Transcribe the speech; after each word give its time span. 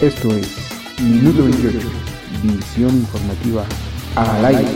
Esto 0.00 0.34
es 0.34 0.48
Minuto 1.00 1.44
28, 1.44 1.78
visión 2.42 2.90
informativa 2.90 3.64
al 4.16 4.44
aire. 4.44 4.66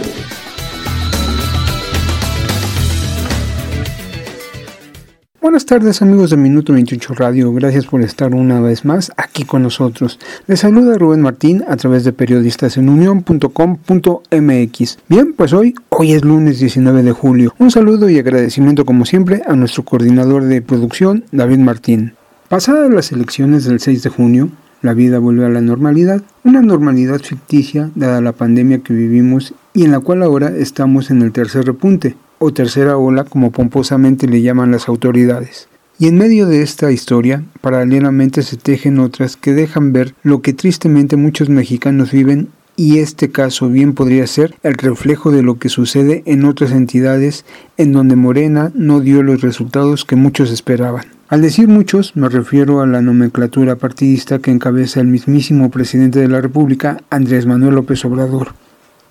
Buenas 5.41 5.67
tardes 5.67 6.03
amigos 6.03 6.31
de 6.31 6.37
Minuto 6.37 6.73
28 6.73 7.15
Radio, 7.15 7.53
gracias 7.53 7.87
por 7.87 8.01
estar 8.03 8.33
una 8.33 8.61
vez 8.61 8.85
más 8.85 9.11
aquí 9.17 9.43
con 9.43 9.65
nosotros. 9.65 10.21
Les 10.47 10.61
saluda 10.61 10.97
Rubén 10.97 11.21
Martín 11.21 11.65
a 11.67 11.77
través 11.77 12.05
de 12.05 12.13
periodistasenunión.com.mx. 12.13 14.99
Bien, 15.09 15.33
pues 15.33 15.53
hoy, 15.53 15.75
hoy 15.89 16.13
es 16.13 16.25
lunes 16.25 16.61
19 16.61 17.03
de 17.03 17.11
julio. 17.13 17.57
Un 17.59 17.73
saludo 17.73 18.09
y 18.09 18.21
agradecimiento 18.21 18.85
como 18.85 19.05
siempre 19.05 19.43
a 19.47 19.57
nuestro 19.57 19.85
coordinador 19.85 20.45
de 20.45 20.63
producción, 20.63 21.25
David 21.33 21.59
Martín. 21.59 22.13
Pasadas 22.49 22.89
las 22.91 23.11
elecciones 23.11 23.65
del 23.65 23.81
6 23.81 24.05
de 24.05 24.11
junio, 24.11 24.51
la 24.83 24.95
vida 24.95 25.19
vuelve 25.19 25.47
a 25.47 25.49
la 25.49 25.61
normalidad, 25.61 26.23
una 26.45 26.63
normalidad 26.63 27.21
ficticia 27.21 27.91
dada 27.95 28.21
la 28.21 28.33
pandemia 28.33 28.79
que 28.79 28.95
vivimos 28.95 29.55
y 29.75 29.85
en 29.85 29.93
la 29.93 30.01
cual 30.01 30.23
ahora 30.23 30.49
estamos 30.57 31.11
en 31.11 31.23
el 31.23 31.33
tercer 31.33 31.65
repunte, 31.65 32.17
o 32.39 32.53
tercera 32.53 32.97
ola 32.97 33.25
como 33.25 33.51
pomposamente 33.51 34.27
le 34.29 34.43
llaman 34.43 34.71
las 34.71 34.89
autoridades. 34.89 35.69
Y 35.99 36.07
en 36.07 36.17
medio 36.17 36.47
de 36.47 36.63
esta 36.63 36.93
historia, 36.93 37.43
paralelamente 37.61 38.43
se 38.43 38.57
tejen 38.57 39.01
otras 39.01 39.37
que 39.37 39.53
dejan 39.53 39.93
ver 39.93 40.15
lo 40.23 40.43
que 40.43 40.53
tristemente 40.53 41.17
muchos 41.17 41.49
mexicanos 41.49 42.13
viven 42.13 42.49
y 42.77 43.01
este 43.01 43.33
caso 43.33 43.69
bien 43.69 43.93
podría 43.95 44.25
ser 44.29 44.55
el 44.63 44.75
reflejo 44.75 45.33
de 45.33 45.43
lo 45.43 45.59
que 45.59 45.69
sucede 45.69 46.23
en 46.27 46.45
otras 46.45 46.71
entidades 46.71 47.45
en 47.77 47.93
donde 47.93 48.15
Morena 48.15 48.71
no 48.77 49.01
dio 49.01 49.25
los 49.25 49.41
resultados 49.41 50.05
que 50.05 50.15
muchos 50.15 50.53
esperaban. 50.53 51.18
Al 51.31 51.43
decir 51.43 51.69
muchos, 51.69 52.17
me 52.17 52.31
refiero 52.31 52.81
a 52.81 52.87
la 52.87 53.03
nomenclatura 53.03 53.77
partidista 53.77 54.39
que 54.39 54.51
encabeza 54.51 55.01
el 55.01 55.09
mismísimo 55.09 55.71
presidente 55.71 56.21
de 56.21 56.29
la 56.29 56.41
República, 56.41 57.03
Andrés 57.11 57.45
Manuel 57.45 57.75
López 57.75 58.03
Obrador. 58.07 58.55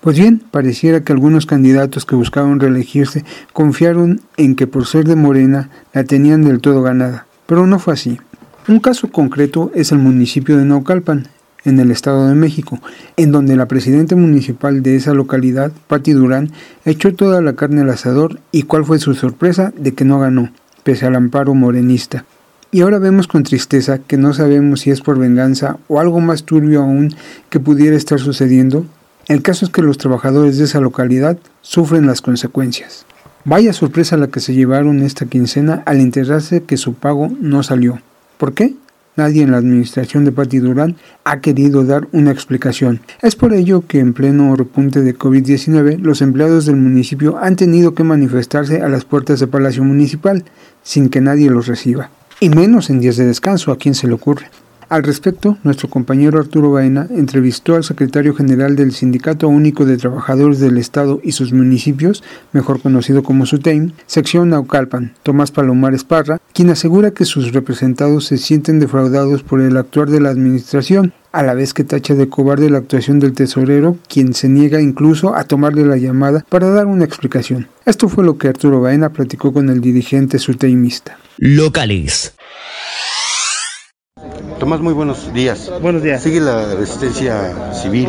Pues 0.00 0.18
bien, 0.18 0.42
pareciera 0.50 1.04
que 1.04 1.12
algunos 1.12 1.46
candidatos 1.46 2.04
que 2.04 2.16
buscaban 2.16 2.58
reelegirse 2.58 3.24
confiaron 3.52 4.20
en 4.36 4.56
que 4.56 4.66
por 4.66 4.86
ser 4.86 5.04
de 5.04 5.14
Morena 5.14 5.70
la 5.92 6.02
tenían 6.02 6.42
del 6.42 6.60
todo 6.60 6.82
ganada, 6.82 7.28
pero 7.46 7.68
no 7.68 7.78
fue 7.78 7.94
así. 7.94 8.18
Un 8.66 8.80
caso 8.80 9.12
concreto 9.12 9.70
es 9.76 9.92
el 9.92 9.98
municipio 9.98 10.56
de 10.56 10.64
Naucalpan, 10.64 11.28
en 11.64 11.78
el 11.78 11.92
Estado 11.92 12.26
de 12.26 12.34
México, 12.34 12.80
en 13.16 13.30
donde 13.30 13.54
la 13.54 13.66
presidenta 13.66 14.16
municipal 14.16 14.82
de 14.82 14.96
esa 14.96 15.14
localidad, 15.14 15.70
Patti 15.86 16.14
Durán, 16.14 16.50
echó 16.84 17.14
toda 17.14 17.40
la 17.42 17.52
carne 17.52 17.82
al 17.82 17.90
asador 17.90 18.40
y 18.50 18.64
cuál 18.64 18.84
fue 18.84 18.98
su 18.98 19.14
sorpresa 19.14 19.72
de 19.76 19.94
que 19.94 20.04
no 20.04 20.18
ganó, 20.18 20.50
pese 20.88 21.04
al 21.04 21.16
amparo 21.16 21.52
morenista. 21.52 22.24
Y 22.70 22.80
ahora 22.80 22.98
vemos 22.98 23.26
con 23.26 23.42
tristeza 23.42 23.98
que 23.98 24.16
no 24.16 24.32
sabemos 24.32 24.80
si 24.80 24.90
es 24.90 25.02
por 25.02 25.18
venganza 25.18 25.76
o 25.86 26.00
algo 26.00 26.18
más 26.20 26.44
turbio 26.44 26.80
aún 26.80 27.14
que 27.50 27.60
pudiera 27.60 27.94
estar 27.94 28.18
sucediendo 28.18 28.86
el 29.28 29.42
caso 29.42 29.66
es 29.66 29.70
que 29.70 29.82
los 29.82 29.98
trabajadores 29.98 30.56
de 30.56 30.64
esa 30.64 30.80
localidad 30.80 31.36
sufren 31.60 32.06
las 32.06 32.22
consecuencias. 32.22 33.04
Vaya 33.44 33.74
sorpresa 33.74 34.16
la 34.16 34.28
que 34.28 34.40
se 34.40 34.54
llevaron 34.54 35.02
esta 35.02 35.26
quincena 35.26 35.82
al 35.84 36.00
enterarse 36.00 36.62
que 36.62 36.78
su 36.78 36.94
pago 36.94 37.28
no 37.38 37.62
salió. 37.62 38.00
¿Por 38.38 38.54
qué? 38.54 38.74
Nadie 39.18 39.42
en 39.42 39.50
la 39.50 39.56
administración 39.56 40.24
de 40.24 40.30
Pati 40.30 40.60
Durán 40.60 40.94
ha 41.24 41.40
querido 41.40 41.82
dar 41.82 42.06
una 42.12 42.30
explicación. 42.30 43.00
Es 43.20 43.34
por 43.34 43.52
ello 43.52 43.82
que 43.84 43.98
en 43.98 44.12
pleno 44.14 44.54
repunte 44.54 45.02
de 45.02 45.18
COVID-19 45.18 45.98
los 45.98 46.22
empleados 46.22 46.66
del 46.66 46.76
municipio 46.76 47.36
han 47.36 47.56
tenido 47.56 47.94
que 47.94 48.04
manifestarse 48.04 48.80
a 48.80 48.88
las 48.88 49.04
puertas 49.04 49.40
del 49.40 49.48
Palacio 49.48 49.82
Municipal 49.82 50.44
sin 50.84 51.08
que 51.08 51.20
nadie 51.20 51.50
los 51.50 51.66
reciba. 51.66 52.10
Y 52.38 52.48
menos 52.48 52.90
en 52.90 53.00
días 53.00 53.16
de 53.16 53.26
descanso, 53.26 53.72
¿a 53.72 53.76
quién 53.76 53.96
se 53.96 54.06
le 54.06 54.12
ocurre? 54.12 54.50
Al 54.88 55.02
respecto, 55.02 55.58
nuestro 55.64 55.90
compañero 55.90 56.38
Arturo 56.38 56.70
Baena 56.70 57.06
entrevistó 57.10 57.74
al 57.74 57.84
secretario 57.84 58.34
general 58.34 58.74
del 58.74 58.92
Sindicato 58.92 59.46
Único 59.46 59.84
de 59.84 59.98
Trabajadores 59.98 60.60
del 60.60 60.78
Estado 60.78 61.20
y 61.22 61.32
sus 61.32 61.52
municipios, 61.52 62.24
mejor 62.52 62.80
conocido 62.80 63.22
como 63.22 63.44
SUTEIM, 63.44 63.92
sección 64.06 64.48
Naucalpan, 64.48 65.12
Tomás 65.22 65.50
Palomares 65.50 66.04
Parra, 66.04 66.40
quien 66.54 66.70
asegura 66.70 67.10
que 67.10 67.26
sus 67.26 67.52
representados 67.52 68.24
se 68.24 68.38
sienten 68.38 68.80
defraudados 68.80 69.42
por 69.42 69.60
el 69.60 69.76
actuar 69.76 70.08
de 70.08 70.20
la 70.20 70.30
administración, 70.30 71.12
a 71.32 71.42
la 71.42 71.52
vez 71.52 71.74
que 71.74 71.84
tacha 71.84 72.14
de 72.14 72.30
cobarde 72.30 72.70
la 72.70 72.78
actuación 72.78 73.18
del 73.18 73.34
tesorero, 73.34 73.98
quien 74.08 74.32
se 74.32 74.48
niega 74.48 74.80
incluso 74.80 75.34
a 75.34 75.44
tomarle 75.44 75.84
la 75.84 75.98
llamada 75.98 76.46
para 76.48 76.70
dar 76.70 76.86
una 76.86 77.04
explicación. 77.04 77.68
Esto 77.84 78.08
fue 78.08 78.24
lo 78.24 78.38
que 78.38 78.48
Arturo 78.48 78.80
Baena 78.80 79.10
platicó 79.10 79.52
con 79.52 79.68
el 79.68 79.82
dirigente 79.82 80.38
suteimista. 80.38 81.18
Locales. 81.36 82.32
Tomás, 84.58 84.80
muy 84.80 84.92
buenos 84.92 85.32
días. 85.32 85.70
Buenos 85.80 86.02
días. 86.02 86.22
Sigue 86.22 86.40
la 86.40 86.74
resistencia 86.74 87.72
civil 87.72 88.08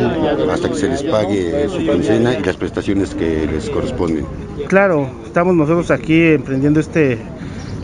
hasta 0.52 0.68
que 0.68 0.74
se 0.74 0.88
les 0.88 1.02
pague 1.04 1.68
su 1.68 1.78
quincena 1.78 2.34
y 2.34 2.42
las 2.42 2.56
prestaciones 2.56 3.14
que 3.14 3.46
les 3.46 3.70
corresponden. 3.70 4.26
Claro, 4.66 5.08
estamos 5.24 5.54
nosotros 5.54 5.92
aquí 5.92 6.20
emprendiendo 6.32 6.80
este 6.80 7.18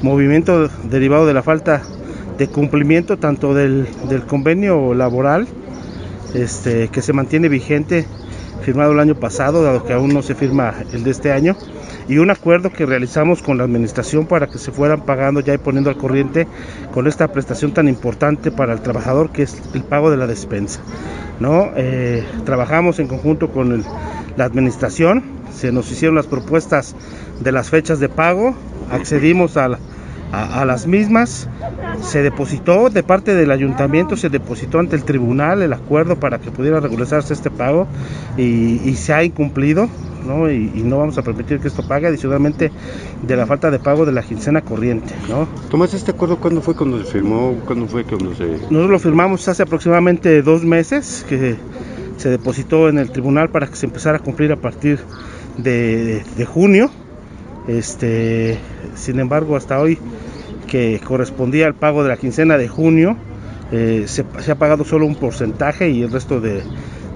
movimiento 0.03 0.69
derivado 0.85 1.27
de 1.27 1.35
la 1.35 1.43
falta 1.43 1.83
de 2.39 2.49
cumplimiento 2.49 3.19
tanto 3.19 3.55
del, 3.55 3.87
del 4.09 4.25
convenio 4.25 4.95
laboral 4.95 5.47
este, 6.35 6.89
que 6.89 7.03
se 7.03 7.13
mantiene 7.13 7.49
vigente 7.49 8.07
firmado 8.63 8.93
el 8.93 9.01
año 9.01 9.15
pasado, 9.15 9.63
dado 9.63 9.85
que 9.85 9.93
aún 9.93 10.13
no 10.13 10.23
se 10.23 10.35
firma 10.35 10.75
el 10.93 11.05
de 11.05 11.13
este 11.13 11.31
año, 11.31 11.57
y 12.09 12.19
un 12.19 12.31
acuerdo 12.31 12.71
que 12.71 12.87
realizamos 12.87 13.43
con 13.43 13.59
la 13.59 13.65
administración 13.65 14.27
para 14.27 14.47
que 14.47 14.59
se 14.59 14.73
fueran 14.73 15.03
pagando 15.03 15.41
ya 15.41 15.55
y 15.55 15.59
poniendo 15.59 15.91
al 15.91 15.97
corriente 15.97 16.47
con 16.93 17.07
esta 17.07 17.29
prestación 17.29 17.73
tan 17.73 17.89
importante 17.89 18.51
para 18.51 18.73
el 18.73 18.81
trabajador 18.81 19.31
que 19.31 19.43
es 19.43 19.61
el 19.75 19.83
pago 19.83 20.11
de 20.11 20.17
la 20.17 20.27
despensa. 20.27 20.81
¿no? 21.41 21.71
Eh, 21.77 22.25
trabajamos 22.45 22.99
en 22.99 23.09
conjunto 23.09 23.51
con 23.51 23.85
la 24.37 24.45
administración, 24.45 25.25
se 25.53 25.73
nos 25.73 25.91
hicieron 25.91 26.15
las 26.15 26.27
propuestas 26.27 26.95
de 27.41 27.53
las 27.53 27.71
fechas 27.71 27.99
de 27.99 28.09
pago, 28.09 28.55
accedimos 28.91 29.57
a, 29.57 29.79
a, 30.33 30.65
las 30.65 30.87
mismas, 30.87 31.49
se 32.03 32.23
depositó 32.23 32.91
de 32.91 33.03
parte 33.03 33.35
del 33.35 33.51
ayuntamiento, 33.51 34.17
se 34.17 34.29
depositó 34.29 34.79
ante 34.79 34.97
el 34.97 35.05
tribunal 35.05 35.63
el 35.63 35.73
acuerdo 35.73 36.17
para 36.17 36.39
que 36.39 36.51
pudiera 36.51 36.81
regularizarse 36.81 37.33
este 37.33 37.51
pago 37.51 37.87
y, 38.37 38.81
y 38.85 38.95
se 38.97 39.13
ha 39.13 39.25
incumplido. 39.25 39.89
Y, 40.27 40.83
no 40.83 40.99
vamos 40.99 41.17
a 41.19 41.23
permitir 41.23 41.61
que 41.61 41.69
esto 41.69 41.87
pague 41.87 42.09
adicionalmente 42.09 42.73
de 43.23 43.37
la 43.37 43.47
falta 43.47 43.71
de 43.71 43.79
pago 43.79 44.05
de 44.05 44.13
la 44.13 44.23
quincena 44.23 44.61
corriente. 44.61 45.15
¿no? 45.29 45.47
Tomás, 45.71 45.95
¿este 45.95 46.11
acuerdo 46.11 46.39
cuándo 46.39 46.61
fue 46.61 46.75
cuando 46.75 46.99
se 46.99 47.05
firmó? 47.05 47.55
¿Cuándo 47.65 47.87
fue 47.87 48.05
cuando 48.05 48.35
se...? 48.35 48.45
Nosotros 48.45 48.91
lo 48.91 48.99
firmamos 48.99 49.47
hace 49.47 49.63
aproximadamente 49.63 50.43
dos 50.43 50.65
meses 50.65 51.25
que 51.29 51.57
se 52.17 52.29
depositó 52.29 52.89
en 52.89 52.99
el 52.99 53.11
tribunal 53.11 53.51
para 53.51 53.67
que 53.69 53.77
se 53.77 53.87
empezara 53.87 54.17
a 54.19 54.21
cumplir 54.21 54.51
a 54.53 54.57
partir 54.57 54.99
de, 55.59 56.25
junio. 56.47 56.91
Este, 57.69 58.59
sin 58.97 59.21
embargo, 59.21 59.57
hasta 59.57 59.79
hoy 59.79 59.99
que 60.67 61.01
correspondía 61.05 61.67
al 61.67 61.75
pago 61.75 62.03
de 62.03 62.09
la 62.09 62.17
quincena 62.17 62.59
de 62.59 62.69
junio, 62.69 63.17
eh, 63.73 64.05
se, 64.07 64.25
se, 64.41 64.53
ha 64.53 64.55
pagado 64.57 64.85
solo 64.85 65.07
un 65.07 65.15
porcentaje 65.17 65.91
y 65.91 66.03
el 66.03 66.11
resto 66.11 66.41
de, 66.41 66.63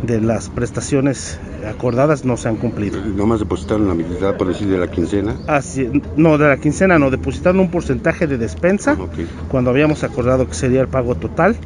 de 0.02 0.20
las 0.20 0.48
prestaciones 0.48 1.38
acordadas 1.66 2.24
no 2.24 2.36
se 2.36 2.48
han 2.48 2.56
cumplido. 2.56 3.00
¿Nomás 3.04 3.41
depositaron 3.41 3.88
la 3.88 3.94
mitad, 3.94 4.36
por 4.36 4.48
decir, 4.48 4.68
de 4.68 4.78
la 4.78 4.91
quincena? 4.91 5.36
Así, 5.46 5.88
no, 6.16 6.38
de 6.38 6.48
la 6.48 6.56
quincena 6.56 6.98
no, 6.98 7.10
depositaron 7.10 7.60
un 7.60 7.70
porcentaje 7.70 8.26
de 8.26 8.38
despensa 8.38 8.97
cuando 9.48 9.70
habíamos 9.70 10.02
acordado 10.04 10.47
que 10.47 10.54
sería 10.54 10.80
el 10.80 10.88
pago 10.88 11.14
total 11.14 11.56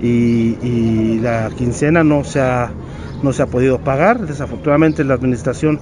y, 0.00 1.18
la 1.20 1.50
quincena 1.56 2.02
no 2.02 2.24
se, 2.24 2.40
ha, 2.40 2.70
no 3.22 3.32
se 3.32 3.42
ha 3.42 3.46
podido 3.46 3.78
pagar. 3.78 4.26
Desafortunadamente 4.26 5.04
la 5.04 5.14
administración 5.14 5.80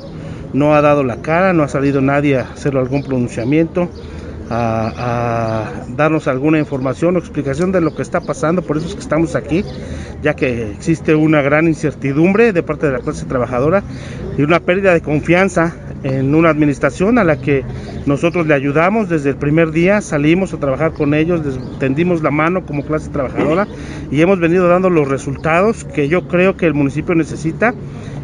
no 0.52 0.74
ha 0.74 0.80
dado 0.80 1.04
la 1.04 1.22
cara, 1.22 1.52
no 1.52 1.62
ha 1.62 1.68
salido 1.68 2.00
nadie 2.00 2.38
a 2.38 2.42
hacer 2.42 2.76
algún 2.76 3.02
pronunciamiento 3.02 3.88
a, 4.50 5.84
darnos 5.88 6.26
alguna 6.26 6.58
información 6.58 7.16
o 7.16 7.18
explicación 7.18 7.72
de 7.72 7.80
lo 7.80 7.94
que 7.94 8.02
está 8.02 8.20
pasando, 8.20 8.62
por 8.62 8.76
eso 8.76 8.88
es 8.88 8.94
que 8.94 9.00
estamos 9.00 9.36
aquí, 9.36 9.64
ya 10.22 10.34
que 10.34 10.72
existe 10.72 11.14
una 11.14 11.40
gran 11.40 11.68
incertidumbre 11.68 12.52
de 12.52 12.62
parte 12.62 12.86
de 12.86 12.92
la 12.92 12.98
clase 12.98 13.26
trabajadora 13.26 13.82
y 14.36 14.42
una 14.42 14.60
pérdida 14.60 14.92
de 14.92 15.00
confianza 15.00 15.76
en 16.02 16.34
una 16.34 16.48
administración 16.48 17.18
a 17.18 17.24
la 17.24 17.40
que 17.40 17.62
nosotros 18.06 18.46
le 18.46 18.54
ayudamos 18.54 19.08
desde 19.08 19.30
el 19.30 19.36
primer 19.36 19.70
día, 19.70 20.00
salimos 20.00 20.54
a 20.54 20.58
trabajar 20.58 20.92
con 20.92 21.14
ellos, 21.14 21.42
tendimos 21.78 22.22
la 22.22 22.30
mano 22.30 22.64
como 22.64 22.84
clase 22.84 23.10
trabajadora 23.10 23.68
y 24.10 24.20
hemos 24.22 24.40
venido 24.40 24.66
dando 24.68 24.88
los 24.90 25.06
resultados 25.06 25.84
que 25.84 26.08
yo 26.08 26.26
creo 26.26 26.56
que 26.56 26.66
el 26.66 26.74
municipio 26.74 27.14
necesita 27.14 27.74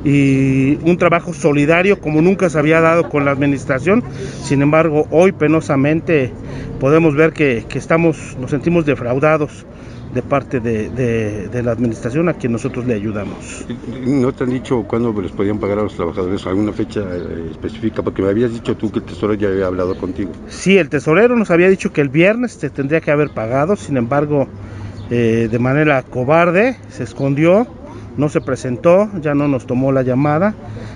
y 0.06 0.78
un 0.88 0.98
trabajo 0.98 1.34
solidario 1.34 2.00
como 2.00 2.22
nunca 2.22 2.48
se 2.48 2.56
había 2.56 2.80
dado 2.80 3.08
con 3.08 3.24
la 3.24 3.32
administración. 3.32 4.04
Sin 4.44 4.62
embargo, 4.62 5.08
hoy 5.10 5.32
penosamente 5.32 6.32
podemos 6.78 7.16
ver 7.16 7.32
que, 7.32 7.66
estamos, 7.74 8.36
nos 8.40 8.50
sentimos 8.52 8.86
defraudados 8.86 9.66
de 10.14 10.22
parte 10.22 10.60
de, 10.60 11.60
la 11.60 11.72
administración 11.72 12.28
a 12.28 12.34
quien 12.34 12.52
nosotros 12.52 12.86
le 12.86 12.94
ayudamos. 12.94 13.66
¿No 14.06 14.32
te 14.32 14.44
han 14.44 14.50
dicho 14.50 14.84
cuándo 14.84 15.12
les 15.20 15.32
podían 15.32 15.58
pagar 15.58 15.80
a 15.80 15.82
los 15.82 15.96
trabajadores 15.96 16.46
alguna 16.46 16.72
fecha 16.72 17.00
eh, 17.00 17.48
específica? 17.50 18.04
Porque 18.04 18.22
me 18.22 18.28
habías 18.28 18.52
dicho 18.52 18.76
tú 18.76 18.92
que 18.92 19.00
el 19.00 19.04
tesorero 19.04 19.34
ya 19.34 19.48
había 19.48 19.66
hablado 19.66 19.98
contigo. 19.98 20.30
Sí, 20.46 20.78
el 20.78 20.88
tesorero 20.88 21.34
nos 21.34 21.50
había 21.50 21.68
dicho 21.68 21.92
que 21.92 22.00
el 22.00 22.10
viernes 22.10 22.52
se 22.52 22.70
tendría 22.70 23.00
que 23.00 23.10
haber 23.10 23.30
pagado, 23.30 23.74
sin 23.74 23.96
embargo, 23.96 24.46
eh, 25.10 25.48
de 25.50 25.58
manera 25.58 26.00
cobarde, 26.02 26.76
se 26.90 27.02
escondió, 27.02 27.66
no 28.16 28.28
se 28.28 28.40
presentó, 28.40 29.08
ya 29.20 29.34
no 29.34 29.48
nos 29.48 29.66
tomó 29.66 29.92
la 29.92 30.02
llamada 30.02 30.54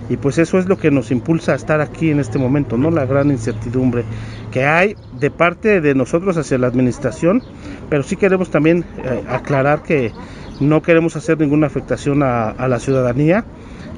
y 0.08 0.16
pues 0.16 0.38
eso 0.38 0.58
es 0.58 0.66
lo 0.66 0.78
que 0.78 0.90
nos 0.90 1.10
impulsa 1.10 1.52
a 1.52 1.54
estar 1.54 1.80
aquí 1.80 2.10
en 2.10 2.20
este 2.20 2.38
momento, 2.38 2.76
¿no? 2.76 2.90
La 2.90 3.06
gran 3.06 3.30
incertidumbre 3.30 4.04
que 4.50 4.64
hay 4.64 4.96
de 5.18 5.30
parte 5.30 5.80
de 5.80 5.94
nosotros 5.94 6.36
hacia 6.36 6.58
la 6.58 6.66
administración, 6.66 7.42
pero 7.88 8.02
sí 8.02 8.16
queremos 8.16 8.50
también 8.50 8.84
eh, 9.04 9.22
aclarar 9.28 9.82
que 9.82 10.12
no 10.60 10.82
queremos 10.82 11.16
hacer 11.16 11.38
ninguna 11.38 11.66
afectación 11.66 12.22
a, 12.22 12.68
la 12.68 12.78
ciudadanía 12.78 13.44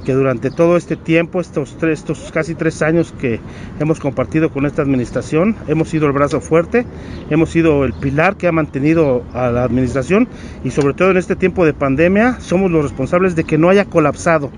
que 0.04 0.12
durante 0.12 0.50
todo 0.50 0.76
este 0.76 0.96
tiempo, 0.96 1.40
estos, 1.40 1.76
tres, 1.78 2.00
estos 2.00 2.30
casi 2.32 2.54
tres 2.54 2.82
años 2.82 3.12
que 3.18 3.40
hemos 3.78 4.00
compartido 4.00 4.50
con 4.50 4.66
esta 4.66 4.82
administración, 4.82 5.56
hemos 5.68 5.88
sido 5.88 6.06
el 6.06 6.12
brazo 6.12 6.40
fuerte, 6.40 6.86
hemos 7.30 7.50
sido 7.50 7.84
el 7.84 7.92
pilar 7.92 8.36
que 8.36 8.48
ha 8.48 8.52
mantenido 8.52 9.24
a 9.32 9.50
la 9.50 9.64
administración 9.64 10.28
y 10.64 10.70
sobre 10.70 10.94
todo 10.94 11.10
en 11.10 11.16
este 11.16 11.36
tiempo 11.36 11.64
de 11.64 11.74
pandemia 11.74 12.40
somos 12.40 12.70
los 12.70 12.82
responsables 12.82 13.36
de 13.36 13.44
que 13.44 13.58
no 13.58 13.68
haya 13.68 13.84
colapsado 13.84 14.50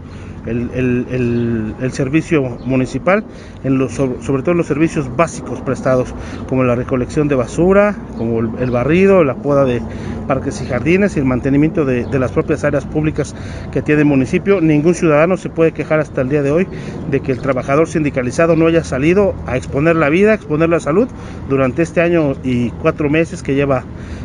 el, 0.46 1.90
servicio 1.92 2.42
municipal, 2.64 3.24
en 3.62 3.78
los, 3.78 3.92
sobre 3.92 4.42
todo 4.42 4.52
en 4.52 4.58
los 4.58 4.66
servicios 4.66 5.14
básicos 5.16 5.60
prestados, 5.60 6.14
como 6.48 6.64
la 6.64 6.74
recolección 6.74 7.28
de 7.28 7.34
basura, 7.34 7.94
como 8.16 8.40
el, 8.40 8.70
barrido, 8.70 9.24
la 9.24 9.36
poda 9.36 9.64
de 9.64 9.80
parques 10.26 10.60
y 10.62 10.66
jardines 10.66 11.16
y 11.16 11.20
el 11.20 11.24
mantenimiento 11.26 11.84
de, 11.84 12.06
las 12.18 12.32
propias 12.32 12.64
áreas 12.64 12.84
públicas 12.84 13.34
que 13.72 13.82
tiene 13.82 14.02
el 14.02 14.06
municipio. 14.06 14.60
Ningún 14.60 14.94
ciudadano 14.94 15.36
se 15.36 15.50
puede 15.50 15.72
quejar 15.72 16.00
hasta 16.00 16.20
el 16.20 16.28
día 16.28 16.42
de 16.42 16.50
hoy 16.50 16.66
de 17.10 17.20
que 17.20 17.32
el 17.32 17.38
trabajador 17.38 17.88
sindicalizado 17.88 18.56
no 18.56 18.66
haya 18.66 18.84
salido 18.84 19.34
a 19.46 19.56
exponer 19.56 19.96
la 19.96 20.08
vida, 20.08 20.32
a 20.32 20.34
exponer 20.34 20.68
la 20.68 20.80
salud 20.80 21.08
durante 21.48 21.82
este 21.82 22.00
año 22.00 22.34
y 22.42 22.70
cuatro 22.70 23.10
meses 23.10 23.42
que 23.42 23.54
lleva 23.54 23.84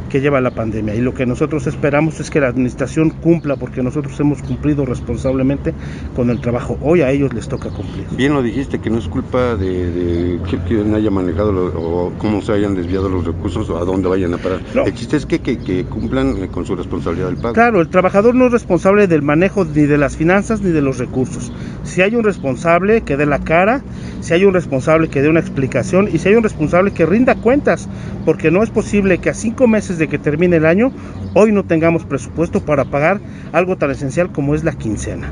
que 0.10 0.22
lleva 0.22 0.42
la 0.42 0.52
pandemia. 0.52 0.96
Y 0.96 1.02
lo 1.02 1.14
que 1.14 1.26
nosotros 1.26 1.68
esperamos 1.68 2.20
es 2.20 2.30
que 2.30 2.40
la 2.40 2.48
administración 2.48 3.12
cumpla, 3.12 3.56
porque 3.56 3.82
nosotros 3.82 4.20
hemos 4.20 4.42
cumplido 4.42 4.86
responsablemente 4.86 5.74
con 6.16 6.30
el 6.30 6.42
trabajo. 6.42 6.78
Hoy 6.82 7.02
a 7.02 7.12
ellos 7.12 7.34
les 7.34 7.48
toca 7.48 7.70
cumplir. 7.70 8.06
Bien 8.12 8.34
lo 8.34 8.42
dijiste, 8.42 8.80
que 8.80 8.90
no 8.90 8.98
es 8.98 9.08
culpa 9.08 9.56
de, 9.56 10.40
que 10.50 10.58
quien 10.60 10.94
haya 10.96 11.12
manejado 11.12 11.72
o 11.76 12.12
cómo 12.18 12.42
se 12.42 12.54
hayan 12.54 12.76
desviado 12.76 13.10
los 13.10 13.26
recursos 13.26 13.70
o 13.70 13.78
a 13.78 13.86
dónde 13.86 14.10
vayan 14.10 14.34
a 14.34 14.38
parar. 14.38 14.60
Existe 14.86 15.18
es 15.18 15.26
que, 15.26 15.40
que, 15.40 15.86
cumplan 15.86 16.44
eh, 16.44 16.48
con 16.48 16.66
su 16.66 16.76
responsabilidad 16.76 17.28
del 17.28 17.38
pago. 17.38 17.54
Claro, 17.54 17.82
el 17.82 17.90
trabajador 17.90 18.36
no 18.36 18.48
es 18.48 18.52
responsable 18.52 19.08
del 19.08 19.22
manejo 19.22 19.66
ni 19.66 19.84
de 19.84 19.98
las 19.98 20.18
finanzas 20.18 20.62
ni 20.62 20.72
de 20.72 20.82
los 20.82 20.98
recursos. 20.98 21.52
Si 21.84 22.02
hay 22.02 22.16
un 22.16 22.24
responsable 22.24 23.02
que 23.02 23.18
dé 23.18 23.26
la 23.26 23.40
cara, 23.40 23.82
si 24.22 24.34
hay 24.34 24.46
un 24.46 24.54
responsable 24.54 25.10
que 25.10 25.22
dé 25.22 25.30
una 25.30 25.40
explicación 25.40 26.10
y 26.12 26.18
si 26.18 26.30
hay 26.30 26.36
un 26.36 26.44
responsable 26.44 26.92
que 26.92 27.06
rinda 27.06 27.36
cuentas, 27.36 27.88
porque 28.26 28.52
no 28.52 28.64
es 28.64 28.70
posible 28.70 29.20
que 29.20 29.30
a 29.30 29.34
cinco 29.34 29.68
meses 29.68 29.99
de 30.00 30.08
que 30.08 30.18
termine 30.18 30.56
el 30.56 30.66
año 30.66 30.92
hoy 31.36 31.52
no 31.52 31.66
tengamos 31.66 32.06
presupuesto 32.06 32.62
para 32.62 32.86
pagar 32.86 33.20
algo 33.52 33.76
tan 33.78 33.92
esencial 33.92 34.32
como 34.32 34.56
es 34.56 34.64
la 34.64 34.74
quincena. 34.74 35.32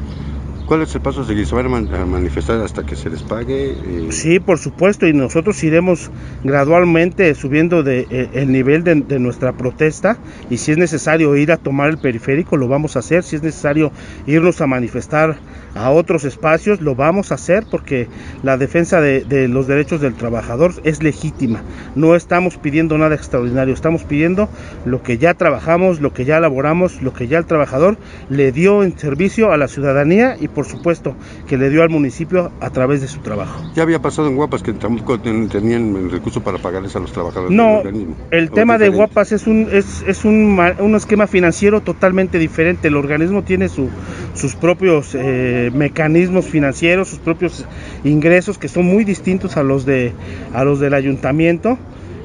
¿Cuál 0.67 0.81
es 0.81 0.93
el 0.95 1.01
paso 1.01 1.21
a 1.21 1.25
seguir? 1.25 1.47
¿Se 1.47 1.55
van 1.55 1.65
a 1.67 2.05
manifestar 2.05 2.59
hasta 2.59 2.85
que 2.85 2.97
se 2.97 3.09
les 3.09 3.23
pague? 3.23 3.71
Eh, 3.71 4.07
sí, 4.09 4.41
por 4.41 4.59
supuesto, 4.59 5.07
y 5.07 5.13
nosotros 5.13 5.63
iremos 5.63 6.11
gradualmente 6.43 7.33
subiendo 7.35 7.83
de, 7.83 8.05
eh, 8.09 8.29
el 8.33 8.51
nivel 8.51 8.83
de, 8.83 9.17
nuestra 9.17 9.53
protesta 9.53 10.17
y 10.49 10.57
si 10.57 10.73
es 10.73 10.77
necesario 10.77 11.37
ir 11.37 11.53
a 11.53 11.57
tomar 11.57 11.89
el 11.89 11.97
periférico, 11.99 12.57
lo 12.57 12.67
vamos 12.67 12.97
a 12.97 12.99
hacer, 12.99 13.23
si 13.23 13.37
es 13.37 13.43
necesario 13.43 13.93
irnos 14.25 14.59
a 14.59 14.67
manifestar 14.67 15.37
a 15.73 15.89
otros 15.91 16.25
espacios, 16.25 16.81
lo 16.81 16.95
vamos 16.95 17.31
a 17.31 17.35
hacer 17.35 17.65
porque 17.71 18.09
la 18.43 18.57
defensa 18.57 18.99
de, 18.99 19.47
los 19.47 19.67
derechos 19.67 20.01
del 20.01 20.15
trabajador 20.15 20.73
es 20.83 21.01
legítima. 21.01 21.61
No 21.95 22.15
estamos 22.15 22.57
pidiendo 22.57 22.97
nada 22.97 23.15
extraordinario, 23.15 23.73
estamos 23.73 24.03
pidiendo 24.03 24.49
lo 24.83 25.01
que 25.01 25.17
ya 25.17 25.33
trabajamos, 25.33 26.01
lo 26.01 26.13
que 26.13 26.25
ya 26.25 26.37
elaboramos, 26.37 27.01
lo 27.01 27.13
que 27.13 27.27
ya 27.29 27.37
el 27.37 27.45
trabajador 27.45 27.97
le 28.29 28.51
dio 28.51 28.83
en 28.83 28.97
servicio 28.97 29.53
a 29.53 29.57
la 29.57 29.69
ciudadanía 29.69 30.35
y 30.37 30.49
por 30.57 30.65
supuesto 30.65 31.15
que 31.48 31.56
le 31.56 31.69
dio 31.69 31.83
al 31.83 31.89
municipio 31.89 32.51
a 32.62 32.71
través 32.71 33.01
de 33.01 33.07
su 33.07 33.19
trabajo. 33.19 33.62
Ya 33.75 33.83
había 33.83 34.01
pasado 34.01 34.27
en 34.27 34.36
Guapas 34.36 34.63
que 34.63 34.74
tampoco 34.74 35.19
tenían 35.19 35.95
el 35.95 36.09
recurso 36.09 36.42
para 36.42 36.57
pagarles 36.57 36.95
a 36.95 37.00
los 37.00 37.12
trabajadores. 37.13 37.56
No, 37.56 37.83
el 38.31 38.50
tema 38.50 38.80
de 38.80 38.89
Guapas 38.89 39.31
es 39.31 39.45
un, 39.45 39.69
es, 39.71 40.04
es 40.07 40.25
un, 40.25 40.59
un, 40.80 40.95
esquema 40.95 41.27
financiero 41.27 41.81
totalmente 41.81 42.39
diferente. 42.39 42.88
El 42.88 42.95
organismo 42.95 43.44
tiene 43.44 43.69
su, 43.69 43.89
sus 44.33 44.56
propios... 44.56 45.13
Eh, 45.13 45.69
mecanismos 45.74 46.45
financieros, 46.45 47.09
sus 47.09 47.19
propios 47.19 47.65
ingresos 48.04 48.57
que 48.57 48.68
son 48.68 48.86
muy 48.86 49.04
distintos 49.04 49.57
a 49.57 49.63
los 49.63 49.86
de 49.86 50.13
a 50.54 50.63
los 50.63 50.80
del 50.80 50.94
ayuntamiento. 50.94 51.77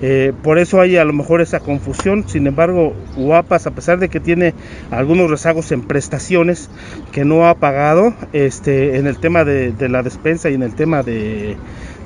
Eh, 0.02 0.32
por 0.42 0.58
eso 0.58 0.80
hay 0.80 0.96
a 0.96 1.04
lo 1.04 1.12
mejor 1.12 1.40
esa 1.40 1.60
confusión. 1.60 2.24
Sin 2.28 2.46
embargo, 2.46 2.94
UAPAS, 3.16 3.68
a 3.68 3.70
pesar 3.70 3.98
de 3.98 4.08
que 4.08 4.20
tiene 4.20 4.52
algunos 4.90 5.30
rezagos 5.30 5.70
en 5.72 5.82
prestaciones 5.82 6.68
que 7.12 7.24
no 7.24 7.46
ha 7.46 7.54
pagado, 7.54 8.12
este, 8.32 8.96
en 8.98 9.06
el 9.06 9.18
tema 9.18 9.44
de, 9.44 9.72
la 9.88 10.02
despensa 10.02 10.50
y 10.50 10.54
en 10.54 10.62
el 10.62 10.74
tema 10.74 11.02
de, 11.02 11.56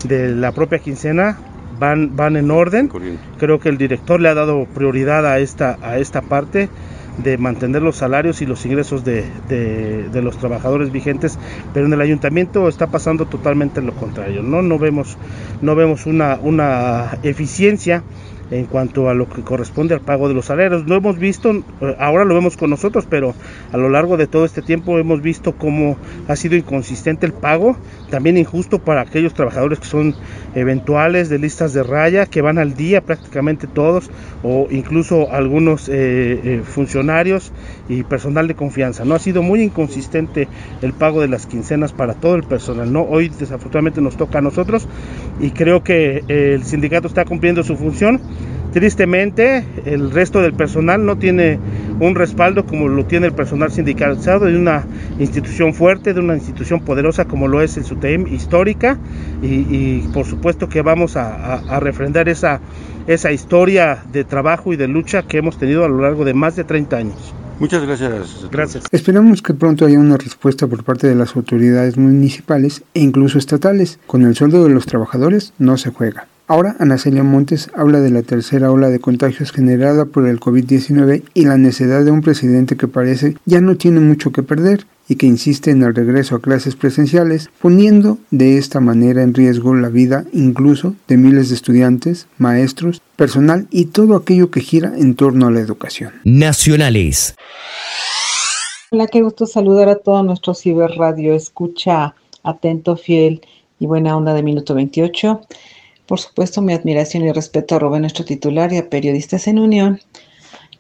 de 0.07 0.29
la 0.29 0.53
propia 0.53 0.79
quincena, 0.79 1.39
van, 1.79 2.17
van 2.17 2.37
en 2.37 2.51
orden. 2.51 2.91
Creo 3.39 3.59
que 3.61 3.69
el 3.69 3.79
director 3.79 4.21
le 4.21 4.29
ha 4.29 4.35
dado 4.35 4.67
prioridad 4.67 5.27
a 5.27 5.39
esta, 5.39 5.79
a 5.83 5.99
esta 5.99 6.21
parte 6.23 6.69
de 7.19 7.39
mantener 7.39 7.83
los 7.83 7.97
salarios 7.97 8.43
y 8.43 8.47
los 8.47 8.65
ingresos 8.67 9.05
de, 9.05 9.25
de, 9.49 10.23
los 10.23 10.37
trabajadores 10.39 10.91
vigentes, 10.93 11.39
pero 11.73 11.87
en 11.87 11.93
el 11.93 12.01
ayuntamiento 12.01 12.69
está 12.69 12.89
pasando 12.89 13.27
totalmente 13.27 13.81
lo 13.81 13.93
contrario, 13.95 14.43
¿no? 14.43 14.63
No 14.63 14.79
vemos, 14.79 15.17
no 15.63 15.75
vemos 15.75 16.07
una, 16.07 16.39
una 16.43 17.19
eficiencia 17.23 18.03
en 18.51 18.67
cuanto 18.67 19.09
a 19.09 19.15
lo 19.15 19.29
que 19.29 19.43
corresponde 19.43 19.95
al 19.95 20.01
pago 20.01 20.29
de 20.29 20.35
los 20.35 20.47
salarios. 20.47 20.87
Lo 20.87 20.97
hemos 20.97 21.19
visto, 21.19 21.51
eh, 21.51 21.97
ahora 21.99 22.25
lo 22.25 22.35
vemos 22.35 22.57
con 22.57 22.71
nosotros, 22.71 23.07
pero 23.09 23.35
a 23.73 23.77
lo 23.77 23.89
largo 23.89 24.17
de 24.17 24.27
todo 24.27 24.45
este 24.45 24.63
tiempo 24.63 24.99
hemos 24.99 25.21
visto 25.21 25.57
cómo 25.57 25.97
ha 26.29 26.37
sido 26.37 26.57
inconsistente 26.57 27.27
el 27.27 27.33
pago, 27.33 27.77
también 28.11 28.37
injusto 28.37 28.79
para 28.79 29.01
aquellos 29.01 29.35
trabajadores 29.35 29.81
que 29.81 29.87
son 29.87 30.15
eventuales 30.55 31.29
de 31.29 31.39
listas 31.39 31.73
de 31.73 31.83
raya, 31.83 32.27
que 32.27 32.41
van 32.41 32.59
al 32.59 32.75
día 32.75 33.01
prácticamente 33.01 33.67
todos, 33.67 34.11
o 34.43 34.69
incluso 34.71 35.33
algunos 35.33 35.89
eh, 35.89 35.95
eh, 36.45 36.63
funcionarios 36.65 37.53
y 37.89 38.05
personal 38.05 38.47
de 38.49 38.55
confianza. 38.55 39.05
No 39.05 39.15
ha 39.15 39.19
sido 39.19 39.43
muy 39.43 39.63
inconsistente 39.63 40.49
el 40.83 40.93
pago 40.93 41.21
de 41.21 41.29
las 41.29 41.47
quincenas 41.47 41.93
para 41.93 42.15
todo 42.15 42.37
el 42.37 42.45
personal. 42.45 42.93
No, 42.93 43.03
hoy 43.03 43.29
desafortunadamente 43.29 44.01
nos 44.01 44.17
toca 44.17 44.39
a 44.39 44.43
nosotros 44.43 44.87
y 45.41 45.51
creo 45.51 45.83
que 45.83 46.23
el 46.29 46.65
sindicato 46.65 47.09
está 47.09 47.25
cumpliendo 47.25 47.63
su 47.63 47.77
función 47.77 48.21
Tristemente, 48.77 49.65
el 49.87 50.11
resto 50.11 50.43
del 50.43 50.53
personal 50.53 51.07
no 51.07 51.17
tiene 51.17 51.59
un 51.99 52.15
respaldo 52.15 52.67
como 52.67 52.89
lo 52.89 53.07
tiene 53.07 53.29
el 53.29 53.33
personal 53.33 53.73
sindicalizado 53.73 54.45
de 54.45 54.55
una 54.55 54.85
institución 55.19 55.73
fuerte, 55.73 56.13
de 56.13 56.21
una 56.21 56.35
institución 56.35 56.81
poderosa 56.81 57.25
como 57.25 57.49
lo 57.49 57.63
es 57.63 57.79
el 57.79 57.85
SUTEM 57.85 58.27
histórica 58.27 58.99
y, 59.41 60.01
por 60.13 60.27
supuesto 60.27 60.69
que 60.69 60.83
vamos 60.83 61.17
a, 61.17 61.81
refrendar 61.81 62.29
esa, 62.29 62.61
esa 63.07 63.33
historia 63.33 64.05
de 64.13 64.25
trabajo 64.25 64.75
y 64.75 64.77
de 64.77 64.89
lucha 64.89 65.23
que 65.23 65.39
hemos 65.39 65.59
tenido 65.59 65.83
a 65.83 65.89
lo 65.89 66.03
largo 66.03 66.27
de 66.27 66.35
más 66.35 66.55
de 66.55 66.65
30 66.65 66.97
años. 66.99 67.35
Muchas 67.59 67.83
gracias. 67.83 68.47
Gracias. 68.53 68.85
Esperamos 68.93 69.41
que 69.41 69.55
pronto 69.55 69.87
haya 69.87 69.99
una 69.99 70.19
respuesta 70.19 70.67
por 70.67 70.85
parte 70.85 71.07
de 71.07 71.15
las 71.15 71.35
autoridades 71.35 71.97
municipales 71.97 72.83
e 72.93 73.01
incluso 73.01 73.39
estatales. 73.39 73.99
Con 74.07 74.21
el 74.21 74.37
sueldo 74.37 74.63
de 74.65 74.69
los 74.69 74.85
trabajadores 74.85 75.55
no 75.59 75.79
se 75.79 75.89
juega. 75.93 76.27
Ahora 76.49 76.77
Ana 76.79 76.97
Celia 76.97 77.25
Montes 77.25 77.71
habla 77.75 77.99
de 77.99 78.11
la 78.11 78.23
tercera 78.23 78.71
ola 78.71 78.89
de 78.89 79.01
contagios 79.01 79.51
generada 79.51 80.05
por 80.05 80.29
el 80.29 80.39
COVID-19 80.39 81.25
y 81.35 81.45
la 81.45 81.59
necesidad 81.59 82.05
de 82.05 82.13
un 82.13 82.21
presidente 82.21 82.77
que 82.77 82.87
parece 82.87 83.37
ya 83.47 83.61
no 83.61 83.77
tiene 83.77 83.99
mucho 83.99 84.31
que 84.31 84.45
perder 84.45 84.87
y 85.09 85.17
que 85.17 85.27
insiste 85.27 85.73
en 85.73 85.83
el 85.83 85.93
regreso 85.93 86.37
a 86.37 86.41
clases 86.41 86.77
presenciales, 86.77 87.51
poniendo 87.61 88.19
de 88.31 88.59
esta 88.59 88.79
manera 88.79 89.25
en 89.25 89.35
riesgo 89.35 89.75
la 89.75 89.89
vida 89.89 90.25
incluso 90.33 90.95
de 91.09 91.17
miles 91.17 91.49
de 91.49 91.57
estudiantes, 91.57 92.29
maestros, 92.39 93.03
personal 93.17 93.67
y 93.73 93.87
todo 93.87 94.15
aquello 94.15 94.53
que 94.53 94.61
gira 94.61 94.93
en 94.97 95.17
torno 95.17 95.49
a 95.49 95.51
la 95.51 95.59
educación. 95.59 96.13
Nacionales. 96.23 97.35
Hola, 98.93 99.09
qué 99.09 99.21
gusto 99.21 99.47
saludar 99.47 99.89
a 99.89 99.97
todo 99.97 100.23
nuestro 100.23 100.55
ciberradio. 100.55 101.35
Escucha 101.35 102.15
atento, 102.45 102.97
fiel 102.97 103.41
y 103.81 103.87
buena 103.87 104.17
onda 104.17 104.33
de 104.33 104.45
minuto 104.45 104.77
28. 104.77 105.41
Por 106.07 106.21
supuesto, 106.21 106.63
mi 106.63 106.73
admiración 106.73 107.25
y 107.25 107.33
respeto 107.33 107.75
a 107.75 107.79
Rubén, 107.81 108.03
nuestro 108.03 108.25
titular, 108.25 108.73
y 108.73 108.77
a 108.77 108.89
Periodistas 108.89 109.49
en 109.49 109.59
Unión, 109.59 110.01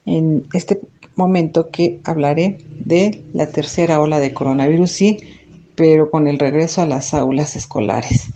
en 0.04 0.46
este 0.52 0.80
momento 1.16 1.70
que 1.70 2.00
hablaré 2.04 2.58
de 2.70 3.24
la 3.32 3.48
tercera 3.48 4.00
ola 4.00 4.20
de 4.20 4.32
coronavirus, 4.32 4.88
sí, 4.88 5.18
pero 5.74 6.12
con 6.12 6.28
el 6.28 6.38
regreso 6.38 6.80
a 6.80 6.86
las 6.86 7.12
aulas 7.12 7.56
escolares. 7.56 8.28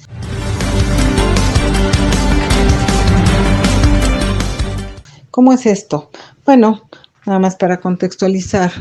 ¿Cómo 5.30 5.52
es 5.52 5.64
esto? 5.64 6.10
Bueno, 6.44 6.82
nada 7.24 7.38
más 7.38 7.54
para 7.54 7.80
contextualizar, 7.80 8.72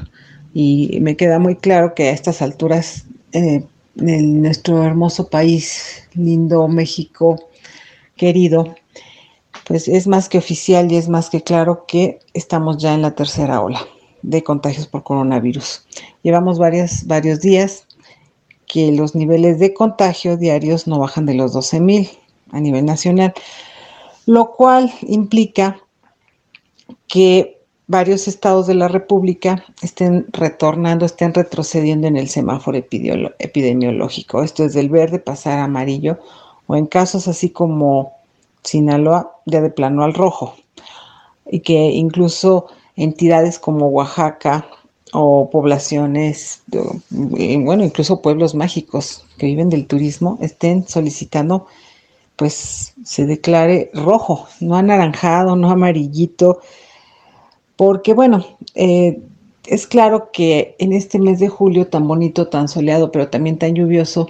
y 0.51 0.97
me 1.01 1.15
queda 1.15 1.37
muy 1.37 1.55
claro 1.55 1.93
que 1.93 2.09
a 2.09 2.11
estas 2.11 2.41
alturas 2.41 3.05
eh, 3.33 3.63
en 3.97 4.41
nuestro 4.41 4.83
hermoso 4.83 5.29
país, 5.29 6.07
lindo 6.15 6.67
México, 6.67 7.48
querido, 8.19 8.75
pues 9.65 9.88
es 9.88 10.05
más 10.07 10.29
que 10.29 10.38
oficial 10.38 10.91
y 10.91 10.97
es 10.97 11.09
más 11.09 11.29
que 11.29 11.41
claro 11.41 11.85
que 11.88 12.19
estamos 12.33 12.77
ya 12.77 12.93
en 12.93 13.01
la 13.01 13.15
tercera 13.15 13.61
ola 13.61 13.79
de 14.21 14.43
contagios 14.43 14.85
por 14.85 15.03
coronavirus. 15.03 15.85
Llevamos 16.21 16.59
varios 16.59 17.39
días 17.41 17.88
que 18.67 18.91
los 18.91 19.15
niveles 19.15 19.57
de 19.57 19.73
contagio 19.73 20.38
diarios 20.38 20.85
no 20.85 20.99
bajan 20.99 21.25
de 21.25 21.33
los 21.33 21.55
12.000 21.55 22.09
a 22.51 22.59
nivel 22.59 22.85
nacional, 22.85 23.33
lo 24.25 24.51
cual 24.51 24.91
implica 25.01 25.79
que 27.07 27.61
varios 27.88 28.27
estados 28.27 28.67
de 28.67 28.75
la 28.75 28.88
República 28.88 29.63
estén 29.81 30.27
retornando, 30.31 31.05
estén 31.05 31.33
retrocediendo 31.33 32.07
en 32.07 32.17
el 32.17 32.27
semáforo 32.27 32.77
epidemiológico. 32.77 34.43
Esto 34.43 34.65
es 34.65 34.73
del 34.73 34.89
verde 34.89 35.19
pasar 35.19 35.57
a 35.59 35.63
amarillo 35.63 36.19
o 36.69 36.75
en 36.75 36.85
casos 36.85 37.27
así 37.27 37.49
como 37.49 38.13
Sinaloa 38.63 39.41
ya 39.47 39.59
de 39.59 39.71
plano 39.71 40.03
al 40.03 40.13
rojo. 40.13 40.53
Y 41.49 41.61
que 41.61 41.73
incluso 41.73 42.67
entidades 42.95 43.57
como 43.57 43.88
Oaxaca 43.88 44.67
o 45.11 45.49
poblaciones, 45.49 46.61
bueno, 47.09 47.83
incluso 47.83 48.21
pueblos 48.21 48.53
mágicos 48.53 49.25
que 49.39 49.47
viven 49.47 49.71
del 49.71 49.88
turismo 49.88 50.38
estén 50.41 50.88
solicitando 50.88 51.65
pues 52.35 52.93
se 53.03 53.25
declare 53.25 53.89
rojo, 53.95 54.47
no 54.59 54.75
anaranjado, 54.75 55.55
no 55.55 55.71
amarillito, 55.71 56.59
porque 57.77 58.13
bueno, 58.13 58.45
eh, 58.75 59.19
es 59.65 59.88
claro 59.88 60.29
que 60.31 60.75
en 60.77 60.93
este 60.93 61.17
mes 61.17 61.39
de 61.39 61.49
julio 61.49 61.88
tan 61.88 62.07
bonito, 62.07 62.47
tan 62.47 62.67
soleado, 62.67 63.11
pero 63.11 63.27
también 63.27 63.57
tan 63.57 63.73
lluvioso, 63.73 64.29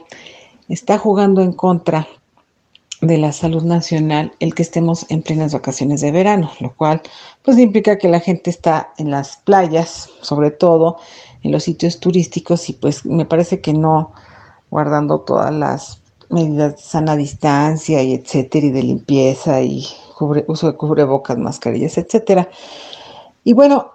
está 0.70 0.98
jugando 0.98 1.42
en 1.42 1.52
contra 1.52 2.08
de 3.02 3.18
la 3.18 3.32
salud 3.32 3.64
nacional 3.64 4.34
el 4.40 4.54
que 4.54 4.64
estemos 4.64 5.06
en 5.10 5.22
plenas 5.22 5.54
vacaciones 5.54 6.02
de 6.02 6.12
verano, 6.12 6.52
lo 6.60 6.76
cual 6.76 7.02
pues 7.44 7.58
implica 7.58 7.98
que 7.98 8.10
la 8.10 8.20
gente 8.20 8.50
está 8.50 8.94
en 8.98 9.12
las 9.12 9.38
playas, 9.38 10.10
sobre 10.22 10.52
todo 10.52 10.98
en 11.44 11.52
los 11.52 11.64
sitios 11.64 12.00
turísticos 12.00 12.70
y 12.70 12.74
pues 12.74 13.06
me 13.06 13.26
parece 13.26 13.62
que 13.62 13.74
no 13.74 14.12
guardando 14.70 15.22
todas 15.22 15.54
las 15.54 16.02
medidas 16.30 16.76
de 16.76 16.82
sana 16.82 17.16
distancia 17.16 18.04
y 18.04 18.14
etcétera 18.14 18.68
y 18.68 18.72
de 18.72 18.84
limpieza 18.84 19.62
y 19.62 19.88
uso 20.48 20.68
de 20.68 20.78
cubrebocas, 20.78 21.38
mascarillas, 21.38 21.98
etcétera. 21.98 22.50
Y 23.44 23.54
bueno, 23.54 23.94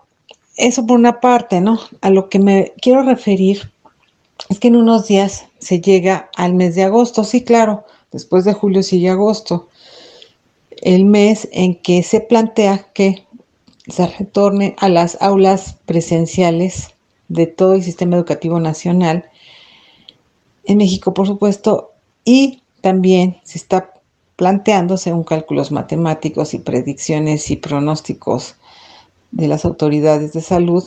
eso 0.56 0.86
por 0.86 0.98
una 0.98 1.20
parte, 1.20 1.60
¿no? 1.60 1.78
A 2.00 2.10
lo 2.10 2.28
que 2.28 2.38
me 2.38 2.72
quiero 2.80 3.02
referir 3.02 3.70
es 4.48 4.58
que 4.58 4.68
en 4.68 4.76
unos 4.76 5.06
días 5.06 5.46
se 5.58 5.80
llega 5.80 6.30
al 6.36 6.54
mes 6.54 6.74
de 6.74 6.84
agosto, 6.84 7.24
sí, 7.24 7.44
claro, 7.44 7.84
después 8.14 8.44
de 8.44 8.52
julio 8.52 8.84
sigue 8.84 9.10
agosto, 9.10 9.68
el 10.82 11.04
mes 11.04 11.48
en 11.50 11.74
que 11.74 12.04
se 12.04 12.20
plantea 12.20 12.86
que 12.94 13.26
se 13.88 14.06
retorne 14.06 14.76
a 14.78 14.88
las 14.88 15.20
aulas 15.20 15.78
presenciales 15.84 16.94
de 17.28 17.48
todo 17.48 17.74
el 17.74 17.82
sistema 17.82 18.14
educativo 18.14 18.60
nacional, 18.60 19.28
en 20.64 20.78
México 20.78 21.12
por 21.12 21.26
supuesto, 21.26 21.90
y 22.24 22.62
también 22.82 23.40
se 23.42 23.58
está 23.58 23.92
planteando, 24.36 24.96
según 24.96 25.24
cálculos 25.24 25.72
matemáticos 25.72 26.54
y 26.54 26.60
predicciones 26.60 27.50
y 27.50 27.56
pronósticos 27.56 28.54
de 29.32 29.48
las 29.48 29.64
autoridades 29.64 30.32
de 30.32 30.40
salud, 30.40 30.84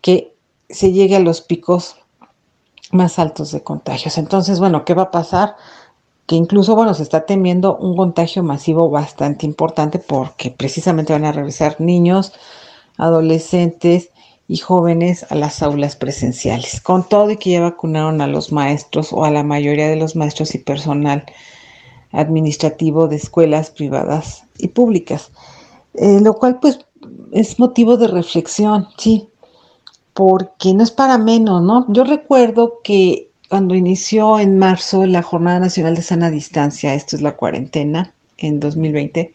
que 0.00 0.32
se 0.70 0.92
llegue 0.92 1.16
a 1.16 1.20
los 1.20 1.40
picos 1.40 1.96
más 2.92 3.18
altos 3.18 3.50
de 3.50 3.62
contagios. 3.64 4.18
Entonces, 4.18 4.60
bueno, 4.60 4.84
¿qué 4.84 4.94
va 4.94 5.02
a 5.02 5.10
pasar? 5.10 5.56
Que 6.26 6.36
incluso, 6.36 6.74
bueno, 6.74 6.94
se 6.94 7.02
está 7.02 7.26
temiendo 7.26 7.76
un 7.76 7.96
contagio 7.96 8.42
masivo 8.42 8.88
bastante 8.88 9.46
importante 9.46 9.98
porque 9.98 10.50
precisamente 10.50 11.12
van 11.12 11.24
a 11.24 11.32
regresar 11.32 11.80
niños, 11.80 12.32
adolescentes 12.96 14.10
y 14.48 14.58
jóvenes 14.58 15.26
a 15.30 15.34
las 15.34 15.62
aulas 15.62 15.96
presenciales, 15.96 16.80
con 16.80 17.08
todo 17.08 17.30
y 17.30 17.36
que 17.36 17.50
ya 17.50 17.60
vacunaron 17.60 18.20
a 18.20 18.26
los 18.26 18.52
maestros 18.52 19.12
o 19.12 19.24
a 19.24 19.30
la 19.30 19.42
mayoría 19.42 19.88
de 19.88 19.96
los 19.96 20.16
maestros 20.16 20.54
y 20.54 20.58
personal 20.58 21.24
administrativo 22.12 23.08
de 23.08 23.16
escuelas 23.16 23.70
privadas 23.70 24.44
y 24.58 24.68
públicas, 24.68 25.30
eh, 25.94 26.20
lo 26.20 26.34
cual 26.34 26.58
pues 26.60 26.80
es 27.32 27.58
motivo 27.58 27.96
de 27.96 28.08
reflexión, 28.08 28.88
sí, 28.96 29.28
porque 30.14 30.72
no 30.74 30.84
es 30.84 30.90
para 30.90 31.18
menos, 31.18 31.62
¿no? 31.62 31.86
Yo 31.88 32.04
recuerdo 32.04 32.80
que 32.84 33.30
cuando 33.48 33.74
inició 33.74 34.38
en 34.38 34.58
marzo 34.58 35.06
la 35.06 35.22
Jornada 35.22 35.60
Nacional 35.60 35.94
de 35.94 36.02
Sana 36.02 36.30
Distancia, 36.30 36.94
esto 36.94 37.16
es 37.16 37.22
la 37.22 37.36
cuarentena 37.36 38.14
en 38.38 38.60
2020, 38.60 39.32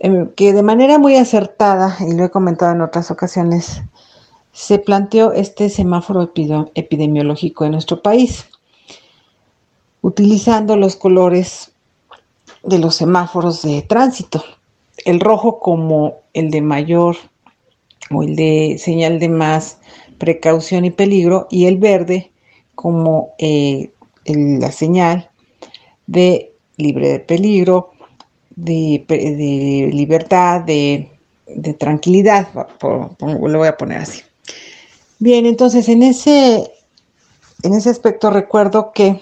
em, 0.00 0.28
que 0.34 0.52
de 0.52 0.62
manera 0.62 0.98
muy 0.98 1.16
acertada, 1.16 1.96
y 2.00 2.14
lo 2.14 2.24
he 2.24 2.30
comentado 2.30 2.72
en 2.72 2.80
otras 2.80 3.10
ocasiones, 3.10 3.82
se 4.52 4.78
planteó 4.78 5.32
este 5.32 5.68
semáforo 5.68 6.32
epidemiológico 6.74 7.64
en 7.64 7.72
nuestro 7.72 8.02
país, 8.02 8.46
utilizando 10.02 10.76
los 10.76 10.96
colores 10.96 11.72
de 12.62 12.78
los 12.78 12.96
semáforos 12.96 13.62
de 13.62 13.82
tránsito, 13.82 14.44
el 15.04 15.20
rojo 15.20 15.58
como 15.58 16.16
el 16.34 16.50
de 16.50 16.60
mayor 16.60 17.16
o 18.10 18.22
el 18.22 18.36
de 18.36 18.76
señal 18.78 19.18
de 19.18 19.28
más 19.28 19.78
precaución 20.18 20.84
y 20.84 20.90
peligro, 20.90 21.48
y 21.50 21.66
el 21.66 21.78
verde 21.78 22.31
como 22.74 23.34
eh, 23.38 23.90
la 24.24 24.72
señal 24.72 25.30
de 26.06 26.52
libre 26.76 27.08
de 27.08 27.20
peligro, 27.20 27.92
de, 28.56 29.90
libertad, 29.92 30.60
de, 30.60 31.08
tranquilidad, 31.78 32.48
lo 32.80 33.58
voy 33.58 33.68
a 33.68 33.76
poner 33.76 33.98
así. 33.98 34.22
Bien, 35.18 35.46
entonces 35.46 35.88
en 35.88 36.02
ese, 36.02 36.72
en 37.62 37.74
ese 37.74 37.90
aspecto 37.90 38.30
recuerdo 38.30 38.92
que, 38.92 39.20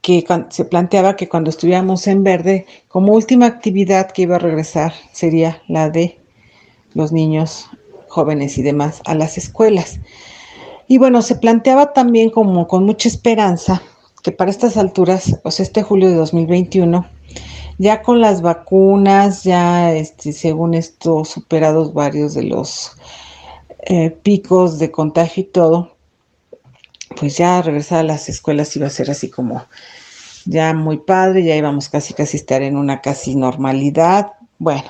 que 0.00 0.24
se 0.50 0.64
planteaba 0.64 1.16
que 1.16 1.28
cuando 1.28 1.50
estuviéramos 1.50 2.06
en 2.06 2.22
verde, 2.22 2.66
como 2.88 3.14
última 3.14 3.46
actividad 3.46 4.10
que 4.12 4.22
iba 4.22 4.36
a 4.36 4.38
regresar 4.38 4.92
sería 5.12 5.62
la 5.66 5.90
de 5.90 6.20
los 6.94 7.10
niños, 7.10 7.66
jóvenes 8.08 8.56
y 8.58 8.62
demás 8.62 9.02
a 9.06 9.14
las 9.14 9.38
escuelas. 9.38 9.98
Y 10.88 10.98
bueno, 10.98 11.22
se 11.22 11.36
planteaba 11.36 11.92
también 11.92 12.30
como 12.30 12.66
con 12.68 12.84
mucha 12.84 13.08
esperanza 13.08 13.82
que 14.22 14.32
para 14.32 14.50
estas 14.50 14.76
alturas, 14.76 15.38
o 15.44 15.50
sea, 15.50 15.64
este 15.64 15.82
julio 15.82 16.08
de 16.08 16.14
2021, 16.14 17.06
ya 17.78 18.02
con 18.02 18.20
las 18.20 18.40
vacunas, 18.40 19.44
ya 19.44 19.92
este, 19.92 20.32
según 20.32 20.74
esto, 20.74 21.24
superados 21.24 21.92
varios 21.92 22.32
de 22.32 22.44
los 22.44 22.96
eh, 23.86 24.10
picos 24.10 24.78
de 24.78 24.90
contagio 24.90 25.42
y 25.42 25.46
todo, 25.46 25.96
pues 27.16 27.36
ya 27.36 27.60
regresar 27.60 27.98
a 28.00 28.04
las 28.04 28.28
escuelas 28.30 28.74
iba 28.76 28.86
a 28.86 28.90
ser 28.90 29.10
así 29.10 29.28
como 29.28 29.64
ya 30.46 30.72
muy 30.72 30.98
padre, 30.98 31.44
ya 31.44 31.56
íbamos 31.56 31.88
casi 31.90 32.14
casi 32.14 32.36
a 32.36 32.40
estar 32.40 32.62
en 32.62 32.76
una 32.76 33.00
casi 33.00 33.34
normalidad, 33.34 34.32
bueno, 34.58 34.84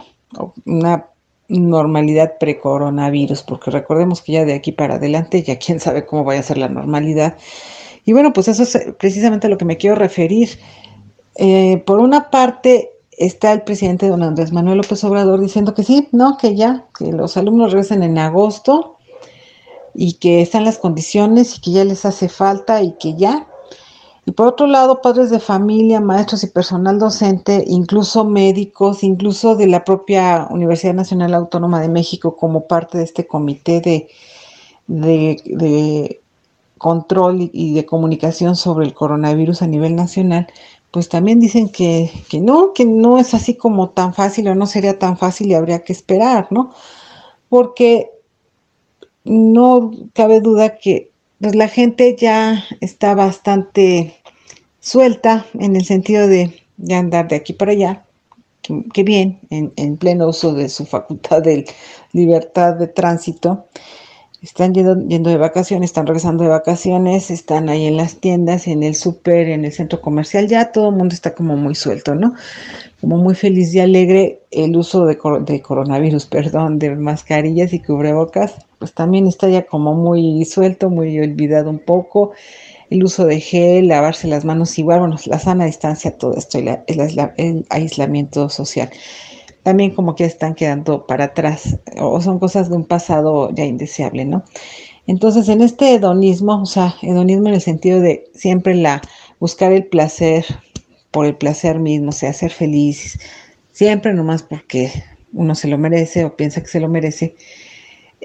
una 0.65 1.07
normalidad 1.49 2.39
pre-coronavirus, 2.39 3.43
porque 3.43 3.71
recordemos 3.71 4.23
que 4.23 4.33
ya 4.33 4.45
de 4.45 4.55
aquí 4.55 4.73
para 4.73 4.95
adelante 4.95 5.43
ya 5.43 5.59
quién 5.59 5.81
sabe 5.81 6.07
cómo 6.07 6.25
vaya 6.25 6.41
a 6.41 6.45
ser 6.45 6.59
la 6.59 6.69
normalidad. 6.69 7.37
Y 8.05 8.13
bueno, 8.13 8.33
pues 8.33 8.49
eso 8.49 8.63
es 8.63 8.79
precisamente 8.99 9.47
a 9.47 9.51
lo 9.51 9.59
que 9.59 9.65
me 9.65 9.77
quiero 9.77 9.97
referir. 9.97 10.59
Eh, 11.37 11.83
por 11.87 12.01
una 12.01 12.31
parte 12.31 12.91
está 13.13 13.53
el 13.53 13.63
presidente 13.63 14.09
don 14.09 14.23
Andrés 14.23 14.53
Manuel 14.53 14.79
López 14.79 15.03
Obrador 15.05 15.41
diciendo 15.41 15.75
que 15.75 15.85
sí, 15.85 16.09
no, 16.13 16.37
que 16.37 16.55
ya, 16.55 16.85
que 16.99 17.13
los 17.13 17.37
alumnos 17.37 17.73
regresen 17.73 18.03
en 18.03 18.19
agosto 18.19 18.97
y 19.95 20.15
que 20.15 20.43
están 20.43 20.65
las 20.65 20.79
condiciones 20.79 21.57
y 21.57 21.61
que 21.61 21.71
ya 21.73 21.85
les 21.85 22.05
hace 22.05 22.29
falta 22.29 22.83
y 22.83 22.93
que 22.99 23.15
ya, 23.15 23.47
y 24.27 24.33
por 24.33 24.47
otro 24.47 24.67
lado, 24.67 25.03
padres 25.03 25.29
de 25.31 25.39
familia, 25.39 26.01
maestros 26.01 26.45
y 26.45 26.47
personal 26.47 26.99
docente, 26.99 27.63
incluso 27.67 28.25
médicos, 28.25 29.05
incluso 29.05 29.55
de 29.55 29.67
la 29.67 29.85
propia 29.85 30.49
Universidad 30.51 30.95
Nacional 30.95 31.35
Autónoma 31.35 31.81
de 31.83 31.89
México 31.89 32.35
como 32.37 32.67
parte 32.67 32.99
de 32.99 33.05
este 33.05 33.27
comité 33.27 33.83
de, 33.83 34.09
de, 34.87 36.21
control 36.79 37.51
y 37.53 37.75
de 37.75 37.87
comunicación 37.87 38.57
sobre 38.57 38.87
el 38.87 38.95
coronavirus 38.95 39.63
a 39.63 39.67
nivel 39.67 39.95
nacional, 39.95 40.47
pues 40.91 41.09
también 41.09 41.41
dicen 41.41 41.69
que, 41.69 42.11
que, 42.29 42.41
no, 42.41 42.73
que 42.73 42.85
no 42.85 43.19
es 43.19 43.35
así 43.35 43.55
como 43.55 43.91
tan 43.91 44.15
fácil 44.15 44.49
o 44.49 44.55
no 44.55 44.67
sería 44.67 44.99
tan 44.99 45.17
fácil 45.19 45.49
y 45.49 45.55
habría 45.55 45.83
que 45.83 45.93
esperar, 45.93 46.49
¿no? 46.51 46.75
Porque 47.49 48.11
no 49.25 49.93
cabe 50.13 50.41
duda 50.41 50.77
que 50.77 51.14
pues 51.45 51.55
la 51.57 51.69
gente 51.69 52.17
ya 52.19 52.65
está 52.81 53.15
bastante 53.15 54.17
suelta 54.81 55.45
en 55.61 55.77
el 55.77 55.85
sentido 55.85 56.27
de, 56.27 56.63
andar 56.91 57.29
de 57.29 57.37
aquí 57.37 57.53
para 57.53 57.73
allá, 57.73 58.03
que, 58.95 59.03
bien, 59.03 59.41
en, 59.51 59.99
pleno 59.99 60.29
uso 60.29 60.55
de 60.55 60.71
su 60.71 60.87
facultad 60.87 61.43
de 61.43 61.67
libertad 62.13 62.77
de 62.77 62.87
tránsito. 62.87 63.67
Están 64.45 64.75
yendo, 64.75 64.97
yendo, 65.09 65.31
de 65.31 65.39
vacaciones, 65.39 65.91
están 65.91 66.07
regresando 66.07 66.45
de 66.45 66.51
vacaciones, 66.51 67.31
están 67.31 67.71
ahí 67.71 67.87
en 67.87 67.97
las 67.97 68.17
tiendas, 68.17 68.67
en 68.67 68.83
el 68.83 68.95
súper, 68.95 69.49
en 69.49 69.65
el 69.65 69.73
centro 69.73 70.03
comercial, 70.03 70.49
ya 70.49 70.71
todo 70.71 70.91
el 70.91 70.97
mundo 70.97 71.15
está 71.15 71.35
como 71.35 71.57
muy 71.57 71.75
suelto, 71.75 72.15
¿no? 72.15 72.35
Como 73.01 73.17
muy 73.17 73.35
feliz 73.35 73.75
y 73.75 73.81
alegre 73.81 74.43
el 74.51 74.77
uso 74.77 75.07
de, 75.07 75.17
coronavirus, 75.17 76.27
perdón, 76.37 76.79
de 76.79 76.95
mascarillas 76.95 77.73
y 77.73 77.81
cubrebocas, 77.81 78.55
pues 78.79 78.93
también 78.93 79.27
está 79.27 79.49
ya 79.49 79.65
como 79.65 79.95
muy 79.95 80.45
suelto, 80.45 80.91
muy 80.91 81.19
olvidado 81.21 81.71
un 81.71 81.79
poco. 81.79 82.33
El 82.91 83.03
uso 83.03 83.25
de 83.25 83.41
gel, 83.41 83.89
lavarse 83.89 84.29
las 84.29 84.45
manos 84.45 84.79
igual, 84.79 85.01
bueno, 85.01 85.17
la 85.25 85.39
sana 85.39 85.65
distancia, 85.65 86.19
todo 86.19 86.37
esto, 86.37 86.59
el, 86.59 86.69
el 86.87 87.65
aislamiento 87.71 88.51
social 88.51 88.91
también 89.65 89.93
como 89.93 90.15
que 90.15 90.25
están 90.25 90.55
quedando 90.55 91.07
para 91.07 91.25
atrás 91.25 91.79
o 91.99 92.21
son 92.21 92.39
cosas 92.39 92.69
de 92.69 92.77
un 92.77 92.85
pasado 92.85 93.51
ya 93.51 93.65
indeseable, 93.65 94.25
¿no? 94.25 94.45
Entonces, 95.07 95.49
en 95.49 95.63
este 95.63 95.95
hedonismo, 95.95 96.63
o 96.63 96.67
sea, 96.67 96.95
hedonismo 97.03 97.49
en 97.49 97.55
el 97.55 97.61
sentido 97.61 98.01
de 98.01 98.31
siempre 98.35 98.75
la 98.75 99.03
buscar 99.41 99.73
el 99.73 99.87
placer 99.87 100.45
por 101.11 101.27
el 101.27 101.37
placer 101.37 101.79
mismo, 101.79 102.11
o 102.11 102.13
sea, 102.13 102.33
ser 102.33 102.51
feliz, 102.51 103.19
siempre 103.73 104.13
nomás 104.13 104.43
porque 104.43 104.91
uno 105.33 105.55
se 105.55 105.69
lo 105.69 105.79
merece 105.79 106.25
o 106.25 106.37
piensa 106.37 106.61
que 106.61 106.69
se 106.69 106.81
lo 106.81 106.89
merece, 106.89 107.35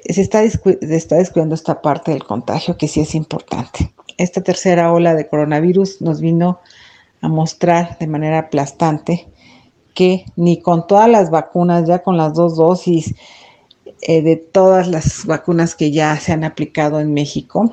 se 0.06 0.22
está, 0.22 0.44
está 0.44 1.16
descuidando 1.16 1.56
esta 1.56 1.82
parte 1.82 2.12
del 2.12 2.24
contagio 2.24 2.78
que 2.78 2.88
sí 2.88 3.00
es 3.00 3.16
importante. 3.16 3.94
Esta 4.18 4.42
tercera 4.42 4.92
ola 4.92 5.16
de 5.16 5.28
coronavirus 5.28 6.02
nos 6.02 6.20
vino 6.20 6.60
a 7.22 7.30
mostrar 7.30 7.98
de 7.98 8.08
manera 8.08 8.40
aplastante 8.40 9.28
que 9.94 10.26
ni 10.36 10.62
con 10.62 10.88
todas 10.88 11.10
las 11.10 11.30
vacunas, 11.30 11.88
ya 11.88 12.00
con 12.04 12.18
las 12.18 12.34
dos 12.34 12.56
dosis 12.56 13.16
eh, 14.02 14.22
de 14.22 14.38
todas 14.38 14.88
las 14.88 15.26
vacunas 15.26 15.76
que 15.76 15.92
ya 15.92 16.18
se 16.18 16.32
han 16.32 16.44
aplicado 16.44 17.00
en 17.00 17.14
México 17.14 17.72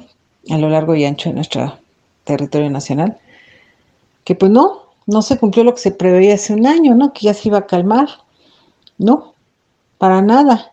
a 0.51 0.59
lo 0.59 0.69
largo 0.69 0.95
y 0.95 1.05
ancho 1.05 1.29
de 1.29 1.37
nuestro 1.37 1.79
territorio 2.25 2.71
nacional, 2.71 3.19
que 4.25 4.35
pues 4.35 4.51
no, 4.51 4.87
no 5.07 5.23
se 5.23 5.39
cumplió 5.39 5.65
lo 5.65 5.75
que 5.75 5.81
se 5.81 5.93
preveía 5.93 6.35
hace 6.35 6.53
un 6.53 6.67
año, 6.67 6.95
¿no? 6.95 7.13
Que 7.13 7.27
ya 7.27 7.35
se 7.35 7.49
iba 7.49 7.59
a 7.59 7.67
calmar. 7.67 8.09
No, 8.99 9.35
para 9.99 10.23
nada. 10.23 10.73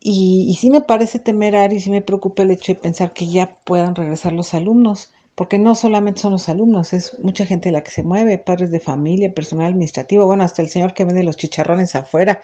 Y, 0.00 0.46
y 0.48 0.54
sí 0.54 0.70
me 0.70 0.82
parece 0.82 1.18
temerario 1.18 1.78
y 1.78 1.80
sí 1.80 1.90
me 1.90 2.02
preocupa 2.02 2.42
el 2.42 2.50
hecho 2.50 2.72
de 2.74 2.80
pensar 2.80 3.12
que 3.12 3.26
ya 3.26 3.56
puedan 3.64 3.94
regresar 3.94 4.32
los 4.32 4.52
alumnos 4.54 5.13
porque 5.34 5.58
no 5.58 5.74
solamente 5.74 6.20
son 6.20 6.32
los 6.32 6.48
alumnos, 6.48 6.92
es 6.92 7.18
mucha 7.20 7.44
gente 7.44 7.72
la 7.72 7.82
que 7.82 7.90
se 7.90 8.02
mueve, 8.02 8.38
padres 8.38 8.70
de 8.70 8.80
familia, 8.80 9.34
personal 9.34 9.66
administrativo, 9.66 10.26
bueno, 10.26 10.44
hasta 10.44 10.62
el 10.62 10.68
señor 10.68 10.94
que 10.94 11.04
vende 11.04 11.24
los 11.24 11.36
chicharrones 11.36 11.94
afuera, 11.96 12.40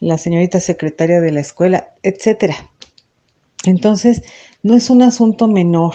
la 0.00 0.18
señorita 0.18 0.60
secretaria 0.60 1.20
de 1.20 1.32
la 1.32 1.40
escuela, 1.40 1.94
etcétera. 2.02 2.70
Entonces, 3.64 4.22
no 4.62 4.74
es 4.74 4.90
un 4.90 5.02
asunto 5.02 5.48
menor, 5.48 5.94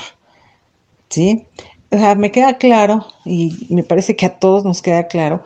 ¿sí? 1.09 1.47
O 1.91 1.97
sea, 1.97 2.15
me 2.15 2.31
queda 2.31 2.57
claro, 2.57 3.05
y 3.23 3.67
me 3.69 3.83
parece 3.83 4.15
que 4.15 4.25
a 4.25 4.39
todos 4.39 4.65
nos 4.65 4.81
queda 4.81 5.07
claro, 5.07 5.43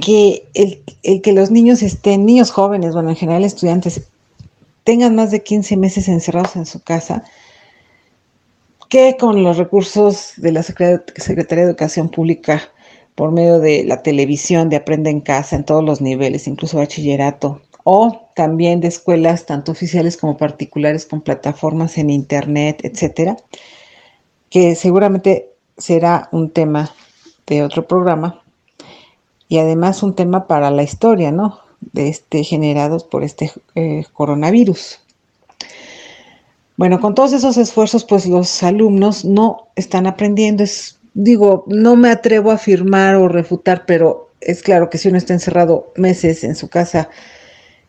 que 0.00 0.48
el, 0.54 0.82
el 1.02 1.20
que 1.20 1.32
los 1.32 1.50
niños 1.50 1.82
estén, 1.82 2.24
niños 2.24 2.50
jóvenes, 2.50 2.94
bueno, 2.94 3.10
en 3.10 3.16
general 3.16 3.44
estudiantes, 3.44 4.08
tengan 4.84 5.14
más 5.14 5.30
de 5.30 5.42
15 5.42 5.76
meses 5.76 6.08
encerrados 6.08 6.56
en 6.56 6.66
su 6.66 6.80
casa, 6.82 7.24
que 8.92 9.16
con 9.18 9.42
los 9.42 9.56
recursos 9.56 10.34
de 10.36 10.52
la 10.52 10.62
Secretaría 10.62 11.64
de 11.64 11.70
Educación 11.70 12.10
Pública 12.10 12.60
por 13.14 13.32
medio 13.32 13.58
de 13.58 13.84
la 13.84 14.02
televisión 14.02 14.68
de 14.68 14.76
Aprende 14.76 15.08
en 15.08 15.22
Casa 15.22 15.56
en 15.56 15.64
todos 15.64 15.82
los 15.82 16.02
niveles, 16.02 16.46
incluso 16.46 16.76
bachillerato, 16.76 17.62
o 17.84 18.28
también 18.36 18.82
de 18.82 18.88
escuelas 18.88 19.46
tanto 19.46 19.72
oficiales 19.72 20.18
como 20.18 20.36
particulares 20.36 21.06
con 21.06 21.22
plataformas 21.22 21.96
en 21.96 22.10
Internet, 22.10 22.80
etcétera, 22.82 23.38
que 24.50 24.74
seguramente 24.74 25.48
será 25.78 26.28
un 26.30 26.50
tema 26.50 26.94
de 27.46 27.62
otro 27.62 27.88
programa 27.88 28.42
y 29.48 29.56
además 29.56 30.02
un 30.02 30.14
tema 30.14 30.46
para 30.46 30.70
la 30.70 30.82
historia, 30.82 31.32
¿no? 31.32 31.60
De 31.80 32.10
este 32.10 32.44
generados 32.44 33.04
por 33.04 33.24
este 33.24 33.52
eh, 33.74 34.04
coronavirus. 34.12 35.01
Bueno, 36.82 36.98
con 36.98 37.14
todos 37.14 37.32
esos 37.32 37.58
esfuerzos, 37.58 38.04
pues 38.04 38.26
los 38.26 38.60
alumnos 38.64 39.24
no 39.24 39.68
están 39.76 40.08
aprendiendo. 40.08 40.64
Es, 40.64 40.98
digo, 41.14 41.62
no 41.68 41.94
me 41.94 42.10
atrevo 42.10 42.50
a 42.50 42.54
afirmar 42.54 43.14
o 43.14 43.28
refutar, 43.28 43.84
pero 43.86 44.30
es 44.40 44.64
claro 44.64 44.90
que 44.90 44.98
si 44.98 45.06
uno 45.06 45.16
está 45.16 45.32
encerrado 45.32 45.92
meses 45.94 46.42
en 46.42 46.56
su 46.56 46.68
casa 46.68 47.08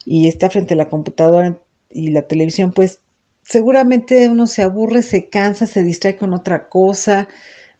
y 0.06 0.27
está 0.27 0.47
frente 0.51 0.75
a 0.75 0.77
la 0.77 0.89
computadora 0.89 1.58
y 1.89 2.12
la 2.12 2.27
televisión, 2.27 2.71
pues 2.71 2.99
seguramente 3.41 4.29
uno 4.29 4.45
se 4.45 4.62
aburre, 4.62 5.01
se 5.01 5.27
cansa, 5.27 5.65
se 5.65 5.82
distrae 5.82 6.15
con 6.15 6.32
otra 6.36 6.69
cosa, 6.69 7.27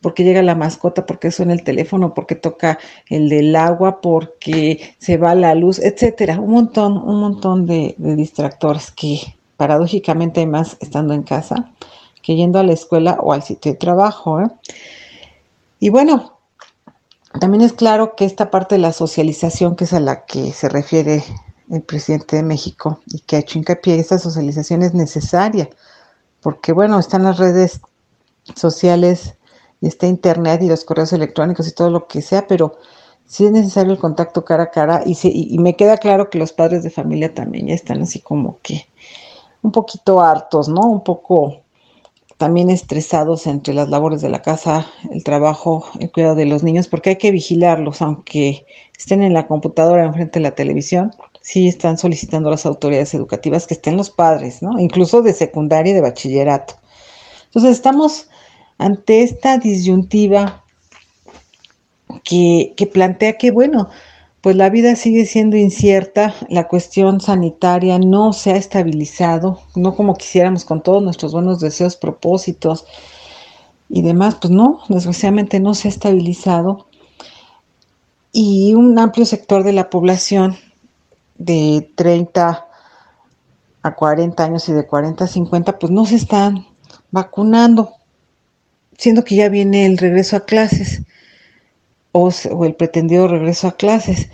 porque 0.02 0.23
llega 0.23 0.41
la 0.41 0.56
mascota, 0.56 1.06
porque 1.06 1.30
suena 1.30 1.54
el 1.54 1.63
teléfono, 1.63 2.15
porque 2.15 2.34
toca 2.34 2.80
el 3.08 3.30
del 3.30 3.56
agua, 3.56 4.02
porque 4.02 4.95
se 4.97 5.17
va 5.17 5.36
la 5.36 5.54
luz, 5.54 5.78
etcétera. 5.78 6.39
Un 6.39 6.54
montón, 6.54 6.97
un 6.97 7.19
montón 7.19 7.67
de, 7.67 7.93
de 7.99 8.15
distractores 8.15 8.89
que 8.89 9.19
paradójicamente 9.58 10.46
más 10.46 10.78
estando 10.80 11.13
en 11.13 11.24
casa 11.24 11.74
que 12.24 12.36
yendo 12.36 12.58
a 12.58 12.63
la 12.63 12.74
escuela 12.74 13.18
o 13.22 13.34
al 13.34 13.44
sitio 13.44 13.74
de 13.74 13.78
trabajo. 13.78 14.42
¿eh? 14.42 14.48
Y 15.80 15.89
bueno, 15.89 16.39
también 17.39 17.62
es 17.62 17.74
claro 17.74 18.16
que 18.16 18.26
esta 18.26 18.50
parte 18.50 18.76
de 18.76 18.82
la 18.82 18.94
socialización, 18.94 19.76
que 19.76 19.84
es 19.84 19.94
a 19.94 20.00
la 20.00 20.26
que 20.26 20.52
se 20.54 20.70
refiere 20.70 21.24
el 21.70 21.82
presidente 21.82 22.38
de 22.38 22.44
México 22.44 23.02
y 23.08 23.20
que 23.20 23.36
ha 23.36 23.39
hecho 23.39 23.60
hincapié, 23.60 24.00
esta 24.00 24.18
socialización 24.18 24.82
es 24.82 24.94
necesaria, 24.94 25.70
porque 26.42 26.72
bueno, 26.72 26.98
están 27.00 27.24
las 27.24 27.38
redes 27.38 27.82
sociales 28.56 29.36
y 29.82 29.88
está 29.88 30.08
Internet 30.08 30.62
y 30.62 30.68
los 30.68 30.86
correos 30.86 31.13
electrónicos 31.13 31.68
y 31.68 31.74
todo 31.74 31.89
lo 31.89 32.08
que 32.08 32.22
sea, 32.22 32.48
pero 32.48 32.78
sí 33.26 33.46
es 33.46 33.52
necesario 33.52 33.92
el 33.92 34.00
contacto 34.00 34.46
cara 34.46 34.63
a 34.63 34.72
cara 34.72 35.04
y, 35.06 35.18
y 35.24 35.58
me 35.60 35.76
queda 35.76 35.98
claro 35.98 36.30
que 36.30 36.38
los 36.38 36.54
padres 36.54 36.84
de 36.84 36.89
familia 36.89 37.34
también 37.34 37.68
ya 37.68 37.74
están 37.74 38.02
así 38.02 38.20
como 38.20 38.60
que 38.62 38.88
un 39.63 39.71
poquito 39.71 40.21
hartos, 40.21 40.69
¿no? 40.69 40.82
Un 40.82 41.04
poco 41.04 41.63
también 42.38 42.69
estresados 42.69 43.47
entre 43.47 43.73
las 43.73 43.89
labores 43.89 44.21
de 44.21 44.30
la 44.30 44.41
casa, 44.41 44.86
el 45.12 45.23
trabajo, 45.23 45.86
el 45.99 46.12
cuidado 46.12 46.36
de 46.36 46.45
los 46.45 46.62
niños, 46.62 46.88
porque 46.88 47.12
hay 47.12 47.15
que 47.15 47.32
vigilarlos, 47.32 48.02
aunque 48.02 48.65
estén 48.97 49.23
en 49.23 49.34
la 49.34 49.47
computadora 49.47 50.04
enfrente 50.04 50.39
de 50.39 50.43
la 50.43 50.56
televisión, 50.56 51.12
sí 51.41 51.67
están 51.67 51.97
solicitando 51.97 52.49
a 52.49 52.52
las 52.52 52.65
autoridades 52.65 53.13
educativas 53.13 53.65
que 53.65 53.76
estén 53.76 53.97
los 53.97 54.10
padres, 54.10 54.62
¿no? 54.62 54.80
Incluso 54.80 55.21
de 55.21 55.34
secundaria 55.34 55.91
y 55.91 55.93
de 55.93 56.02
bachillerato. 56.02 56.76
Entonces 57.45 57.71
estamos 57.71 58.28
ante 58.78 59.23
esta 59.23 59.58
disyuntiva 59.58 60.63
que, 62.23 62.73
que 62.76 62.88
plantea 62.88 63.38
que, 63.38 63.52
bueno, 63.52 63.89
pues 64.43 64.58
la 64.58 64.69
vida 64.69 64.97
sigue 64.97 65.25
siendo 65.25 65.56
incierta, 65.56 66.36
la 66.49 66.67
cuestión 66.67 67.21
sanitaria 67.21 67.97
no 67.97 68.34
se 68.34 68.51
ha 68.51 68.58
estabilizado, 68.58 69.62
no 69.73 69.95
como 69.95 70.15
quisiéramos 70.15 70.65
con 70.65 70.84
todos 70.84 71.01
nuestros 71.01 71.32
buenos 71.32 71.62
deseos, 71.62 71.95
propósitos 71.95 72.86
y 73.88 74.01
demás, 74.01 74.36
pues 74.41 74.51
no, 74.51 74.82
desgraciadamente 74.89 75.62
no 75.62 75.73
se 75.73 75.88
ha 75.88 75.91
estabilizado. 75.91 76.88
Y 78.34 78.73
un 78.73 78.99
amplio 78.99 79.25
sector 79.25 79.63
de 79.63 79.71
la 79.71 79.89
población 79.89 80.58
de 81.38 81.89
30 81.95 82.67
a 83.82 83.95
40 83.95 84.43
años 84.43 84.67
y 84.67 84.73
de 84.73 84.86
40 84.86 85.23
a 85.23 85.27
50, 85.27 85.79
pues 85.79 85.89
no 85.89 86.06
se 86.06 86.15
están 86.15 86.67
vacunando, 87.12 87.93
siendo 88.97 89.23
que 89.23 89.38
ya 89.38 89.47
viene 89.47 89.86
el 89.86 89.97
regreso 89.97 90.36
a 90.36 90.41
clases 90.41 91.01
o, 92.13 92.30
el 92.63 92.76
pretendido 92.76 93.28
regreso 93.28 93.67
a 93.67 93.73
clases, 93.73 94.30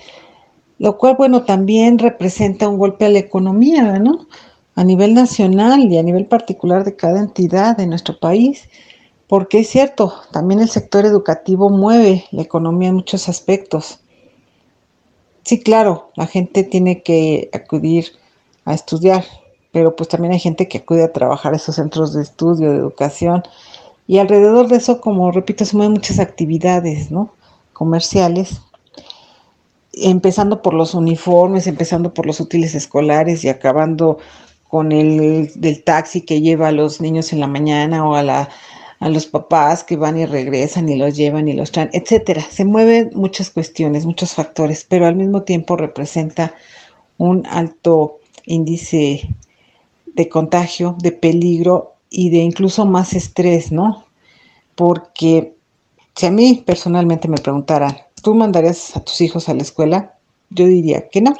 lo 0.78 0.98
cual, 0.98 1.16
bueno, 1.18 1.44
también 1.44 1.98
representa 1.98 2.70
un 2.70 2.78
golpe 2.78 3.06
a 3.06 3.10
la 3.10 3.20
economía, 3.20 3.98
¿no? 4.00 4.28
A 4.76 4.84
nivel 4.84 5.14
nacional 5.14 5.92
y 5.92 5.98
a 5.98 6.04
nivel 6.04 6.26
particular 6.26 6.84
de 6.84 6.96
cada 6.96 7.20
entidad 7.20 7.76
de 7.78 7.88
nuestro 7.88 8.20
país, 8.20 8.70
porque 9.28 9.60
es 9.60 9.70
cierto, 9.70 10.14
también 10.32 10.60
el 10.60 10.70
sector 10.70 11.06
educativo 11.06 11.70
mueve 11.70 12.26
la 12.32 12.44
economía 12.44 12.90
en 12.90 12.96
muchos 12.96 13.28
aspectos. 13.28 14.00
Sí, 15.44 15.62
claro, 15.62 16.12
la 16.16 16.28
gente 16.28 16.64
tiene 16.64 17.02
que 17.02 17.50
acudir 17.54 18.08
a 18.66 18.74
estudiar, 18.74 19.24
pero 19.72 19.96
pues 19.96 20.10
también 20.10 20.34
hay 20.34 20.40
gente 20.40 20.68
que 20.68 20.80
acude 20.80 21.04
a 21.04 21.14
trabajar 21.14 21.54
a 21.54 21.58
esos 21.58 21.76
centros 21.76 22.14
de 22.14 22.24
estudio, 22.24 22.72
de 22.72 22.78
educación, 22.78 23.44
y 24.08 24.18
alrededor 24.18 24.68
de 24.68 24.78
eso, 24.78 25.02
como 25.02 25.32
repito, 25.32 25.66
se 25.66 25.78
mueven 25.78 25.94
muchas 25.94 26.20
actividades, 26.20 27.12
¿no? 27.12 27.32
Comerciales, 27.80 28.62
empezando 29.94 30.62
por 30.62 30.74
los 30.74 30.94
uniformes, 30.94 31.66
empezando 31.66 32.14
por 32.14 32.26
los 32.26 32.42
útiles 32.42 32.76
escolares 32.76 33.46
y 33.46 33.48
acabando 33.48 34.18
con 34.68 34.92
el 34.92 35.50
del 35.56 35.82
taxi 35.86 36.20
que 36.20 36.42
lleva 36.42 36.68
a 36.68 36.74
los 36.74 37.00
niños 37.00 37.32
en 37.32 37.40
la 37.40 37.48
mañana 37.48 38.06
o 38.06 38.16
a, 38.16 38.22
la, 38.22 38.50
a 39.00 39.08
los 39.08 39.28
papás 39.28 39.86
que 39.86 39.96
van 39.96 40.20
y 40.20 40.26
regresan 40.26 40.90
y 40.90 40.98
los 40.98 41.16
llevan 41.16 41.48
y 41.48 41.54
los 41.54 41.72
traen, 41.72 41.90
etcétera. 41.94 42.42
Se 42.42 42.66
mueven 42.66 43.12
muchas 43.14 43.50
cuestiones, 43.50 44.06
muchos 44.06 44.34
factores, 44.34 44.86
pero 44.88 45.06
al 45.06 45.16
mismo 45.16 45.44
tiempo 45.44 45.78
representa 45.78 46.54
un 47.18 47.46
alto 47.46 48.20
índice 48.46 49.22
de 50.06 50.28
contagio, 50.28 50.98
de 51.00 51.14
peligro 51.14 51.94
y 52.10 52.30
de 52.30 52.40
incluso 52.40 52.86
más 52.86 53.14
estrés, 53.14 53.72
¿no? 53.72 54.04
Porque 54.76 55.54
si 56.20 56.26
a 56.26 56.32
mí 56.32 56.64
personalmente 56.66 57.30
me 57.30 57.38
preguntaran, 57.38 57.96
¿tú 58.22 58.36
mandarías 58.36 58.94
a 58.94 59.00
tus 59.00 59.22
hijos 59.22 59.48
a 59.48 59.54
la 59.54 59.62
escuela? 59.62 60.16
Yo 60.50 60.66
diría 60.66 61.08
que 61.08 61.22
no. 61.22 61.34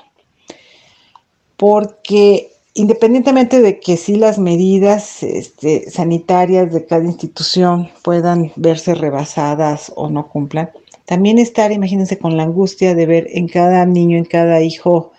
Porque 1.58 2.54
independientemente 2.76 3.62
de 3.62 3.82
que 3.82 3.98
sí 3.98 4.16
las 4.16 4.40
medidas 4.40 5.22
este, 5.22 5.92
sanitarias 5.92 6.72
de 6.72 6.86
cada 6.86 7.04
institución 7.04 7.90
puedan 8.04 8.54
verse 8.56 8.96
rebasadas 8.96 9.92
o 9.98 10.10
no 10.10 10.30
cumplan, 10.30 10.70
también 11.04 11.40
estar, 11.40 11.74
imagínense, 11.74 12.18
con 12.18 12.38
la 12.38 12.44
angustia 12.44 12.96
de 12.96 13.06
ver 13.06 13.28
en 13.32 13.50
cada 13.50 13.86
niño, 13.86 14.18
en 14.18 14.24
cada 14.24 14.62
hijo 14.62 15.12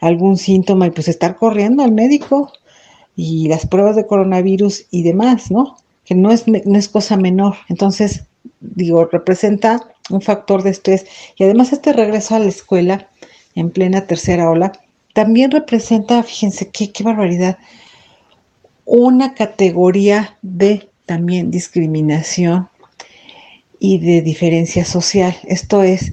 algún 0.00 0.36
síntoma 0.36 0.88
y 0.88 0.90
pues 0.90 1.06
estar 1.06 1.36
corriendo 1.36 1.84
al 1.84 1.92
médico 1.92 2.50
y 3.14 3.46
las 3.46 3.64
pruebas 3.64 3.94
de 3.94 4.08
coronavirus 4.08 4.86
y 4.90 5.04
demás, 5.04 5.52
¿no? 5.52 5.76
Que 6.04 6.16
no 6.16 6.32
es, 6.32 6.48
no 6.48 6.76
es 6.76 6.88
cosa 6.88 7.16
menor. 7.16 7.54
Entonces, 7.68 8.24
digo, 8.60 9.06
representa 9.06 9.88
un 10.10 10.20
factor 10.20 10.62
de 10.62 10.70
estrés 10.70 11.06
y 11.36 11.44
además 11.44 11.72
este 11.72 11.92
regreso 11.92 12.34
a 12.34 12.38
la 12.38 12.48
escuela 12.48 13.08
en 13.54 13.70
plena 13.70 14.06
tercera 14.06 14.50
ola 14.50 14.72
también 15.12 15.50
representa, 15.50 16.22
fíjense 16.22 16.70
qué, 16.70 16.92
qué 16.92 17.02
barbaridad, 17.02 17.58
una 18.84 19.34
categoría 19.34 20.38
de 20.42 20.88
también 21.06 21.50
discriminación 21.50 22.68
y 23.80 23.98
de 23.98 24.22
diferencia 24.22 24.84
social. 24.84 25.36
Esto 25.44 25.82
es, 25.82 26.12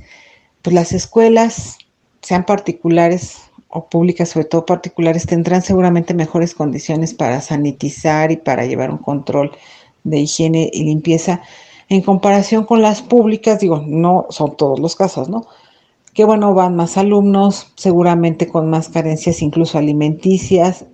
pues 0.61 0.73
las 0.73 0.91
escuelas, 0.91 1.77
sean 2.21 2.45
particulares 2.45 3.37
o 3.67 3.87
públicas, 3.87 4.29
sobre 4.29 4.45
todo 4.45 4.65
particulares, 4.65 5.27
tendrán 5.27 5.61
seguramente 5.61 6.13
mejores 6.13 6.55
condiciones 6.55 7.13
para 7.13 7.41
sanitizar 7.41 8.31
y 8.31 8.37
para 8.37 8.65
llevar 8.65 8.89
un 8.89 8.97
control 8.97 9.51
de 10.03 10.19
higiene 10.19 10.71
y 10.73 10.83
limpieza 10.83 11.41
en 11.89 12.01
comparación 12.01 12.65
con 12.65 12.81
las 12.81 13.01
públicas, 13.01 13.59
digo, 13.59 13.83
no 13.85 14.27
son 14.29 14.55
todos 14.57 14.79
los 14.79 14.95
casos, 14.95 15.29
¿no? 15.29 15.45
que 16.15 16.23
bueno, 16.23 16.53
van 16.53 16.77
más 16.77 16.97
alumnos, 16.97 17.73
seguramente 17.75 18.47
con 18.47 18.69
más 18.69 18.87
carencias 18.87 19.41
incluso 19.41 19.77
alimenticias, 19.77 20.85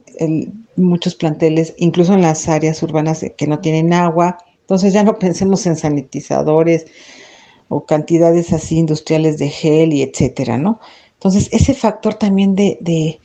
muchos 0.76 1.14
planteles, 1.14 1.76
incluso 1.78 2.16
en 2.16 2.24
las 2.24 2.50
áreas 2.50 2.82
urbanas 2.82 3.24
que 3.38 3.48
no 3.48 3.60
tienen 3.60 3.94
agua. 3.94 4.40
Entonces 4.62 4.94
ya 4.94 5.04
no 5.04 5.20
pensemos 5.20 5.66
en 5.68 5.76
sanitizadores 5.76 6.88
o 7.70 7.86
cantidades 7.86 8.52
así 8.52 8.80
industriales 8.80 9.38
de 9.38 9.50
gel 9.50 9.94
y 9.94 10.02
etcétera, 10.02 10.58
¿no? 10.58 10.80
Entonces 11.14 11.50
ese 11.52 11.76
factor 11.76 12.16
también 12.16 12.56
de, 12.56 12.80
de, 12.82 13.20